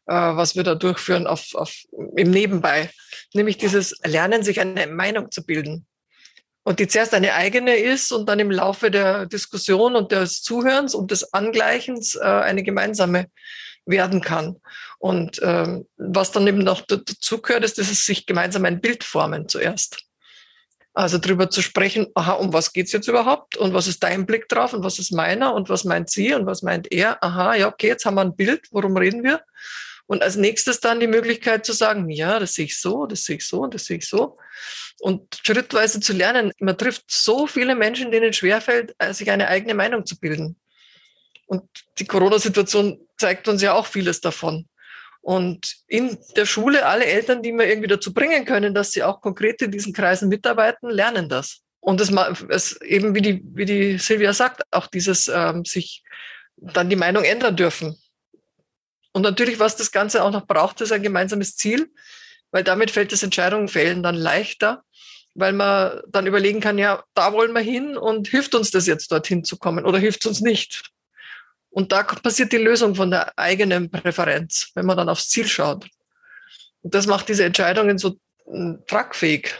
äh, 0.06 0.12
was 0.12 0.56
wir 0.56 0.62
da 0.62 0.74
durchführen 0.74 1.26
auf, 1.26 1.54
auf, 1.54 1.74
im 2.16 2.30
Nebenbei. 2.30 2.90
Nämlich 3.34 3.58
dieses 3.58 3.96
Lernen, 4.04 4.42
sich 4.42 4.60
eine 4.60 4.86
Meinung 4.86 5.30
zu 5.30 5.44
bilden. 5.44 5.86
Und 6.62 6.78
die 6.78 6.88
zuerst 6.88 7.14
eine 7.14 7.34
eigene 7.34 7.76
ist 7.76 8.12
und 8.12 8.28
dann 8.28 8.38
im 8.38 8.50
Laufe 8.50 8.90
der 8.90 9.26
Diskussion 9.26 9.96
und 9.96 10.12
des 10.12 10.42
Zuhörens 10.42 10.94
und 10.94 11.10
des 11.10 11.32
Angleichens 11.32 12.16
äh, 12.16 12.20
eine 12.20 12.62
gemeinsame 12.62 13.26
werden 13.86 14.20
kann. 14.20 14.56
Und 14.98 15.40
ähm, 15.42 15.86
was 15.96 16.32
dann 16.32 16.46
eben 16.46 16.58
noch 16.58 16.82
dazu 16.82 17.40
gehört, 17.40 17.64
ist, 17.64 17.78
dass 17.78 17.90
es 17.90 18.04
sich 18.04 18.26
gemeinsam 18.26 18.66
ein 18.66 18.80
Bild 18.80 19.04
formen 19.04 19.48
zuerst. 19.48 20.09
Also 20.92 21.18
darüber 21.18 21.50
zu 21.50 21.62
sprechen, 21.62 22.08
aha, 22.14 22.32
um 22.32 22.52
was 22.52 22.72
geht's 22.72 22.92
jetzt 22.92 23.06
überhaupt 23.06 23.56
und 23.56 23.74
was 23.74 23.86
ist 23.86 24.02
dein 24.02 24.26
Blick 24.26 24.48
drauf 24.48 24.72
und 24.72 24.82
was 24.82 24.98
ist 24.98 25.12
meiner 25.12 25.54
und 25.54 25.68
was 25.68 25.84
meint 25.84 26.10
sie 26.10 26.34
und 26.34 26.46
was 26.46 26.62
meint 26.62 26.90
er. 26.90 27.22
Aha, 27.22 27.54
ja, 27.54 27.68
okay, 27.68 27.86
jetzt 27.86 28.04
haben 28.04 28.16
wir 28.16 28.22
ein 28.22 28.34
Bild, 28.34 28.66
worum 28.72 28.96
reden 28.96 29.22
wir? 29.22 29.40
Und 30.06 30.22
als 30.24 30.34
nächstes 30.34 30.80
dann 30.80 30.98
die 30.98 31.06
Möglichkeit 31.06 31.64
zu 31.64 31.72
sagen, 31.72 32.10
ja, 32.10 32.40
das 32.40 32.54
sehe 32.54 32.64
ich 32.64 32.80
so, 32.80 33.06
das 33.06 33.22
sehe 33.22 33.36
ich 33.36 33.46
so, 33.46 33.68
das 33.68 33.84
sehe 33.84 33.98
ich 33.98 34.08
so. 34.08 34.38
Und 34.98 35.40
schrittweise 35.44 36.00
zu 36.00 36.12
lernen. 36.12 36.52
Man 36.58 36.76
trifft 36.76 37.04
so 37.06 37.46
viele 37.46 37.76
Menschen, 37.76 38.10
denen 38.10 38.32
schwerfällt, 38.32 38.96
äh, 38.98 39.14
sich 39.14 39.30
eine 39.30 39.46
eigene 39.46 39.74
Meinung 39.74 40.04
zu 40.04 40.18
bilden. 40.18 40.56
Und 41.46 41.62
die 41.98 42.06
Corona-Situation 42.06 42.98
zeigt 43.18 43.46
uns 43.46 43.62
ja 43.62 43.74
auch 43.74 43.86
vieles 43.86 44.20
davon. 44.20 44.66
Und 45.22 45.76
in 45.86 46.18
der 46.36 46.46
Schule, 46.46 46.86
alle 46.86 47.04
Eltern, 47.04 47.42
die 47.42 47.52
wir 47.52 47.68
irgendwie 47.68 47.88
dazu 47.88 48.14
bringen 48.14 48.44
können, 48.44 48.74
dass 48.74 48.92
sie 48.92 49.02
auch 49.02 49.20
konkret 49.20 49.60
in 49.62 49.70
diesen 49.70 49.92
Kreisen 49.92 50.28
mitarbeiten, 50.28 50.88
lernen 50.88 51.28
das. 51.28 51.60
Und 51.80 52.00
es, 52.00 52.10
es 52.48 52.80
eben, 52.82 53.14
wie 53.14 53.22
die, 53.22 53.42
wie 53.54 53.64
die 53.64 53.98
Silvia 53.98 54.32
sagt, 54.32 54.62
auch 54.70 54.86
dieses 54.86 55.28
ähm, 55.28 55.64
sich 55.64 56.02
dann 56.56 56.90
die 56.90 56.96
Meinung 56.96 57.24
ändern 57.24 57.56
dürfen. 57.56 57.96
Und 59.12 59.22
natürlich, 59.22 59.58
was 59.58 59.76
das 59.76 59.90
Ganze 59.90 60.22
auch 60.22 60.30
noch 60.30 60.46
braucht, 60.46 60.80
ist 60.80 60.92
ein 60.92 61.02
gemeinsames 61.02 61.56
Ziel, 61.56 61.90
weil 62.50 62.64
damit 62.64 62.90
fällt 62.90 63.12
das 63.12 63.22
Entscheidungen 63.22 63.68
fällen 63.68 64.02
dann 64.02 64.14
leichter, 64.14 64.84
weil 65.34 65.52
man 65.52 66.00
dann 66.08 66.26
überlegen 66.26 66.60
kann, 66.60 66.78
ja, 66.78 67.02
da 67.14 67.32
wollen 67.32 67.52
wir 67.52 67.60
hin 67.60 67.96
und 67.96 68.28
hilft 68.28 68.54
uns 68.54 68.70
das 68.70 68.86
jetzt 68.86 69.10
dorthin 69.10 69.44
zu 69.44 69.56
kommen 69.56 69.84
oder 69.84 69.98
hilft 69.98 70.20
es 70.20 70.26
uns 70.26 70.40
nicht? 70.40 70.90
Und 71.70 71.92
da 71.92 72.02
passiert 72.02 72.52
die 72.52 72.58
Lösung 72.58 72.94
von 72.94 73.10
der 73.10 73.38
eigenen 73.38 73.90
Präferenz, 73.90 74.70
wenn 74.74 74.86
man 74.86 74.96
dann 74.96 75.08
aufs 75.08 75.28
Ziel 75.28 75.46
schaut. 75.46 75.86
Und 76.82 76.94
das 76.94 77.06
macht 77.06 77.28
diese 77.28 77.44
Entscheidungen 77.44 77.98
so 77.98 78.18
hm, 78.46 78.82
tragfähig. 78.86 79.54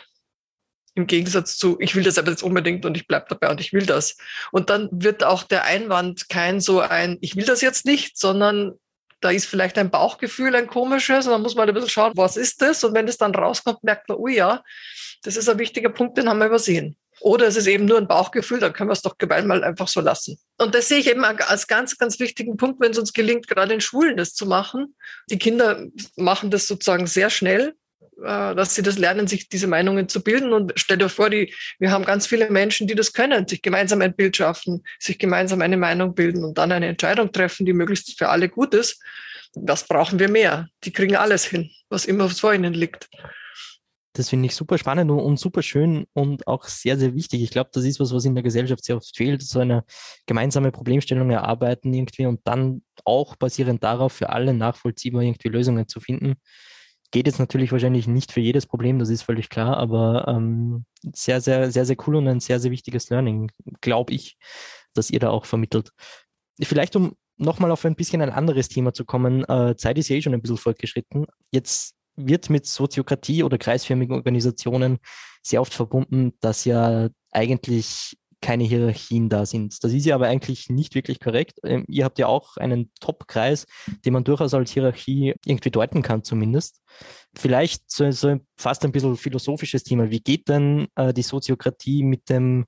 Im 0.97 1.07
Gegensatz 1.07 1.57
zu, 1.57 1.79
ich 1.79 1.95
will 1.95 2.03
das 2.03 2.19
aber 2.19 2.31
jetzt 2.31 2.43
unbedingt 2.43 2.85
und 2.85 2.97
ich 2.97 3.07
bleibe 3.07 3.27
dabei 3.29 3.51
und 3.51 3.61
ich 3.61 3.73
will 3.73 3.87
das. 3.87 4.17
Und 4.51 4.71
dann 4.71 4.89
wird 4.91 5.23
auch 5.23 5.45
der 5.45 5.65
Einwand 5.65 6.29
kein 6.29 6.61
so 6.61 6.81
ein, 6.81 7.17
ich 7.21 7.37
will 7.37 7.45
das 7.45 7.61
jetzt 7.61 7.87
nicht, 7.87 8.19
sondern 8.19 8.73
da 9.21 9.31
ist 9.31 9.47
vielleicht 9.47 9.79
ein 9.79 9.91
Bauchgefühl, 9.91 10.57
ein 10.57 10.67
komisches, 10.67 11.27
und 11.27 11.33
dann 11.33 11.43
muss 11.43 11.55
man 11.55 11.69
ein 11.69 11.75
bisschen 11.75 11.91
schauen, 11.91 12.13
was 12.17 12.37
ist 12.37 12.61
das? 12.61 12.83
Und 12.83 12.95
wenn 12.95 13.07
das 13.07 13.19
dann 13.19 13.35
rauskommt, 13.35 13.85
merkt 13.85 14.09
man, 14.09 14.19
oh 14.19 14.29
ja, 14.29 14.63
das 15.23 15.37
ist 15.37 15.49
ein 15.49 15.59
wichtiger 15.59 15.91
Punkt, 15.91 16.19
den 16.19 16.29
haben 16.29 16.39
wir 16.39 16.47
übersehen. 16.47 16.97
Oder 17.21 17.47
es 17.47 17.57
ist 17.57 17.67
eben 17.67 17.85
nur 17.85 17.99
ein 17.99 18.09
Bauchgefühl, 18.09 18.61
dann 18.61 18.73
können 18.73 18.89
wir 18.89 18.95
es 18.95 19.03
doch 19.03 19.19
gemein 19.19 19.47
mal 19.47 19.63
einfach 19.63 19.89
so 19.89 20.01
lassen. 20.01 20.39
Und 20.59 20.75
das 20.75 20.89
sehe 20.89 20.99
ich 20.99 21.09
eben 21.09 21.25
als 21.25 21.67
ganz, 21.67 21.99
ganz 21.99 22.19
wichtigen 22.19 22.57
Punkt, 22.57 22.81
wenn 22.81 22.93
es 22.93 22.99
uns 22.99 23.13
gelingt, 23.13 23.47
gerade 23.47 23.75
in 23.75 23.81
Schulen 23.81 24.17
das 24.17 24.35
zu 24.35 24.47
machen. 24.47 24.95
Die 25.29 25.39
Kinder 25.39 25.87
machen 26.17 26.51
das 26.51 26.67
sozusagen 26.67 27.07
sehr 27.07 27.29
schnell, 27.29 27.75
äh, 28.23 28.55
dass 28.55 28.75
sie 28.75 28.83
das 28.83 28.99
lernen, 28.99 29.27
sich 29.27 29.49
diese 29.49 29.67
Meinungen 29.67 30.09
zu 30.09 30.23
bilden. 30.23 30.53
Und 30.53 30.73
stell 30.77 30.97
dir 30.97 31.11
vor, 31.11 31.29
die, 31.29 31.55
wir 31.79 31.91
haben 31.91 32.05
ganz 32.05 32.27
viele 32.27 32.51
Menschen, 32.51 32.87
die 32.87 32.95
das 32.95 33.13
können, 33.13 33.47
sich 33.47 33.61
gemeinsam 33.61 34.01
ein 34.01 34.15
Bild 34.15 34.37
schaffen, 34.37 34.83
sich 34.99 35.19
gemeinsam 35.19 35.61
eine 35.61 35.77
Meinung 35.77 36.15
bilden 36.15 36.43
und 36.45 36.57
dann 36.57 36.73
eine 36.73 36.89
Entscheidung 36.89 37.33
treffen, 37.33 37.67
die 37.67 37.75
möglichst 37.75 38.19
für 38.19 38.29
alle 38.31 38.49
gut 38.49 38.75
ist. 38.75 39.03
Was 39.55 39.87
brauchen 39.87 40.19
wir 40.19 40.29
mehr? 40.29 40.69
Die 40.85 40.93
kriegen 40.93 41.17
alles 41.17 41.45
hin, 41.45 41.71
was 41.89 42.07
immer 42.07 42.29
vor 42.31 42.55
ihnen 42.55 42.73
liegt. 42.73 43.09
Das 44.21 44.29
finde 44.29 44.45
ich 44.45 44.55
super 44.55 44.77
spannend 44.77 45.11
und, 45.11 45.39
super 45.39 45.63
schön 45.63 46.05
und 46.13 46.47
auch 46.47 46.65
sehr, 46.65 46.99
sehr 46.99 47.15
wichtig. 47.15 47.41
Ich 47.41 47.51
glaube, 47.51 47.71
das 47.73 47.85
ist 47.85 48.01
was, 48.01 48.13
was 48.13 48.27
in 48.27 48.35
der 48.35 48.45
Gesellschaft 48.45 48.85
sehr 48.85 48.99
oft 48.99 49.17
fehlt, 49.17 49.41
so 49.41 49.61
eine 49.61 49.83
gemeinsame 50.27 50.73
Problemstellung 50.73 51.31
erarbeiten 51.31 51.95
irgendwie 51.95 52.27
und 52.27 52.43
dann 52.45 52.83
auch 53.07 53.35
basierend 53.37 53.83
darauf 53.83 54.13
für 54.13 54.29
alle 54.29 54.53
nachvollziehbar 54.53 55.23
irgendwie 55.23 55.49
Lösungen 55.49 55.89
zu 55.89 56.01
finden. 56.01 56.35
Geht 57.13 57.29
jetzt 57.29 57.39
natürlich 57.39 57.73
wahrscheinlich 57.73 58.07
nicht 58.09 58.31
für 58.31 58.41
jedes 58.41 58.67
Problem, 58.67 58.99
das 58.99 59.09
ist 59.09 59.23
völlig 59.23 59.49
klar, 59.49 59.79
aber 59.79 60.29
ähm, 60.29 60.85
sehr, 61.15 61.41
sehr, 61.41 61.71
sehr, 61.71 61.87
sehr 61.87 61.97
cool 62.07 62.17
und 62.17 62.29
ein 62.29 62.41
sehr, 62.41 62.61
sehr 62.61 62.71
wichtiges 62.71 63.09
Learning, 63.09 63.51
glaube 63.81 64.13
ich, 64.13 64.37
dass 64.93 65.09
ihr 65.09 65.21
da 65.21 65.31
auch 65.31 65.47
vermittelt. 65.47 65.93
Vielleicht 66.61 66.95
um 66.95 67.15
nochmal 67.39 67.71
auf 67.71 67.87
ein 67.87 67.97
bisschen 67.97 68.21
ein 68.21 68.29
anderes 68.29 68.69
Thema 68.69 68.93
zu 68.93 69.07
kommen, 69.07 69.45
äh, 69.45 69.77
Zeit 69.77 69.97
ist 69.97 70.11
ja 70.11 70.17
eh 70.17 70.21
schon 70.21 70.35
ein 70.35 70.43
bisschen 70.43 70.59
fortgeschritten. 70.59 71.25
Jetzt 71.51 71.95
wird 72.27 72.51
mit 72.51 72.67
Soziokratie 72.67 73.43
oder 73.43 73.59
kreisförmigen 73.59 74.15
Organisationen 74.15 74.99
sehr 75.43 75.61
oft 75.61 75.75
verbunden, 75.75 76.33
dass 76.41 76.65
ja 76.65 77.09
eigentlich 77.31 78.17
keine 78.41 78.65
Hierarchien 78.65 79.29
da 79.29 79.45
sind. 79.45 79.83
Das 79.85 79.93
ist 79.93 80.07
ja 80.07 80.15
aber 80.15 80.27
eigentlich 80.27 80.71
nicht 80.71 80.95
wirklich 80.95 81.21
korrekt. 81.21 81.59
Ähm, 81.63 81.85
ihr 81.89 82.05
habt 82.05 82.19
ja 82.19 82.27
auch 82.27 82.57
einen 82.57 82.91
Top-Kreis, 83.01 83.67
den 84.05 84.15
man 84.15 84.25
durchaus 84.25 84.55
als 84.55 84.71
Hierarchie 84.71 85.35
irgendwie 85.45 85.71
deuten 85.71 86.03
kann, 86.03 86.25
zumindest. 86.25 86.81
Vielleicht 87.37 87.91
so, 87.91 88.11
so 88.11 88.39
fast 88.57 88.85
ein 88.85 88.93
bisschen 88.93 89.17
philosophisches 89.17 89.85
Thema. 89.85 90.11
Wie 90.11 90.21
geht 90.21 90.49
denn 90.49 90.89
äh, 90.95 91.13
die 91.13 91.23
Soziokratie 91.23 92.03
mit 92.03 92.31
dem 92.31 92.65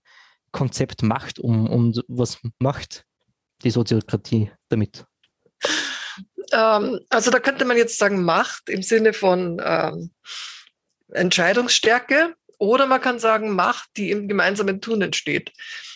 Konzept 0.51 1.03
Macht 1.03 1.39
um 1.39 1.67
und 1.67 2.05
was 2.09 2.39
macht 2.59 3.05
die 3.65 3.71
Soziokratie 3.71 4.51
damit? 4.69 5.07
Ähm, 6.53 7.01
also 7.09 7.31
da 7.31 7.39
könnte 7.39 7.65
man 7.65 7.77
jetzt 7.77 7.99
sagen 7.99 8.25
Macht 8.25 8.69
im 8.69 8.83
Sinne 8.83 9.13
von 9.13 9.61
ähm, 9.65 10.11
Entscheidungsstärke 11.11 12.35
oder 12.59 12.87
man 12.87 13.01
kann 13.01 13.19
sagen 13.19 13.55
Macht, 13.55 13.89
die 13.97 14.11
im 14.11 14.29
gemeinsamen 14.29 14.81
Tun 14.81 15.03
entsteht. 15.03 15.53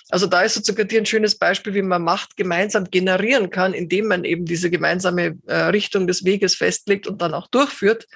Also 0.08 0.26
da 0.26 0.42
ist 0.42 0.54
sozusagen 0.54 0.88
ein 0.96 1.06
schönes 1.06 1.36
Beispiel, 1.36 1.74
wie 1.74 1.82
man 1.82 2.02
Macht 2.02 2.36
gemeinsam 2.36 2.84
generieren 2.84 3.50
kann, 3.50 3.74
indem 3.74 4.06
man 4.06 4.24
eben 4.24 4.44
diese 4.44 4.70
gemeinsame 4.70 5.38
äh, 5.46 5.54
Richtung 5.54 6.06
des 6.06 6.24
Weges 6.24 6.54
festlegt 6.54 7.06
und 7.06 7.20
dann 7.20 7.34
auch 7.34 7.48
durchführt. 7.48 8.06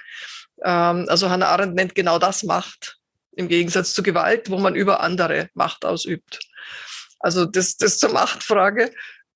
Ähm, 0.63 1.05
also 1.09 1.29
Hannah 1.29 1.47
Arendt 1.47 1.75
nennt 1.75 1.95
genau 1.95 2.17
das 2.17 2.43
Macht 2.43 2.97
im 3.33 3.47
Gegensatz 3.47 3.93
zu 3.93 4.03
Gewalt, 4.03 4.49
wo 4.49 4.57
man 4.57 4.75
über 4.75 5.01
andere 5.01 5.49
Macht 5.53 5.85
ausübt. 5.85 6.39
Also 7.19 7.45
das, 7.45 7.77
das 7.77 7.97
zur 7.97 8.11
Machtfrage. 8.11 8.91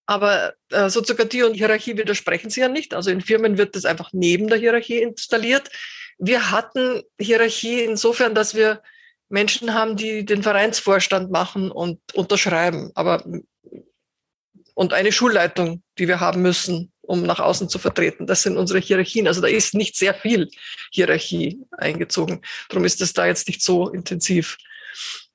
Aber 0.06 0.54
äh, 0.70 0.90
Soziokratie 0.90 1.44
und 1.44 1.56
Hierarchie 1.56 1.98
widersprechen 1.98 2.50
sich 2.50 2.62
ja 2.62 2.68
nicht. 2.68 2.94
Also 2.94 3.10
in 3.10 3.22
Firmen 3.22 3.58
wird 3.58 3.76
das 3.76 3.86
einfach 3.86 4.12
neben 4.14 4.48
der 4.48 4.60
Hierarchie 4.60 5.02
installiert. 5.02 5.70
Wir 6.18 6.52
hatten 6.52 7.02
Hierarchie 7.20 7.82
insofern, 7.84 8.36
dass 8.36 8.56
wir 8.56 8.82
Menschen 9.30 9.74
haben, 9.74 9.98
die 9.98 10.24
den 10.24 10.44
Vereinsvorstand 10.44 11.32
machen 11.32 11.72
und 11.72 12.00
unterschreiben, 12.14 12.92
aber 12.94 13.24
und 14.76 14.94
eine 14.94 15.12
Schulleitung, 15.12 15.82
die 15.98 16.08
wir 16.08 16.20
haben 16.20 16.42
müssen, 16.42 16.92
um 17.02 17.24
nach 17.24 17.40
außen 17.40 17.70
zu 17.70 17.80
vertreten. 17.80 18.28
Das 18.28 18.44
sind 18.44 18.58
unsere 18.58 18.80
Hierarchien. 18.80 19.28
Also 19.28 19.42
da 19.42 19.48
ist 19.48 19.74
nicht 19.74 19.96
sehr 19.96 20.14
viel 20.14 20.50
Hierarchie 20.92 21.62
eingezogen. 21.72 22.42
Darum 22.70 22.86
ist 22.86 23.02
es 23.02 23.14
da 23.14 23.26
jetzt 23.26 23.48
nicht 23.48 23.64
so 23.64 23.90
intensiv. 23.90 24.58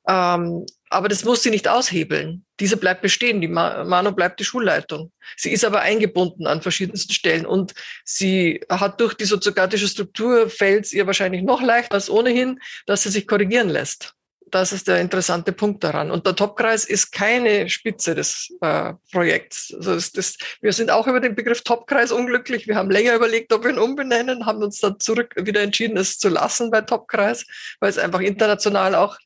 Ähm, 0.06 0.66
aber 0.90 1.08
das 1.08 1.24
muss 1.24 1.42
sie 1.42 1.50
nicht 1.50 1.68
aushebeln. 1.68 2.44
Diese 2.58 2.76
bleibt 2.76 3.00
bestehen. 3.00 3.40
Die 3.40 3.48
Mano 3.48 4.12
bleibt 4.12 4.40
die 4.40 4.44
Schulleitung. 4.44 5.12
Sie 5.36 5.52
ist 5.52 5.64
aber 5.64 5.80
eingebunden 5.80 6.48
an 6.48 6.62
verschiedensten 6.62 7.12
Stellen 7.12 7.46
und 7.46 7.74
sie 8.04 8.60
hat 8.68 9.00
durch 9.00 9.14
die 9.14 9.24
soziokratische 9.24 9.86
Struktur 9.86 10.50
fällt 10.50 10.86
es 10.86 10.92
ihr 10.92 11.06
wahrscheinlich 11.06 11.42
noch 11.42 11.62
leichter 11.62 11.94
als 11.94 12.10
ohnehin, 12.10 12.58
dass 12.86 13.04
sie 13.04 13.10
sich 13.10 13.28
korrigieren 13.28 13.68
lässt. 13.68 14.14
Das 14.50 14.72
ist 14.72 14.88
der 14.88 15.00
interessante 15.00 15.52
Punkt 15.52 15.84
daran. 15.84 16.10
Und 16.10 16.26
der 16.26 16.34
Topkreis 16.34 16.84
ist 16.84 17.12
keine 17.12 17.68
Spitze 17.68 18.16
des 18.16 18.52
äh, 18.60 18.94
Projekts. 19.12 19.72
Also 19.76 19.94
das, 19.94 20.38
wir 20.60 20.72
sind 20.72 20.90
auch 20.90 21.06
über 21.06 21.20
den 21.20 21.36
Begriff 21.36 21.62
Topkreis 21.62 22.10
unglücklich. 22.10 22.66
Wir 22.66 22.74
haben 22.74 22.90
länger 22.90 23.14
überlegt, 23.14 23.52
ob 23.52 23.62
wir 23.62 23.70
ihn 23.70 23.78
umbenennen, 23.78 24.46
haben 24.46 24.60
uns 24.64 24.80
dann 24.80 24.98
zurück 24.98 25.34
wieder 25.36 25.60
entschieden, 25.60 25.96
es 25.96 26.18
zu 26.18 26.28
lassen 26.28 26.72
bei 26.72 26.80
Topkreis, 26.80 27.46
weil 27.78 27.90
es 27.90 27.98
einfach 27.98 28.18
international 28.18 28.96
auch 28.96 29.18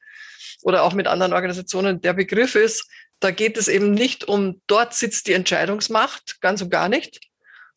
oder 0.65 0.83
auch 0.83 0.95
mit 0.95 1.07
anderen 1.07 1.35
Organisationen 1.35 2.01
der 2.01 2.15
Begriff 2.15 2.55
ist, 2.55 2.89
da 3.21 3.31
geht 3.31 3.57
es 3.59 3.69
eben 3.69 3.93
nicht 3.93 4.25
um, 4.25 4.61
dort 4.67 4.95
sitzt 4.95 5.29
die 5.29 5.35
Entscheidungsmacht, 5.35 6.41
ganz 6.41 6.63
und 6.63 6.71
gar 6.71 6.89
nicht, 6.89 7.21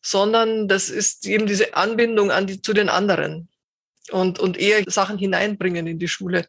sondern 0.00 0.68
das 0.68 0.88
ist 0.88 1.26
eben 1.26 1.46
diese 1.46 1.74
Anbindung 1.74 2.30
an 2.30 2.46
die, 2.46 2.62
zu 2.62 2.72
den 2.72 2.88
anderen 2.88 3.48
und, 4.10 4.38
und 4.38 4.56
eher 4.56 4.82
Sachen 4.86 5.18
hineinbringen 5.18 5.86
in 5.86 5.98
die 5.98 6.08
Schule. 6.08 6.46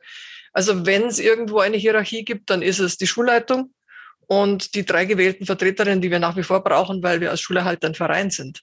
Also 0.54 0.86
wenn 0.86 1.04
es 1.08 1.20
irgendwo 1.20 1.60
eine 1.60 1.78
Hierarchie 1.78 2.24
gibt, 2.24 2.50
dann 2.50 2.62
ist 2.62 2.80
es 2.80 2.98
die 2.98 3.08
Schulleitung 3.08 3.74
und 4.22 4.76
die 4.76 4.86
drei 4.86 5.06
gewählten 5.06 5.46
Vertreterinnen, 5.46 6.02
die 6.02 6.10
wir 6.10 6.20
nach 6.20 6.38
wie 6.38 6.44
vor 6.44 6.64
brauchen, 6.64 7.04
weil 7.04 7.20
wir 7.20 7.32
als 7.32 7.42
Schulerhalter 7.42 7.88
ein 7.88 7.96
Verein 7.96 8.32
sind. 8.32 8.62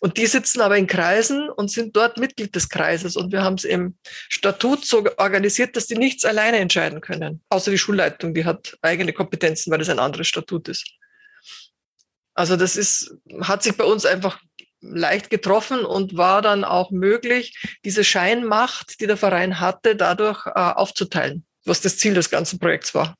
Und 0.00 0.16
die 0.16 0.26
sitzen 0.26 0.60
aber 0.60 0.76
in 0.76 0.86
Kreisen 0.86 1.48
und 1.48 1.70
sind 1.70 1.96
dort 1.96 2.18
Mitglied 2.18 2.54
des 2.54 2.68
Kreises. 2.68 3.16
Und 3.16 3.32
wir 3.32 3.42
haben 3.42 3.54
es 3.54 3.64
im 3.64 3.96
Statut 4.04 4.84
so 4.84 5.04
organisiert, 5.16 5.76
dass 5.76 5.86
die 5.86 5.96
nichts 5.96 6.24
alleine 6.24 6.58
entscheiden 6.58 7.00
können. 7.00 7.42
Außer 7.48 7.70
die 7.70 7.78
Schulleitung, 7.78 8.34
die 8.34 8.44
hat 8.44 8.76
eigene 8.82 9.12
Kompetenzen, 9.12 9.70
weil 9.70 9.78
das 9.78 9.88
ein 9.88 9.98
anderes 9.98 10.28
Statut 10.28 10.68
ist. 10.68 10.86
Also 12.34 12.56
das 12.56 12.76
ist, 12.76 13.14
hat 13.40 13.62
sich 13.62 13.76
bei 13.76 13.84
uns 13.84 14.04
einfach 14.04 14.40
leicht 14.80 15.30
getroffen 15.30 15.84
und 15.84 16.16
war 16.16 16.42
dann 16.42 16.64
auch 16.64 16.90
möglich, 16.90 17.56
diese 17.84 18.04
Scheinmacht, 18.04 19.00
die 19.00 19.06
der 19.06 19.16
Verein 19.16 19.60
hatte, 19.60 19.96
dadurch 19.96 20.46
äh, 20.46 20.50
aufzuteilen, 20.50 21.46
was 21.64 21.80
das 21.80 21.96
Ziel 21.96 22.12
des 22.14 22.28
ganzen 22.28 22.58
Projekts 22.58 22.94
war 22.94 23.16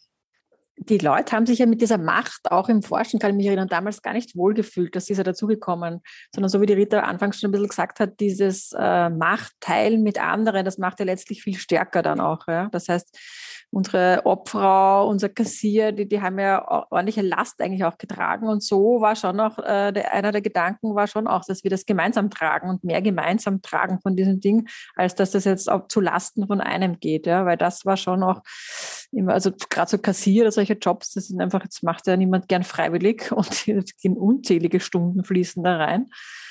die 0.77 0.99
Leute 0.99 1.35
haben 1.35 1.47
sich 1.47 1.61
ja 1.61 1.67
mit 1.67 1.81
dieser 1.81 1.99
Macht 1.99 2.51
auch 2.51 2.69
im 2.69 2.83
Forschen, 2.83 3.21
kann 3.21 3.31
ich 3.31 3.37
mich 3.37 3.47
erinnern, 3.47 3.69
damals 3.69 4.03
gar 4.03 4.13
nicht 4.13 4.37
wohlgefühlt, 4.37 4.95
dass 4.97 5.07
sie 5.07 5.15
ja 5.15 5.23
dazugekommen, 5.23 6.01
sondern 6.35 6.51
so 6.51 6.61
wie 6.61 6.67
die 6.67 6.73
Rita 6.73 7.01
anfangs 7.01 7.41
schon 7.41 7.49
ein 7.49 7.53
bisschen 7.53 7.69
gesagt 7.69 8.01
hat, 8.01 8.21
dieses 8.21 8.73
äh, 8.77 9.09
Machtteilen 9.09 10.03
mit 10.03 10.21
anderen, 10.21 10.65
das 10.65 10.79
macht 10.79 11.01
ja 11.01 11.07
letztlich 11.07 11.43
viel 11.43 11.57
stärker 11.57 12.03
dann 12.03 12.21
auch. 12.21 12.47
Ja? 12.49 12.69
Das 12.73 12.89
heißt, 12.89 13.17
unsere 13.75 14.23
Obfrau, 14.25 15.09
unser 15.09 15.29
Kassier, 15.29 15.93
die, 15.93 16.09
die 16.09 16.21
haben 16.21 16.39
ja 16.39 16.65
ordentliche 16.91 17.23
Last 17.23 17.61
eigentlich 17.61 17.85
auch 17.85 17.99
getragen. 17.99 18.49
Und 18.49 18.63
so 18.63 19.01
war 19.01 19.17
schon 19.17 19.41
auch, 19.41 19.59
äh, 19.59 19.93
der, 19.93 20.13
einer 20.13 20.33
der 20.33 20.43
Gedanken 20.43 20.95
war 20.95 21.07
schon 21.09 21.27
auch, 21.27 21.45
dass 21.45 21.65
wir 21.65 21.71
das 21.71 21.85
gemeinsam 21.85 22.31
tragen 22.31 22.69
und 22.71 22.85
mehr 22.85 23.03
gemeinsam 23.03 23.63
tragen 23.63 24.01
von 24.01 24.17
diesem 24.17 24.41
Ding, 24.41 24.69
als 24.95 25.15
dass 25.15 25.33
das 25.33 25.45
jetzt 25.45 25.71
auch 25.71 25.89
zu 25.89 26.01
Lasten 26.01 26.47
von 26.47 26.61
einem 26.61 27.01
geht. 27.01 27.27
Ja? 27.27 27.47
Weil 27.47 27.57
das 27.57 27.85
war 27.85 27.97
schon 27.97 28.23
auch 28.23 28.43
immer, 29.17 29.33
also 29.33 29.53
gerade 29.71 29.91
so 29.91 29.99
Kassier 29.99 30.43
oder 30.43 30.53
solche 30.53 30.75
Jobs, 30.75 31.13
das 31.13 31.29
sind 31.29 31.41
einfach, 31.41 31.63
jetzt 31.63 31.83
macht 31.83 32.07
ja 32.07 32.17
niemand 32.17 32.49
gern 32.49 32.63
freiwillig 32.63 33.33
und 33.33 33.65
gehen 33.65 34.17
unzählige 34.17 34.81
Stunden 34.81 35.25
fließen 35.25 35.63
da 35.63 35.77
rein. 35.77 36.11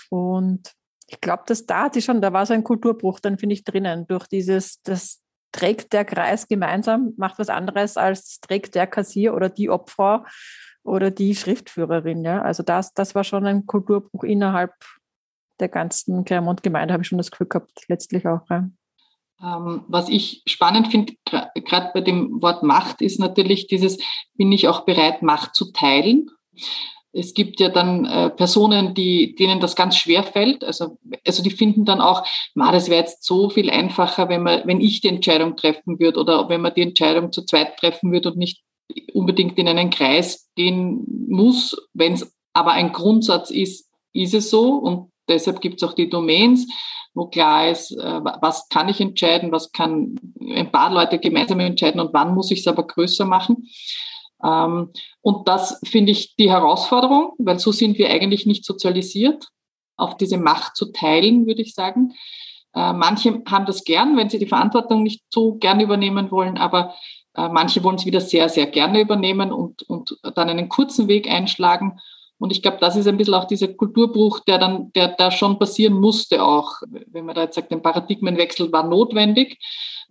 Und 0.10 0.74
ich 1.08 1.22
glaube, 1.22 1.44
dass 1.48 1.66
da 1.66 1.90
sie 1.92 2.02
schon, 2.02 2.22
da 2.22 2.34
war 2.34 2.46
so 2.46 2.54
ein 2.54 2.64
Kulturbruch 2.64 3.20
dann, 3.20 3.38
finde 3.38 3.54
ich, 3.54 3.64
drinnen, 3.64 4.08
durch 4.08 4.28
dieses, 4.28 4.82
das 4.84 5.22
trägt 5.52 5.94
der 5.94 6.06
Kreis 6.06 6.48
gemeinsam, 6.48 7.14
macht 7.18 7.40
was 7.40 7.50
anderes 7.50 7.98
als 7.98 8.40
trägt 8.40 8.76
der 8.76 8.88
Kassier 8.88 9.34
oder 9.34 9.50
die 9.50 9.70
Opfer 9.70 10.26
oder 10.84 11.12
die 11.12 11.36
Schriftführerin. 11.36 12.24
Ja? 12.24 12.42
Also 12.42 12.64
das, 12.64 12.94
das 12.94 13.16
war 13.16 13.24
schon 13.24 13.46
ein 13.46 13.66
Kulturbruch 13.66 14.24
innerhalb 14.24 14.74
der 15.60 15.70
ganzen 15.70 16.26
Claremont-Gemeinde, 16.26 16.94
habe 16.94 17.04
ich 17.04 17.08
schon 17.08 17.20
das 17.20 17.32
Gefühl 17.32 17.48
gehabt, 17.48 17.86
letztlich 17.88 18.28
auch. 18.28 18.42
Ja. 18.50 18.68
Ähm, 19.44 19.84
was 19.88 20.10
ich 20.10 20.42
spannend 20.46 20.88
finde, 20.88 21.14
gerade 21.26 21.92
bei 21.94 22.02
dem 22.02 22.42
Wort 22.42 22.64
Macht, 22.64 23.02
ist 23.02 23.20
natürlich 23.20 23.68
dieses, 23.68 23.98
bin 24.36 24.52
ich 24.52 24.68
auch 24.68 24.86
bereit, 24.86 25.22
Macht 25.22 25.56
zu 25.56 25.72
teilen? 25.72 26.30
Es 27.12 27.36
gibt 27.36 27.60
ja 27.60 27.70
dann 27.70 28.06
äh, 28.06 28.30
Personen, 28.32 28.96
die, 28.96 29.36
denen 29.36 29.60
das 29.60 29.76
ganz 29.76 29.98
schwer 29.98 30.24
fällt. 30.24 30.64
Also, 30.64 30.98
also 31.28 31.44
die 31.44 31.52
finden 31.52 31.86
dann 31.86 32.02
auch, 32.02 32.26
ma, 32.56 32.72
das 32.72 32.90
wäre 32.90 33.02
jetzt 33.02 33.24
so 33.24 33.50
viel 33.50 33.70
einfacher, 33.70 34.30
wenn 34.30 34.44
man, 34.44 34.62
wenn 34.66 34.82
ich 34.82 35.02
die 35.02 35.10
Entscheidung 35.10 35.56
treffen 35.56 36.00
würde 36.00 36.20
oder 36.20 36.50
wenn 36.50 36.62
man 36.62 36.74
die 36.74 36.82
Entscheidung 36.82 37.32
zu 37.32 37.46
zweit 37.46 37.78
treffen 37.78 38.12
würde 38.12 38.32
und 38.32 38.38
nicht 38.38 38.64
unbedingt 39.14 39.58
in 39.60 39.68
einen 39.68 39.92
Kreis 39.92 40.50
gehen 40.56 41.06
muss. 41.28 41.78
Wenn 41.94 42.14
es 42.14 42.34
aber 42.54 42.72
ein 42.72 42.94
Grundsatz 42.94 43.52
ist, 43.52 43.90
ist 44.14 44.34
es 44.34 44.50
so. 44.50 44.76
Und 44.76 45.13
deshalb 45.28 45.62
gibt 45.62 45.82
es 45.82 45.88
auch 45.88 45.94
die 45.94 46.10
Domains, 46.10 46.68
wo 47.14 47.28
klar 47.28 47.70
ist, 47.70 47.92
äh, 47.92 48.22
was 48.42 48.68
kann 48.70 48.90
ich 48.90 49.00
entscheiden, 49.00 49.52
was 49.52 49.72
kann 49.72 50.20
ein 50.40 50.72
paar 50.72 50.92
Leute 50.92 51.20
gemeinsam 51.20 51.60
entscheiden 51.60 52.02
und 52.02 52.14
wann 52.14 52.34
muss 52.34 52.52
ich 52.52 52.60
es 52.60 52.68
aber 52.68 52.88
größer 52.88 53.26
machen. 53.26 53.68
Ähm, 54.44 54.92
und 55.22 55.48
das 55.48 55.80
finde 55.86 56.12
ich 56.12 56.36
die 56.36 56.52
Herausforderung, 56.52 57.34
weil 57.38 57.60
so 57.60 57.72
sind 57.72 57.98
wir 57.98 58.10
eigentlich 58.10 58.46
nicht 58.46 58.66
sozialisiert, 58.66 59.48
auf 59.96 60.18
diese 60.18 60.38
Macht 60.38 60.76
zu 60.76 60.92
teilen, 60.92 61.46
würde 61.46 61.62
ich 61.62 61.76
sagen. 61.76 62.14
Äh, 62.76 62.94
manche 62.94 63.42
haben 63.48 63.66
das 63.66 63.84
gern, 63.84 64.18
wenn 64.18 64.30
sie 64.30 64.40
die 64.40 64.48
Verantwortung 64.48 65.04
nicht 65.04 65.24
so 65.30 65.56
gern 65.56 65.80
übernehmen 65.80 66.32
wollen, 66.32 66.58
aber 66.58 66.96
äh, 67.36 67.48
manche 67.48 67.84
wollen 67.84 67.98
es 67.98 68.06
wieder 68.06 68.22
sehr, 68.22 68.50
sehr 68.50 68.66
gerne 68.66 69.00
übernehmen 69.00 69.52
und, 69.52 69.84
und 69.84 70.18
dann 70.36 70.50
einen 70.50 70.70
kurzen 70.70 71.08
Weg 71.08 71.30
einschlagen. 71.30 72.00
Und 72.40 72.52
ich 72.52 72.62
glaube, 72.62 72.78
das 72.80 72.96
ist 72.96 73.08
ein 73.08 73.18
bisschen 73.18 73.36
auch 73.36 73.46
dieser 73.46 73.70
Kulturbruch, 73.70 74.42
der 74.42 74.58
dann, 74.58 74.92
der 74.94 75.10
da 75.10 75.32
schon 75.32 75.60
passieren 75.60 75.94
musste 75.94 76.44
auch. 76.44 76.82
Wenn 77.08 77.26
man 77.26 77.36
da 77.36 77.44
jetzt 77.44 77.56
sagt, 77.56 77.72
ein 77.72 77.82
Paradigmenwechsel 77.82 78.72
war 78.72 78.88
notwendig. 78.88 79.58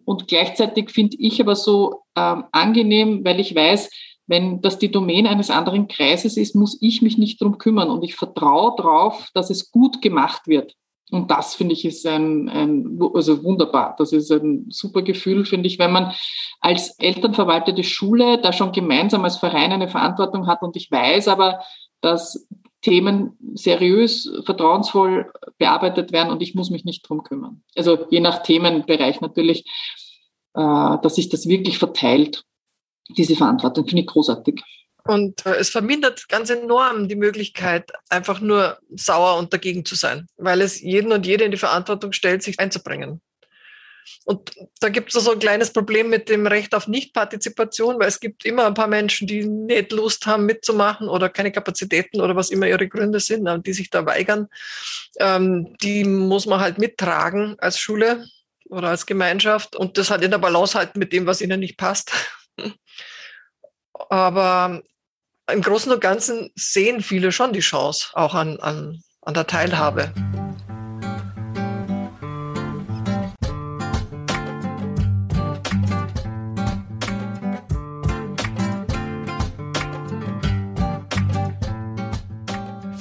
Und 0.05 0.29
gleichzeitig 0.29 0.91
finde 0.91 1.16
ich 1.18 1.41
aber 1.41 1.57
so 1.57 2.03
ähm, 2.16 2.45
angenehm, 2.53 3.25
weil 3.25 3.39
ich 3.39 3.55
weiß, 3.55 3.91
wenn 4.27 4.61
das 4.62 4.79
die 4.79 4.91
Domain 4.91 5.27
eines 5.27 5.51
anderen 5.51 5.89
Kreises 5.89 6.37
ist, 6.37 6.55
muss 6.55 6.79
ich 6.81 7.03
mich 7.03 7.18
nicht 7.18 7.41
drum 7.41 7.59
kümmern 7.59 7.91
und 7.91 8.03
ich 8.03 8.14
vertraue 8.14 8.75
darauf, 8.77 9.29
dass 9.35 9.51
es 9.51 9.70
gut 9.70 10.01
gemacht 10.01 10.47
wird. 10.47 10.75
Und 11.11 11.31
das 11.31 11.55
finde 11.55 11.75
ich 11.75 11.85
ist 11.85 12.07
ein, 12.07 12.49
ein, 12.49 12.99
also 13.12 13.45
wunderbar. 13.45 13.95
Das 13.99 14.12
ist 14.12 14.33
ein 14.33 14.64
super 14.70 15.03
Gefühl, 15.03 15.45
finde 15.45 15.66
ich, 15.66 15.79
wenn 15.79 15.93
man 15.93 16.14
als 16.61 16.99
elternverwaltete 16.99 17.85
Schule 17.85 18.41
da 18.41 18.55
schon 18.55 18.73
gemeinsam 18.73 19.23
als 19.23 19.37
Verein 19.37 19.73
eine 19.73 19.89
Verantwortung 19.89 20.47
hat. 20.47 20.62
Und 20.62 20.75
ich 20.75 20.91
weiß 20.91 21.29
aber, 21.29 21.61
dass 22.03 22.46
Themen 22.82 23.38
seriös, 23.55 24.30
vertrauensvoll 24.44 25.32
bearbeitet 25.57 26.12
werden 26.12 26.30
und 26.30 26.42
ich 26.42 26.55
muss 26.55 26.70
mich 26.70 26.84
nicht 26.84 27.09
drum 27.09 27.22
kümmern. 27.22 27.62
Also 27.76 28.07
je 28.11 28.20
nach 28.20 28.42
Themenbereich 28.42 29.20
natürlich, 29.20 29.64
äh, 30.55 30.96
dass 31.03 31.14
sich 31.14 31.28
das 31.28 31.46
wirklich 31.46 31.78
verteilt 31.78 32.44
diese 33.16 33.36
Verantwortung. 33.36 33.86
Finde 33.86 34.03
ich 34.03 34.09
großartig. 34.09 34.62
Und 35.05 35.46
äh, 35.46 35.57
es 35.57 35.70
vermindert 35.70 36.28
ganz 36.28 36.50
enorm 36.50 37.09
die 37.09 37.16
Möglichkeit, 37.16 37.90
einfach 38.09 38.40
nur 38.40 38.78
sauer 38.90 39.38
und 39.38 39.53
dagegen 39.53 39.84
zu 39.84 39.94
sein, 39.94 40.26
weil 40.36 40.61
es 40.61 40.80
jeden 40.80 41.12
und 41.12 41.26
jede 41.26 41.44
in 41.44 41.50
die 41.50 41.57
Verantwortung 41.57 42.12
stellt, 42.12 42.42
sich 42.42 42.59
einzubringen. 42.59 43.20
Und 44.24 44.53
da 44.80 44.88
gibt 44.88 45.14
es 45.14 45.24
so 45.24 45.32
ein 45.32 45.38
kleines 45.38 45.72
Problem 45.72 46.11
mit 46.11 46.28
dem 46.28 46.46
Recht 46.46 46.74
auf 46.74 46.88
Nichtpartizipation, 46.88 47.98
weil 47.98 48.09
es 48.09 48.20
gibt 48.20 48.44
immer 48.44 48.66
ein 48.66 48.74
paar 48.74 48.86
Menschen, 48.86 49.26
die 49.26 49.44
nicht 49.44 49.92
Lust 49.92 50.26
haben 50.26 50.46
mitzumachen 50.46 51.09
oder 51.09 51.28
keine 51.28 51.53
Kapazitäten 51.53 52.20
oder 52.20 52.36
was 52.36 52.50
immer 52.50 52.66
ihre 52.66 52.88
Gründe 52.88 53.20
sind, 53.20 53.48
die 53.66 53.72
sich 53.72 53.90
da 53.90 54.07
weigern. 54.07 54.48
Ähm, 55.18 55.76
die 55.82 56.05
muss 56.05 56.46
man 56.46 56.61
halt 56.61 56.78
mittragen 56.78 57.57
als 57.59 57.78
Schule 57.78 58.24
oder 58.68 58.88
als 58.88 59.07
Gemeinschaft 59.07 59.76
und 59.76 59.98
das 59.98 60.11
halt 60.11 60.22
in 60.22 60.30
der 60.30 60.38
Balance 60.38 60.78
halten 60.78 60.98
mit 60.98 61.12
dem, 61.12 61.26
was 61.26 61.40
ihnen 61.40 61.61
nicht 61.61 61.76
passt. 61.76 62.12
Aber 64.09 64.82
im 65.50 65.62
Großen 65.62 65.92
und 65.92 66.00
Ganzen 66.00 66.50
sehen 66.55 67.03
viele 67.03 67.32
schon 67.32 67.53
die 67.53 67.61
Chance 67.61 68.09
auch 68.14 68.34
an, 68.34 68.59
an, 68.61 69.03
an 69.20 69.34
der 69.34 69.46
Teilhabe. 69.46 70.12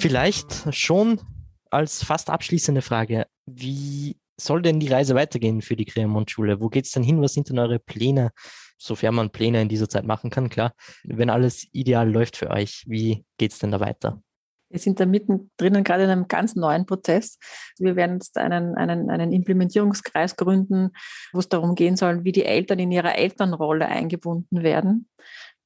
Vielleicht 0.02 0.76
schon 0.76 1.22
als 1.70 2.04
fast 2.04 2.30
abschließende 2.30 2.82
Frage, 2.82 3.28
wie 3.46 4.18
soll 4.40 4.62
denn 4.62 4.80
die 4.80 4.88
Reise 4.90 5.16
weitergehen 5.16 5.62
für 5.62 5.76
die 5.76 5.86
Cremont-Schule? 5.86 6.60
Wo 6.60 6.70
geht 6.70 6.86
es 6.86 6.92
denn 6.92 7.04
hin? 7.04 7.22
Was 7.22 7.34
sind 7.34 7.50
denn 7.50 7.60
eure 7.60 7.80
Pläne 7.80 8.32
sofern 8.82 9.16
man 9.16 9.30
Pläne 9.30 9.62
in 9.62 9.70
dieser 9.70 9.88
Zeit 9.88 10.06
machen 10.06 10.30
kann, 10.30 10.50
klar. 10.50 10.74
Wenn 11.04 11.30
alles 11.30 11.68
ideal 11.72 12.12
läuft 12.12 12.38
für 12.38 12.50
euch, 12.50 12.84
wie 12.88 13.24
geht 13.38 13.54
es 13.54 13.60
denn 13.60 13.72
da 13.72 13.80
weiter? 13.80 14.22
Wir 14.70 14.80
sind 14.80 15.00
da 15.02 15.06
mittendrin 15.06 15.84
gerade 15.84 16.06
in 16.06 16.10
einem 16.10 16.28
ganz 16.28 16.56
neuen 16.56 16.86
Prozess. 16.86 17.38
Wir 17.78 17.98
werden 17.98 18.14
jetzt 18.16 18.38
einen, 18.38 18.76
einen, 18.76 19.10
einen 19.10 19.34
Implementierungskreis 19.34 20.38
gründen, 20.38 20.92
wo 21.34 21.40
es 21.40 21.50
darum 21.50 21.76
gehen 21.76 21.98
soll, 21.98 22.24
wie 22.24 22.32
die 22.32 22.46
Eltern 22.46 22.80
in 22.80 22.92
ihrer 22.92 23.16
Elternrolle 23.16 23.86
eingebunden 23.86 24.64
werden. 24.64 25.10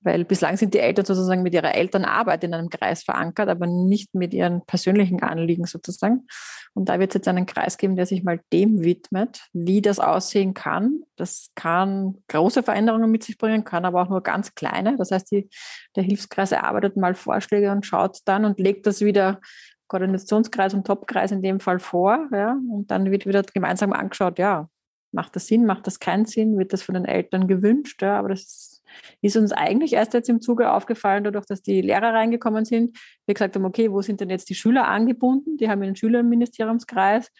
Weil 0.05 0.23
bislang 0.23 0.55
sind 0.55 0.75
die 0.75 0.79
Eltern 0.79 1.03
sozusagen 1.03 1.41
mit 1.41 1.55
ihrer 1.55 1.73
Elternarbeit 1.73 2.43
in 2.43 2.53
einem 2.53 2.69
Kreis 2.69 3.03
verankert, 3.03 3.49
aber 3.49 3.65
nicht 3.65 4.13
mit 4.13 4.35
ihren 4.35 4.63
persönlichen 4.65 5.23
Anliegen 5.23 5.65
sozusagen. 5.65 6.27
Und 6.75 6.89
da 6.89 6.99
wird 6.99 7.09
es 7.09 7.15
jetzt 7.15 7.27
einen 7.27 7.47
Kreis 7.47 7.77
geben, 7.77 7.95
der 7.95 8.05
sich 8.05 8.23
mal 8.23 8.39
dem 8.53 8.83
widmet, 8.83 9.41
wie 9.51 9.81
das 9.81 9.99
aussehen 9.99 10.53
kann. 10.53 11.01
Das 11.15 11.49
kann 11.55 12.17
große 12.27 12.61
Veränderungen 12.61 13.09
mit 13.09 13.23
sich 13.23 13.39
bringen, 13.39 13.63
kann 13.63 13.83
aber 13.83 14.03
auch 14.03 14.09
nur 14.09 14.21
ganz 14.21 14.53
kleine. 14.53 14.95
Das 14.95 15.09
heißt, 15.09 15.31
die, 15.31 15.49
der 15.95 16.03
Hilfskreis 16.03 16.51
erarbeitet 16.51 16.97
mal 16.97 17.15
Vorschläge 17.15 17.71
und 17.71 17.85
schaut 17.85 18.19
dann 18.25 18.45
und 18.45 18.59
legt 18.59 18.85
das 18.85 19.01
wieder 19.01 19.41
Koordinationskreis 19.87 20.75
und 20.75 20.85
Topkreis 20.85 21.31
in 21.31 21.41
dem 21.41 21.59
Fall 21.59 21.79
vor. 21.79 22.27
Ja, 22.31 22.57
und 22.69 22.91
dann 22.91 23.09
wird 23.09 23.25
wieder 23.25 23.41
gemeinsam 23.41 23.91
angeschaut, 23.91 24.37
ja, 24.37 24.67
macht 25.11 25.35
das 25.35 25.47
Sinn, 25.47 25.65
macht 25.65 25.87
das 25.87 25.99
keinen 25.99 26.25
Sinn, 26.25 26.59
wird 26.59 26.73
das 26.73 26.83
von 26.83 26.93
den 26.93 27.05
Eltern 27.05 27.47
gewünscht, 27.47 28.03
ja, 28.03 28.19
aber 28.19 28.29
das 28.29 28.41
ist 28.41 28.74
ist 29.21 29.37
uns 29.37 29.51
eigentlich 29.51 29.93
erst 29.93 30.13
jetzt 30.13 30.29
im 30.29 30.41
Zuge 30.41 30.71
aufgefallen, 30.71 31.23
dadurch, 31.23 31.45
dass 31.45 31.61
die 31.61 31.81
Lehrer 31.81 32.13
reingekommen 32.13 32.65
sind. 32.65 32.97
Wir 33.25 33.33
gesagt 33.33 33.55
haben, 33.55 33.65
okay, 33.65 33.91
wo 33.91 34.01
sind 34.01 34.21
denn 34.21 34.29
jetzt 34.29 34.49
die 34.49 34.55
Schüler 34.55 34.87
angebunden? 34.87 35.57
Die 35.57 35.69
haben 35.69 35.81
einen 35.81 35.95
Schülerministeriumskreis. 35.95 37.31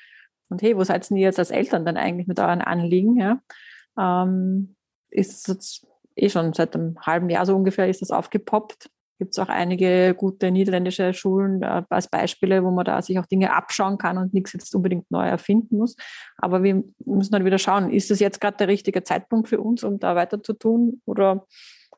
Und 0.50 0.62
hey, 0.62 0.78
wo 0.78 0.84
seid 0.84 1.10
ihr 1.12 1.18
jetzt 1.18 1.40
als 1.40 1.52
Eltern 1.52 1.86
dann 1.86 1.98
eigentlich 1.98 2.28
mit 2.28 2.40
euren 2.40 2.62
Anliegen? 2.62 3.18
Ja? 3.18 3.40
Ähm, 3.98 4.76
ist 5.10 5.48
jetzt 5.48 5.88
eh 6.16 6.30
schon 6.30 6.54
seit 6.54 6.76
einem 6.76 6.98
halben 7.02 7.30
Jahr 7.30 7.46
so 7.46 7.56
ungefähr 7.56 7.90
ist 7.90 8.02
das 8.02 8.12
aufgepoppt 8.12 8.90
gibt 9.18 9.32
es 9.32 9.40
auch 9.40 9.50
einige 9.50 10.14
gute 10.16 10.52
niederländische 10.52 11.14
Schulen 11.14 11.62
äh, 11.62 11.84
als 11.90 12.08
Beispiele, 12.08 12.64
wo 12.64 12.72
man 12.72 12.86
da 12.86 13.02
sich 13.02 13.18
auch 13.20 13.26
Dinge 13.26 13.54
abschauen 13.54 13.98
kann 13.98 14.18
und 14.18 14.34
nichts 14.34 14.54
jetzt 14.54 14.74
unbedingt 14.76 15.10
neu 15.10 15.28
erfinden 15.28 15.78
muss. 15.78 15.96
Aber 16.38 16.64
wir 16.64 16.84
müssen 17.06 17.32
dann 17.32 17.46
wieder 17.46 17.58
schauen, 17.58 17.92
ist 17.92 18.12
das 18.12 18.20
jetzt 18.20 18.42
gerade 18.42 18.58
der 18.58 18.68
richtige 18.68 19.04
Zeitpunkt 19.04 19.50
für 19.50 19.62
uns, 19.62 19.84
um 19.84 20.00
da 20.00 20.16
weiter 20.16 20.42
zu 20.44 20.54
tun 20.54 21.02
oder 21.06 21.46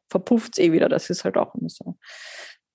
verpufft 0.09 0.57
es 0.57 0.63
eh 0.63 0.72
wieder? 0.72 0.89
Das 0.89 1.09
ist 1.09 1.24
halt 1.24 1.38
auch 1.38 1.55
immer 1.55 1.70
so. 1.70 1.97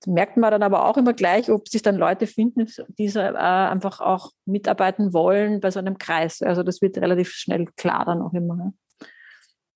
Das 0.01 0.13
merkt 0.13 0.37
man 0.37 0.51
dann 0.51 0.65
aber 0.65 0.87
auch 0.87 0.97
immer 0.97 1.13
gleich, 1.13 1.49
ob 1.49 1.69
sich 1.69 1.83
dann 1.83 1.97
Leute 1.97 2.27
finden, 2.27 2.67
die 2.99 3.07
äh, 3.07 3.29
einfach 3.29 4.01
auch 4.01 4.33
mitarbeiten 4.47 5.13
wollen 5.13 5.61
bei 5.61 5.71
so 5.71 5.79
einem 5.79 5.97
Kreis. 5.97 6.43
Also 6.43 6.65
das 6.65 6.83
wird 6.83 6.99
relativ 6.99 7.31
schnell 7.31 7.67
klar 7.77 8.05
dann 8.05 8.21
auch 8.21 8.33
immer, 8.33 8.57
ne? 8.57 8.75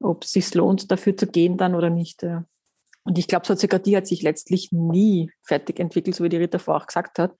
ob 0.00 0.24
es 0.24 0.32
sich 0.32 0.52
lohnt, 0.54 0.90
dafür 0.90 1.16
zu 1.16 1.26
gehen 1.26 1.56
dann 1.56 1.74
oder 1.74 1.90
nicht. 1.90 2.22
Ja. 2.22 2.44
Und 3.06 3.18
ich 3.18 3.28
glaube, 3.28 3.46
Soziokratie 3.46 3.96
hat 3.96 4.06
sich 4.08 4.22
letztlich 4.22 4.72
nie 4.72 5.30
fertig 5.44 5.78
entwickelt, 5.78 6.16
so 6.16 6.24
wie 6.24 6.28
die 6.28 6.38
Rita 6.38 6.58
vorher 6.58 6.82
auch 6.82 6.86
gesagt 6.86 7.20
hat. 7.20 7.34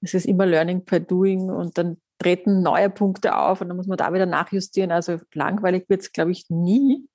Es 0.00 0.14
ist 0.14 0.26
immer 0.26 0.46
Learning 0.46 0.84
by 0.84 1.00
Doing 1.00 1.48
und 1.48 1.78
dann 1.78 1.96
treten 2.18 2.60
neue 2.60 2.90
Punkte 2.90 3.36
auf 3.36 3.60
und 3.60 3.68
dann 3.68 3.76
muss 3.76 3.86
man 3.86 3.98
da 3.98 4.12
wieder 4.12 4.26
nachjustieren. 4.26 4.90
Also 4.90 5.18
langweilig 5.32 5.88
wird 5.88 6.02
es, 6.02 6.12
glaube 6.12 6.32
ich, 6.32 6.46
nie. 6.48 7.06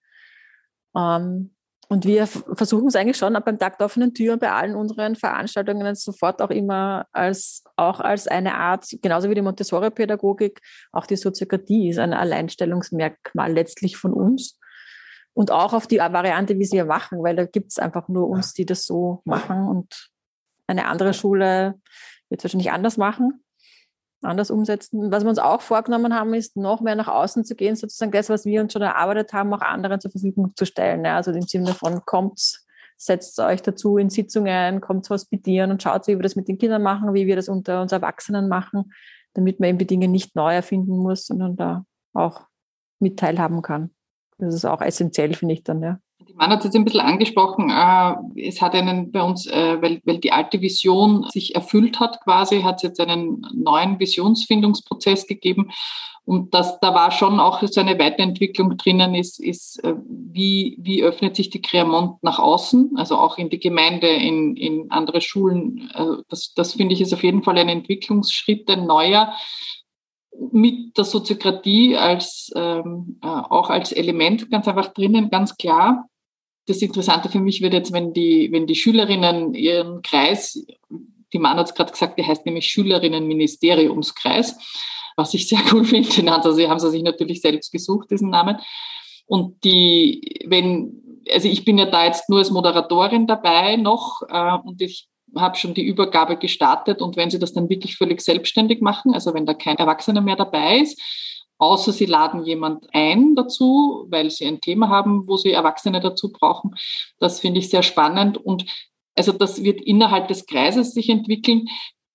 Ähm, 0.96 1.54
und 1.90 2.06
wir 2.06 2.26
versuchen 2.28 2.88
es 2.88 2.96
eigentlich 2.96 3.18
schon 3.18 3.38
beim 3.44 3.60
Tag 3.60 3.78
der 3.78 3.88
offenen 3.88 4.14
Tür 4.14 4.38
bei 4.38 4.50
allen 4.54 4.76
unseren 4.76 5.18
Veranstaltungen 5.18 5.94
sofort 5.96 6.42
auch 6.42 6.50
immer 6.50 7.06
als, 7.12 7.66
auch 7.76 8.00
als 8.00 8.30
eine 8.30 8.54
Art, 8.56 8.86
genauso 9.02 9.30
wie 9.30 9.36
die 9.36 9.42
Montessori-Pädagogik, 9.42 10.62
auch 10.94 11.06
die 11.06 11.18
Soziokratie 11.18 11.90
ist 11.90 12.00
ein 12.00 12.14
Alleinstellungsmerkmal 12.14 13.52
letztlich 13.52 13.98
von 13.98 14.14
uns. 14.14 14.58
Und 15.34 15.52
auch 15.52 15.74
auf 15.74 15.88
die 15.88 16.00
Variante, 16.00 16.58
wie 16.60 16.66
sie 16.66 16.78
ja 16.78 16.86
machen, 16.86 17.24
weil 17.24 17.36
da 17.36 17.46
gibt 17.46 17.72
es 17.72 17.80
einfach 17.80 18.08
nur 18.10 18.28
uns, 18.28 18.54
die 18.54 18.66
das 18.66 18.86
so 18.86 19.22
machen 19.24 19.68
und 19.68 20.10
eine 20.68 20.88
andere 20.88 21.14
Schule 21.14 21.76
wird 22.30 22.40
es 22.40 22.44
wahrscheinlich 22.44 22.72
anders 22.72 22.98
machen 22.98 23.42
anders 24.24 24.52
umsetzen. 24.52 25.12
Was 25.12 25.24
wir 25.24 25.30
uns 25.30 25.40
auch 25.40 25.62
vorgenommen 25.62 26.14
haben, 26.14 26.34
ist 26.34 26.58
noch 26.58 26.82
mehr 26.82 26.96
nach 26.96 27.08
außen 27.08 27.44
zu 27.44 27.56
gehen, 27.56 27.76
sozusagen 27.76 28.12
das, 28.12 28.30
was 28.30 28.46
wir 28.46 28.62
uns 28.62 28.74
schon 28.74 28.82
erarbeitet 28.82 29.34
haben, 29.34 29.54
auch 29.54 29.62
anderen 29.62 30.00
zur 30.00 30.12
Verfügung 30.12 30.54
zu 30.56 30.66
stellen. 30.66 31.04
Ja, 31.06 31.18
also 31.18 31.32
im 31.32 31.42
Sinne 31.42 31.74
von 31.74 32.06
kommt, 32.06 32.62
setzt 32.98 33.40
euch 33.40 33.62
dazu 33.62 33.98
in 33.98 34.10
Sitzungen, 34.10 34.82
kommt 34.82 35.10
hospitieren 35.10 35.72
und 35.72 35.82
schaut, 35.82 36.08
wie 36.08 36.18
wir 36.18 36.24
das 36.24 36.36
mit 36.36 36.48
den 36.48 36.58
Kindern 36.58 36.84
machen, 36.84 37.14
wie 37.14 37.26
wir 37.26 37.36
das 37.36 37.50
unter 37.50 37.82
uns 37.82 37.92
Erwachsenen 37.92 38.48
machen, 38.48 38.94
damit 39.34 39.60
man 39.60 39.70
eben 39.70 39.78
die 39.80 39.88
Dinge 39.88 40.08
nicht 40.08 40.36
neu 40.36 40.54
erfinden 40.54 40.98
muss, 40.98 41.26
sondern 41.26 41.56
da 41.56 41.86
auch 42.14 42.42
mit 43.00 43.18
teilhaben 43.18 43.62
kann. 43.62 43.92
Das 44.42 44.56
ist 44.56 44.66
auch 44.66 44.82
essentiell, 44.82 45.34
finde 45.34 45.54
ich 45.54 45.64
dann, 45.64 45.82
ja. 45.82 46.00
Die 46.28 46.34
Mann 46.34 46.52
hat 46.52 46.60
es 46.60 46.66
jetzt 46.66 46.76
ein 46.76 46.86
bisschen 46.86 47.02
angesprochen. 47.02 47.70
Äh, 47.70 48.48
es 48.48 48.62
hat 48.62 48.74
einen 48.74 49.12
bei 49.12 49.22
uns, 49.22 49.48
äh, 49.48 49.82
weil, 49.82 50.20
die 50.20 50.32
alte 50.32 50.62
Vision 50.62 51.26
sich 51.30 51.56
erfüllt 51.56 52.00
hat 52.00 52.22
quasi, 52.24 52.62
hat 52.62 52.78
es 52.78 52.84
jetzt 52.84 53.00
einen 53.00 53.46
neuen 53.54 54.00
Visionsfindungsprozess 54.00 55.28
gegeben. 55.28 55.72
Und 56.24 56.54
das, 56.54 56.80
da 56.80 56.94
war 56.94 57.12
schon 57.12 57.40
auch 57.40 57.62
so 57.64 57.82
eine 57.82 57.98
Weiterentwicklung 57.98 58.78
drinnen, 58.78 59.16
ist, 59.16 59.40
ist 59.40 59.84
äh, 59.84 59.96
wie, 60.06 60.78
wie 60.80 61.04
öffnet 61.04 61.36
sich 61.36 61.50
die 61.50 61.62
Creamont 61.62 62.22
nach 62.24 62.40
außen, 62.40 62.92
also 62.96 63.18
auch 63.18 63.38
in 63.38 63.50
die 63.50 63.60
Gemeinde, 63.60 64.08
in, 64.08 64.56
in 64.56 64.92
andere 64.92 65.22
Schulen. 65.22 65.92
Das, 66.30 66.54
das 66.54 66.74
finde 66.74 66.94
ich 66.94 67.02
ist 67.02 67.14
auf 67.14 67.24
jeden 67.24 67.44
Fall 67.44 67.58
ein 67.58 67.70
Entwicklungsschritt, 67.70 68.70
ein 68.70 68.86
neuer 68.86 69.34
mit 70.52 70.98
der 70.98 71.04
Soziokratie 71.04 71.96
als 71.96 72.52
ähm, 72.56 73.20
äh, 73.22 73.28
auch 73.28 73.70
als 73.70 73.92
Element 73.92 74.50
ganz 74.50 74.68
einfach 74.68 74.94
drinnen, 74.94 75.30
ganz 75.30 75.58
klar 75.58 76.10
das 76.68 76.82
Interessante 76.82 77.30
für 77.30 77.40
mich 77.40 77.62
wird 77.62 77.74
jetzt, 77.74 77.92
wenn 77.92 78.14
die, 78.14 78.52
wenn 78.52 78.68
die 78.68 78.76
Schülerinnen 78.76 79.54
ihren 79.54 80.02
Kreis, 80.02 80.66
die 81.34 81.40
Mann 81.40 81.58
hat 81.58 81.68
es 81.68 81.74
gerade 81.74 81.92
gesagt, 81.92 82.18
der 82.18 82.28
heißt 82.28 82.46
nämlich 82.46 82.68
Schülerinnenministeriumskreis, 82.68 84.58
was 85.16 85.34
ich 85.34 85.48
sehr 85.48 85.62
cool 85.72 85.86
finde. 86.12 86.34
Also 86.34 86.52
sie 86.52 86.68
haben 86.68 86.80
sie 86.80 86.92
sich 86.92 87.04
natürlich 87.04 87.42
selbst 87.42 87.72
gesucht, 87.72 88.12
diesen 88.12 88.30
Namen. 88.30 88.58
Und 89.26 89.64
die, 89.64 90.42
wenn, 90.48 91.24
also 91.32 91.48
ich 91.48 91.64
bin 91.66 91.78
ja 91.78 91.86
da 91.86 92.06
jetzt 92.06 92.30
nur 92.30 92.40
als 92.40 92.52
Moderatorin 92.52 93.28
dabei 93.28 93.76
noch 93.78 94.22
äh, 94.28 94.58
und 94.64 94.82
ich 94.82 95.08
habe 95.36 95.58
schon 95.58 95.74
die 95.74 95.86
Übergabe 95.86 96.38
gestartet 96.38 97.02
und 97.02 97.16
wenn 97.16 97.30
sie 97.30 97.40
das 97.40 97.54
dann 97.54 97.70
wirklich 97.70 97.98
völlig 97.98 98.22
selbstständig 98.22 98.82
machen, 98.82 99.14
also 99.14 99.34
wenn 99.34 99.46
da 99.46 99.54
kein 99.54 99.78
Erwachsener 99.78 100.22
mehr 100.22 100.36
dabei 100.36 100.80
ist, 100.80 101.02
außer 101.58 101.92
sie 101.92 102.06
laden 102.06 102.44
jemand 102.44 102.88
ein 102.94 103.36
dazu, 103.36 104.08
weil 104.10 104.32
sie 104.32 104.46
ein 104.46 104.62
Thema 104.62 104.90
haben, 104.90 105.28
wo 105.28 105.38
sie 105.38 105.52
Erwachsene 105.52 106.00
dazu 106.00 106.32
brauchen. 106.32 106.76
Das 107.20 107.40
finde 107.40 107.60
ich 107.60 107.70
sehr 107.70 107.84
spannend 107.84 108.38
und 108.38 108.66
also 109.16 109.32
das 109.32 109.64
wird 109.64 109.82
innerhalb 109.82 110.28
des 110.28 110.46
Kreises 110.46 110.94
sich 110.94 111.10
entwickeln. 111.10 111.68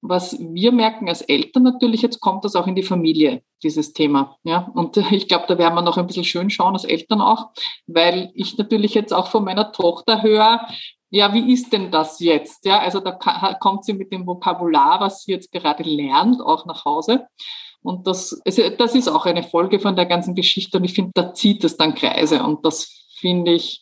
Was 0.02 0.38
wir 0.38 0.72
merken 0.72 1.08
als 1.08 1.22
Eltern 1.22 1.62
natürlich, 1.62 2.02
jetzt 2.02 2.20
kommt 2.20 2.44
das 2.44 2.54
auch 2.54 2.66
in 2.66 2.74
die 2.74 2.82
Familie, 2.82 3.42
dieses 3.62 3.92
Thema. 3.92 4.36
Ja, 4.44 4.70
und 4.74 4.96
ich 5.10 5.28
glaube, 5.28 5.46
da 5.48 5.58
werden 5.58 5.74
wir 5.74 5.82
noch 5.82 5.96
ein 5.96 6.06
bisschen 6.06 6.24
schön 6.24 6.50
schauen 6.50 6.74
als 6.74 6.84
Eltern 6.84 7.20
auch, 7.20 7.50
weil 7.86 8.30
ich 8.34 8.56
natürlich 8.58 8.94
jetzt 8.94 9.12
auch 9.12 9.28
von 9.28 9.44
meiner 9.44 9.72
Tochter 9.72 10.22
höre, 10.22 10.66
ja, 11.10 11.32
wie 11.32 11.52
ist 11.52 11.72
denn 11.72 11.90
das 11.90 12.20
jetzt? 12.20 12.64
Ja, 12.64 12.80
also 12.80 13.00
da 13.00 13.12
kommt 13.60 13.84
sie 13.84 13.92
mit 13.92 14.12
dem 14.12 14.26
Vokabular, 14.26 15.00
was 15.00 15.22
sie 15.22 15.32
jetzt 15.32 15.52
gerade 15.52 15.82
lernt, 15.82 16.40
auch 16.40 16.66
nach 16.66 16.84
Hause. 16.84 17.26
Und 17.82 18.06
das, 18.06 18.40
also 18.44 18.68
das 18.70 18.94
ist 18.94 19.08
auch 19.08 19.26
eine 19.26 19.44
Folge 19.44 19.78
von 19.78 19.94
der 19.94 20.06
ganzen 20.06 20.34
Geschichte. 20.34 20.78
Und 20.78 20.84
ich 20.84 20.94
finde, 20.94 21.12
da 21.14 21.32
zieht 21.32 21.62
es 21.62 21.76
dann 21.76 21.94
Kreise. 21.94 22.42
Und 22.42 22.66
das 22.66 23.06
finde 23.18 23.52
ich, 23.52 23.80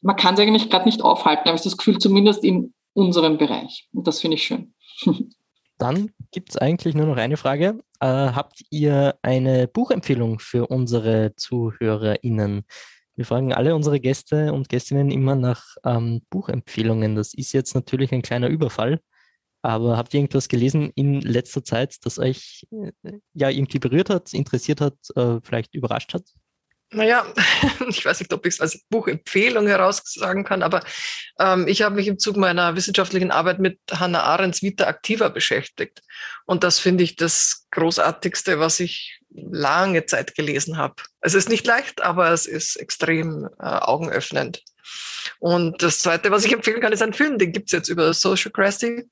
man 0.00 0.16
kann 0.16 0.34
es 0.34 0.40
eigentlich 0.40 0.70
gerade 0.70 0.86
nicht 0.86 1.02
aufhalten, 1.02 1.46
habe 1.46 1.56
ich 1.56 1.62
das 1.62 1.76
Gefühl, 1.76 1.98
zumindest 1.98 2.44
in 2.44 2.72
unserem 2.94 3.36
Bereich. 3.36 3.88
Und 3.92 4.06
das 4.06 4.20
finde 4.20 4.36
ich 4.36 4.44
schön. 4.44 4.74
Dann 5.78 6.12
gibt 6.30 6.50
es 6.50 6.56
eigentlich 6.56 6.94
nur 6.94 7.06
noch 7.06 7.16
eine 7.16 7.36
Frage. 7.36 7.80
Äh, 7.98 8.06
habt 8.06 8.62
ihr 8.70 9.16
eine 9.22 9.66
Buchempfehlung 9.66 10.38
für 10.38 10.68
unsere 10.68 11.34
ZuhörerInnen? 11.34 12.64
Wir 13.16 13.24
fragen 13.24 13.52
alle 13.52 13.74
unsere 13.74 14.00
Gäste 14.00 14.52
und 14.52 14.68
Gästinnen 14.68 15.10
immer 15.10 15.36
nach 15.36 15.64
ähm, 15.84 16.22
Buchempfehlungen. 16.30 17.14
Das 17.14 17.34
ist 17.34 17.52
jetzt 17.52 17.74
natürlich 17.74 18.12
ein 18.12 18.22
kleiner 18.22 18.48
Überfall. 18.48 19.00
Aber 19.62 19.96
habt 19.96 20.12
ihr 20.12 20.20
irgendwas 20.20 20.48
gelesen 20.48 20.90
in 20.94 21.20
letzter 21.22 21.64
Zeit, 21.64 21.96
das 22.04 22.18
euch 22.18 22.66
äh, 22.70 23.12
ja 23.32 23.48
irgendwie 23.48 23.78
berührt 23.78 24.10
hat, 24.10 24.34
interessiert 24.34 24.80
hat, 24.80 24.96
äh, 25.16 25.38
vielleicht 25.42 25.74
überrascht 25.74 26.12
hat? 26.12 26.24
Naja, 26.90 27.26
ich 27.88 28.04
weiß 28.04 28.20
nicht, 28.20 28.32
ob 28.32 28.44
ich 28.46 28.54
es 28.54 28.60
als 28.60 28.84
Buchempfehlung 28.88 29.66
heraussagen 29.66 30.44
kann, 30.44 30.62
aber 30.62 30.82
ähm, 31.38 31.66
ich 31.66 31.82
habe 31.82 31.94
mich 31.94 32.08
im 32.08 32.18
Zuge 32.18 32.38
meiner 32.38 32.76
wissenschaftlichen 32.76 33.30
Arbeit 33.30 33.58
mit 33.58 33.80
Hannah 33.90 34.22
Arendts 34.22 34.62
Vita 34.62 34.84
Activa 34.84 35.28
beschäftigt. 35.28 36.02
Und 36.46 36.62
das 36.62 36.78
finde 36.78 37.04
ich 37.04 37.16
das 37.16 37.66
Großartigste, 37.70 38.60
was 38.60 38.80
ich 38.80 39.20
lange 39.34 40.06
Zeit 40.06 40.34
gelesen 40.34 40.78
habe. 40.78 40.94
Es 41.20 41.34
ist 41.34 41.48
nicht 41.48 41.66
leicht, 41.66 42.02
aber 42.02 42.30
es 42.30 42.46
ist 42.46 42.76
extrem 42.76 43.48
äh, 43.58 43.64
augenöffnend. 43.64 44.62
Und 45.40 45.82
das 45.82 45.98
Zweite, 45.98 46.30
was 46.30 46.44
ich 46.44 46.52
empfehlen 46.52 46.80
kann, 46.80 46.92
ist 46.92 47.02
ein 47.02 47.12
Film, 47.12 47.38
den 47.38 47.52
gibt 47.52 47.66
es 47.66 47.72
jetzt 47.72 47.88
über 47.88 48.12
Sociocracy. 48.12 49.08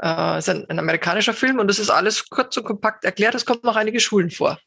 Äh, 0.00 0.38
ist 0.38 0.48
ein, 0.48 0.68
ein, 0.68 0.78
amerikanischer 0.78 1.34
Film 1.34 1.58
und 1.58 1.68
das 1.68 1.78
ist 1.78 1.90
alles 1.90 2.28
kurz 2.28 2.56
und 2.56 2.64
kompakt 2.64 3.04
erklärt. 3.04 3.34
Es 3.34 3.46
kommt 3.46 3.64
noch 3.64 3.76
einige 3.76 4.00
Schulen 4.00 4.30
vor. 4.30 4.58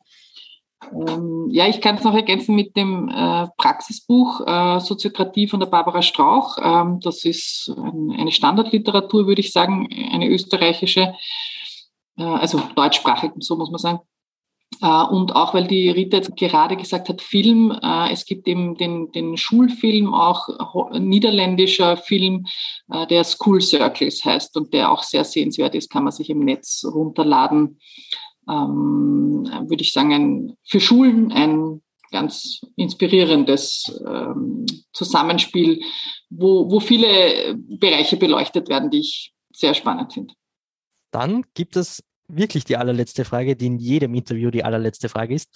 Ähm, 0.92 1.48
ja, 1.52 1.68
ich 1.68 1.82
kann 1.82 1.98
es 1.98 2.04
noch 2.04 2.14
ergänzen 2.14 2.56
mit 2.56 2.76
dem 2.78 3.10
äh, 3.10 3.48
Praxisbuch 3.58 4.42
äh, 4.46 4.80
Soziokratie 4.80 5.48
von 5.48 5.60
der 5.60 5.68
Barbara 5.68 6.02
Strauch. 6.02 6.58
Ähm, 6.64 7.00
das 7.02 7.26
ist 7.26 7.74
ein, 7.76 8.16
eine 8.18 8.32
Standardliteratur, 8.32 9.28
würde 9.28 9.42
ich 9.42 9.52
sagen, 9.52 9.90
eine 10.12 10.30
österreichische, 10.30 11.14
äh, 12.18 12.24
also 12.24 12.62
deutschsprachig, 12.76 13.32
so 13.40 13.58
muss 13.58 13.72
man 13.72 13.80
sagen. 13.80 14.00
Äh, 14.82 15.04
und 15.06 15.36
auch 15.36 15.54
weil 15.54 15.68
die 15.68 15.90
Rita 15.90 16.18
jetzt 16.18 16.36
gerade 16.36 16.78
gesagt 16.78 17.10
hat, 17.10 17.22
Film, 17.22 17.72
äh, 17.82 18.12
es 18.12 18.26
gibt 18.26 18.48
eben 18.48 18.76
den, 18.76 19.12
den 19.12 19.38
Schulfilm, 19.38 20.14
auch 20.14 20.92
niederländischer 20.92 21.98
Film, 21.98 22.46
äh, 22.92 23.08
der 23.08 23.24
School 23.24 23.62
Circles 23.62 24.24
heißt 24.24 24.56
und 24.58 24.74
der 24.74 24.92
auch 24.92 25.04
sehr 25.04 25.24
sehenswert 25.24 25.76
ist, 25.76 25.90
kann 25.90 26.04
man 26.04 26.14
sich 26.14 26.30
im 26.30 26.40
Netz 26.40 26.84
runterladen. 26.86 27.80
Ähm, 28.50 29.50
würde 29.68 29.82
ich 29.82 29.92
sagen, 29.92 30.14
ein, 30.14 30.58
für 30.64 30.80
Schulen 30.80 31.32
ein 31.32 31.82
ganz 32.12 32.62
inspirierendes 32.78 34.02
ähm, 34.08 34.66
Zusammenspiel, 34.94 35.82
wo, 36.30 36.72
wo 36.72 36.80
viele 36.80 37.56
Bereiche 37.58 38.16
beleuchtet 38.16 38.70
werden, 38.70 38.90
die 38.90 39.00
ich 39.00 39.34
sehr 39.52 39.74
spannend 39.74 40.14
finde. 40.14 40.34
Dann 41.12 41.44
gibt 41.54 41.76
es 41.76 42.04
wirklich 42.28 42.66
die 42.66 42.78
allerletzte 42.78 43.26
Frage, 43.26 43.56
die 43.56 43.68
in 43.68 43.78
jedem 43.78 44.14
Interview 44.14 44.52
die 44.52 44.64
allerletzte 44.64 45.10
Frage 45.10 45.36
ist. 45.36 45.50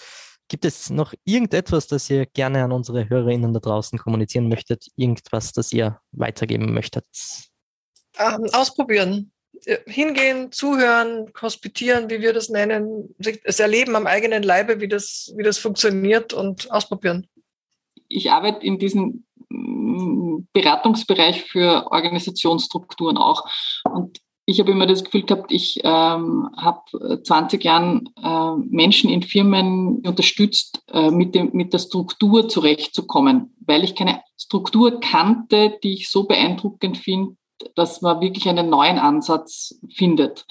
Gibt 0.48 0.66
es 0.66 0.90
noch 0.90 1.14
irgendetwas, 1.24 1.88
das 1.88 2.10
ihr 2.10 2.26
gerne 2.26 2.64
an 2.64 2.72
unsere 2.72 3.10
HörerInnen 3.10 3.54
da 3.54 3.60
draußen 3.60 3.98
kommunizieren 3.98 4.50
möchtet? 4.50 4.88
Irgendwas, 4.98 5.54
das 5.54 5.72
ihr 5.72 6.00
weitergeben 6.12 6.74
möchtet? 6.74 7.06
Ähm, 8.18 8.50
ausprobieren. 8.52 9.32
Äh, 9.66 9.78
hingehen, 9.86 10.52
zuhören, 10.52 11.32
hospitieren, 11.42 12.10
wie 12.10 12.22
wir 12.22 12.34
das 12.34 12.50
nennen, 12.50 13.16
es 13.44 13.60
erleben 13.60 13.96
am 13.96 14.08
eigenen 14.08 14.44
Leibe, 14.44 14.82
wie 14.82 14.88
das, 14.88 15.32
wie 15.38 15.44
das 15.44 15.58
funktioniert 15.58 16.34
und 16.34 16.72
ausprobieren. 16.72 17.28
Ich 18.08 18.32
arbeite 18.32 18.66
in 18.66 18.80
diesem 18.80 19.26
mm, 19.50 20.48
Beratungsbereich 20.52 21.44
für 21.44 21.92
Organisationsstrukturen 21.92 23.18
auch. 23.18 23.48
Und 23.86 24.20
ich 24.52 24.60
habe 24.60 24.72
immer 24.72 24.86
das 24.86 25.04
Gefühl 25.04 25.24
gehabt, 25.24 25.52
ich 25.52 25.80
ähm, 25.84 26.50
habe 26.56 27.22
20 27.24 27.64
Jahren 27.64 28.10
äh, 28.22 28.56
Menschen 28.70 29.10
in 29.10 29.24
Firmen 29.24 30.02
unterstützt, 30.06 30.84
äh, 30.92 31.10
mit, 31.10 31.34
dem, 31.34 31.52
mit 31.54 31.74
der 31.74 31.80
Struktur 31.80 32.48
zurechtzukommen, 32.48 33.56
weil 33.66 33.84
ich 33.84 33.96
keine 33.96 34.22
Struktur 34.38 35.00
kannte, 35.00 35.78
die 35.84 35.94
ich 35.94 36.10
so 36.10 36.26
beeindruckend 36.26 36.98
finde, 36.98 37.36
dass 37.76 38.02
man 38.02 38.22
wirklich 38.22 38.48
einen 38.48 38.70
neuen 38.70 39.00
Ansatz 39.00 39.80
findet. 39.96 40.46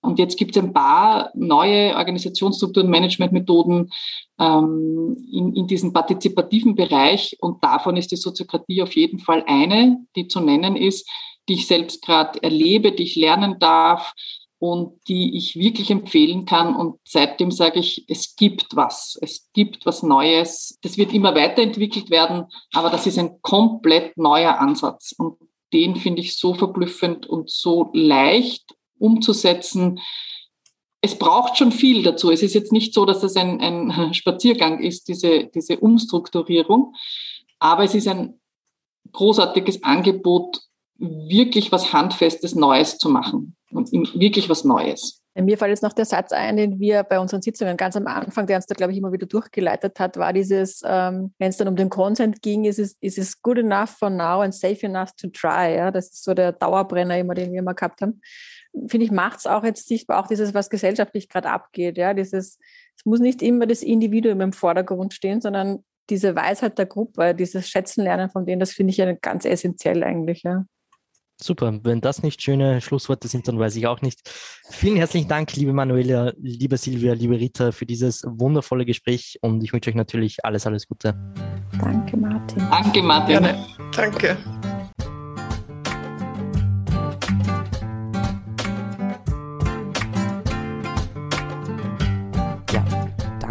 Und 0.00 0.18
jetzt 0.18 0.36
gibt 0.36 0.56
es 0.56 0.62
ein 0.62 0.72
paar 0.72 1.30
neue 1.34 1.94
Organisationsstrukturen, 1.94 2.90
Managementmethoden 2.90 3.90
ähm, 4.38 5.16
in, 5.30 5.54
in 5.54 5.66
diesem 5.68 5.92
partizipativen 5.92 6.74
Bereich. 6.74 7.36
Und 7.40 7.62
davon 7.62 7.96
ist 7.96 8.10
die 8.10 8.16
Soziokratie 8.16 8.82
auf 8.82 8.96
jeden 8.96 9.20
Fall 9.20 9.44
eine, 9.46 10.04
die 10.16 10.26
zu 10.26 10.40
nennen 10.40 10.74
ist, 10.74 11.08
die 11.48 11.54
ich 11.54 11.66
selbst 11.66 12.02
gerade 12.02 12.42
erlebe, 12.42 12.92
die 12.92 13.04
ich 13.04 13.16
lernen 13.16 13.58
darf 13.58 14.14
und 14.58 15.00
die 15.08 15.36
ich 15.36 15.56
wirklich 15.56 15.90
empfehlen 15.90 16.44
kann. 16.44 16.76
Und 16.76 17.00
seitdem 17.04 17.50
sage 17.50 17.80
ich, 17.80 18.04
es 18.08 18.36
gibt 18.36 18.76
was, 18.76 19.18
es 19.20 19.50
gibt 19.52 19.86
was 19.86 20.04
Neues. 20.04 20.78
Das 20.82 20.96
wird 20.96 21.12
immer 21.12 21.34
weiterentwickelt 21.34 22.10
werden, 22.10 22.44
aber 22.72 22.88
das 22.88 23.08
ist 23.08 23.18
ein 23.18 23.42
komplett 23.42 24.16
neuer 24.16 24.58
Ansatz. 24.60 25.14
Und 25.18 25.36
den 25.72 25.96
finde 25.96 26.20
ich 26.20 26.36
so 26.36 26.54
verblüffend 26.54 27.26
und 27.26 27.50
so 27.50 27.90
leicht 27.92 28.76
umzusetzen. 28.98 29.98
Es 31.00 31.18
braucht 31.18 31.58
schon 31.58 31.72
viel 31.72 32.04
dazu. 32.04 32.30
Es 32.30 32.44
ist 32.44 32.54
jetzt 32.54 32.70
nicht 32.70 32.94
so, 32.94 33.04
dass 33.04 33.20
das 33.20 33.34
ein, 33.34 33.60
ein 33.60 34.14
Spaziergang 34.14 34.78
ist, 34.78 35.08
diese, 35.08 35.46
diese 35.52 35.80
Umstrukturierung, 35.80 36.94
aber 37.58 37.84
es 37.84 37.94
ist 37.96 38.06
ein 38.06 38.40
großartiges 39.10 39.82
Angebot, 39.82 40.60
wirklich 41.02 41.72
was 41.72 41.92
Handfestes, 41.92 42.54
Neues 42.54 42.98
zu 42.98 43.08
machen 43.08 43.56
und 43.70 43.92
wirklich 43.92 44.48
was 44.48 44.64
Neues. 44.64 45.22
Mir 45.34 45.56
fällt 45.56 45.70
jetzt 45.70 45.82
noch 45.82 45.94
der 45.94 46.04
Satz 46.04 46.30
ein, 46.32 46.58
den 46.58 46.78
wir 46.78 47.04
bei 47.04 47.18
unseren 47.18 47.40
Sitzungen 47.40 47.78
ganz 47.78 47.96
am 47.96 48.06
Anfang, 48.06 48.46
der 48.46 48.56
uns 48.56 48.66
da, 48.66 48.74
glaube 48.74 48.92
ich, 48.92 48.98
immer 48.98 49.12
wieder 49.12 49.26
durchgeleitet 49.26 49.98
hat, 49.98 50.18
war 50.18 50.34
dieses, 50.34 50.82
ähm, 50.84 51.32
wenn 51.38 51.48
es 51.48 51.56
dann 51.56 51.68
um 51.68 51.76
den 51.76 51.88
Consent 51.88 52.42
ging, 52.42 52.64
ist 52.64 52.78
es, 52.78 52.98
ist 53.00 53.40
good 53.42 53.58
enough 53.58 53.96
for 53.98 54.10
now 54.10 54.42
and 54.42 54.54
safe 54.54 54.84
enough 54.84 55.12
to 55.16 55.28
try. 55.28 55.74
Ja? 55.74 55.90
Das 55.90 56.10
ist 56.10 56.24
so 56.24 56.34
der 56.34 56.52
Dauerbrenner 56.52 57.18
immer, 57.18 57.32
den 57.32 57.50
wir 57.50 57.60
immer 57.60 57.72
gehabt 57.72 58.02
haben. 58.02 58.20
Finde 58.88 59.06
ich, 59.06 59.10
macht 59.10 59.38
es 59.38 59.46
auch 59.46 59.64
jetzt 59.64 59.88
sichtbar, 59.88 60.22
auch 60.22 60.26
dieses, 60.26 60.52
was 60.52 60.68
gesellschaftlich 60.68 61.30
gerade 61.30 61.48
abgeht. 61.48 61.96
Ja? 61.96 62.12
Dieses, 62.12 62.58
es 62.96 63.06
muss 63.06 63.20
nicht 63.20 63.40
immer 63.40 63.66
das 63.66 63.82
Individuum 63.82 64.42
im 64.42 64.52
Vordergrund 64.52 65.14
stehen, 65.14 65.40
sondern 65.40 65.82
diese 66.10 66.36
Weisheit 66.36 66.76
der 66.76 66.86
Gruppe, 66.86 67.34
dieses 67.34 67.68
Schätzenlernen 67.68 68.28
von 68.28 68.44
denen, 68.44 68.60
das 68.60 68.72
finde 68.72 68.90
ich 68.90 68.98
ja 68.98 69.10
ganz 69.12 69.46
essentiell 69.46 70.04
eigentlich. 70.04 70.42
Ja. 70.42 70.66
Super, 71.42 71.78
wenn 71.82 72.00
das 72.00 72.22
nicht 72.22 72.40
schöne 72.42 72.80
Schlussworte 72.80 73.28
sind, 73.28 73.48
dann 73.48 73.58
weiß 73.58 73.76
ich 73.76 73.86
auch 73.86 74.00
nicht. 74.00 74.30
Vielen 74.70 74.96
herzlichen 74.96 75.28
Dank, 75.28 75.54
liebe 75.54 75.72
Manuela, 75.72 76.32
liebe 76.40 76.76
Silvia, 76.76 77.14
liebe 77.14 77.38
Rita, 77.38 77.72
für 77.72 77.86
dieses 77.86 78.22
wundervolle 78.26 78.84
Gespräch 78.84 79.38
und 79.42 79.62
ich 79.62 79.72
wünsche 79.72 79.90
euch 79.90 79.96
natürlich 79.96 80.44
alles, 80.44 80.66
alles 80.66 80.86
Gute. 80.86 81.14
Danke, 81.80 82.16
Martin. 82.16 82.58
Danke, 82.70 83.02
Martin. 83.02 83.42
Gerne. 83.42 83.66
Danke. 83.94 84.36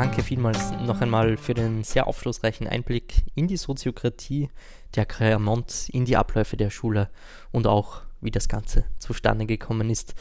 Danke 0.01 0.23
vielmals 0.23 0.71
noch 0.83 0.99
einmal 0.99 1.37
für 1.37 1.53
den 1.53 1.83
sehr 1.83 2.07
aufschlussreichen 2.07 2.65
Einblick 2.65 3.21
in 3.35 3.47
die 3.47 3.55
Soziokratie 3.55 4.49
der 4.95 5.05
Claremont, 5.05 5.89
in 5.89 6.05
die 6.05 6.17
Abläufe 6.17 6.57
der 6.57 6.71
Schule 6.71 7.11
und 7.51 7.67
auch 7.67 8.01
wie 8.19 8.31
das 8.31 8.49
Ganze 8.49 8.85
zustande 8.97 9.45
gekommen 9.45 9.91
ist. 9.91 10.15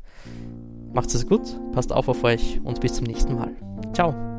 Macht's 0.93 1.13
es 1.13 1.27
gut, 1.27 1.59
passt 1.73 1.91
auf 1.91 2.07
auf 2.07 2.23
euch 2.23 2.59
und 2.63 2.81
bis 2.81 2.93
zum 2.93 3.05
nächsten 3.05 3.35
Mal. 3.35 3.55
Ciao! 3.93 4.34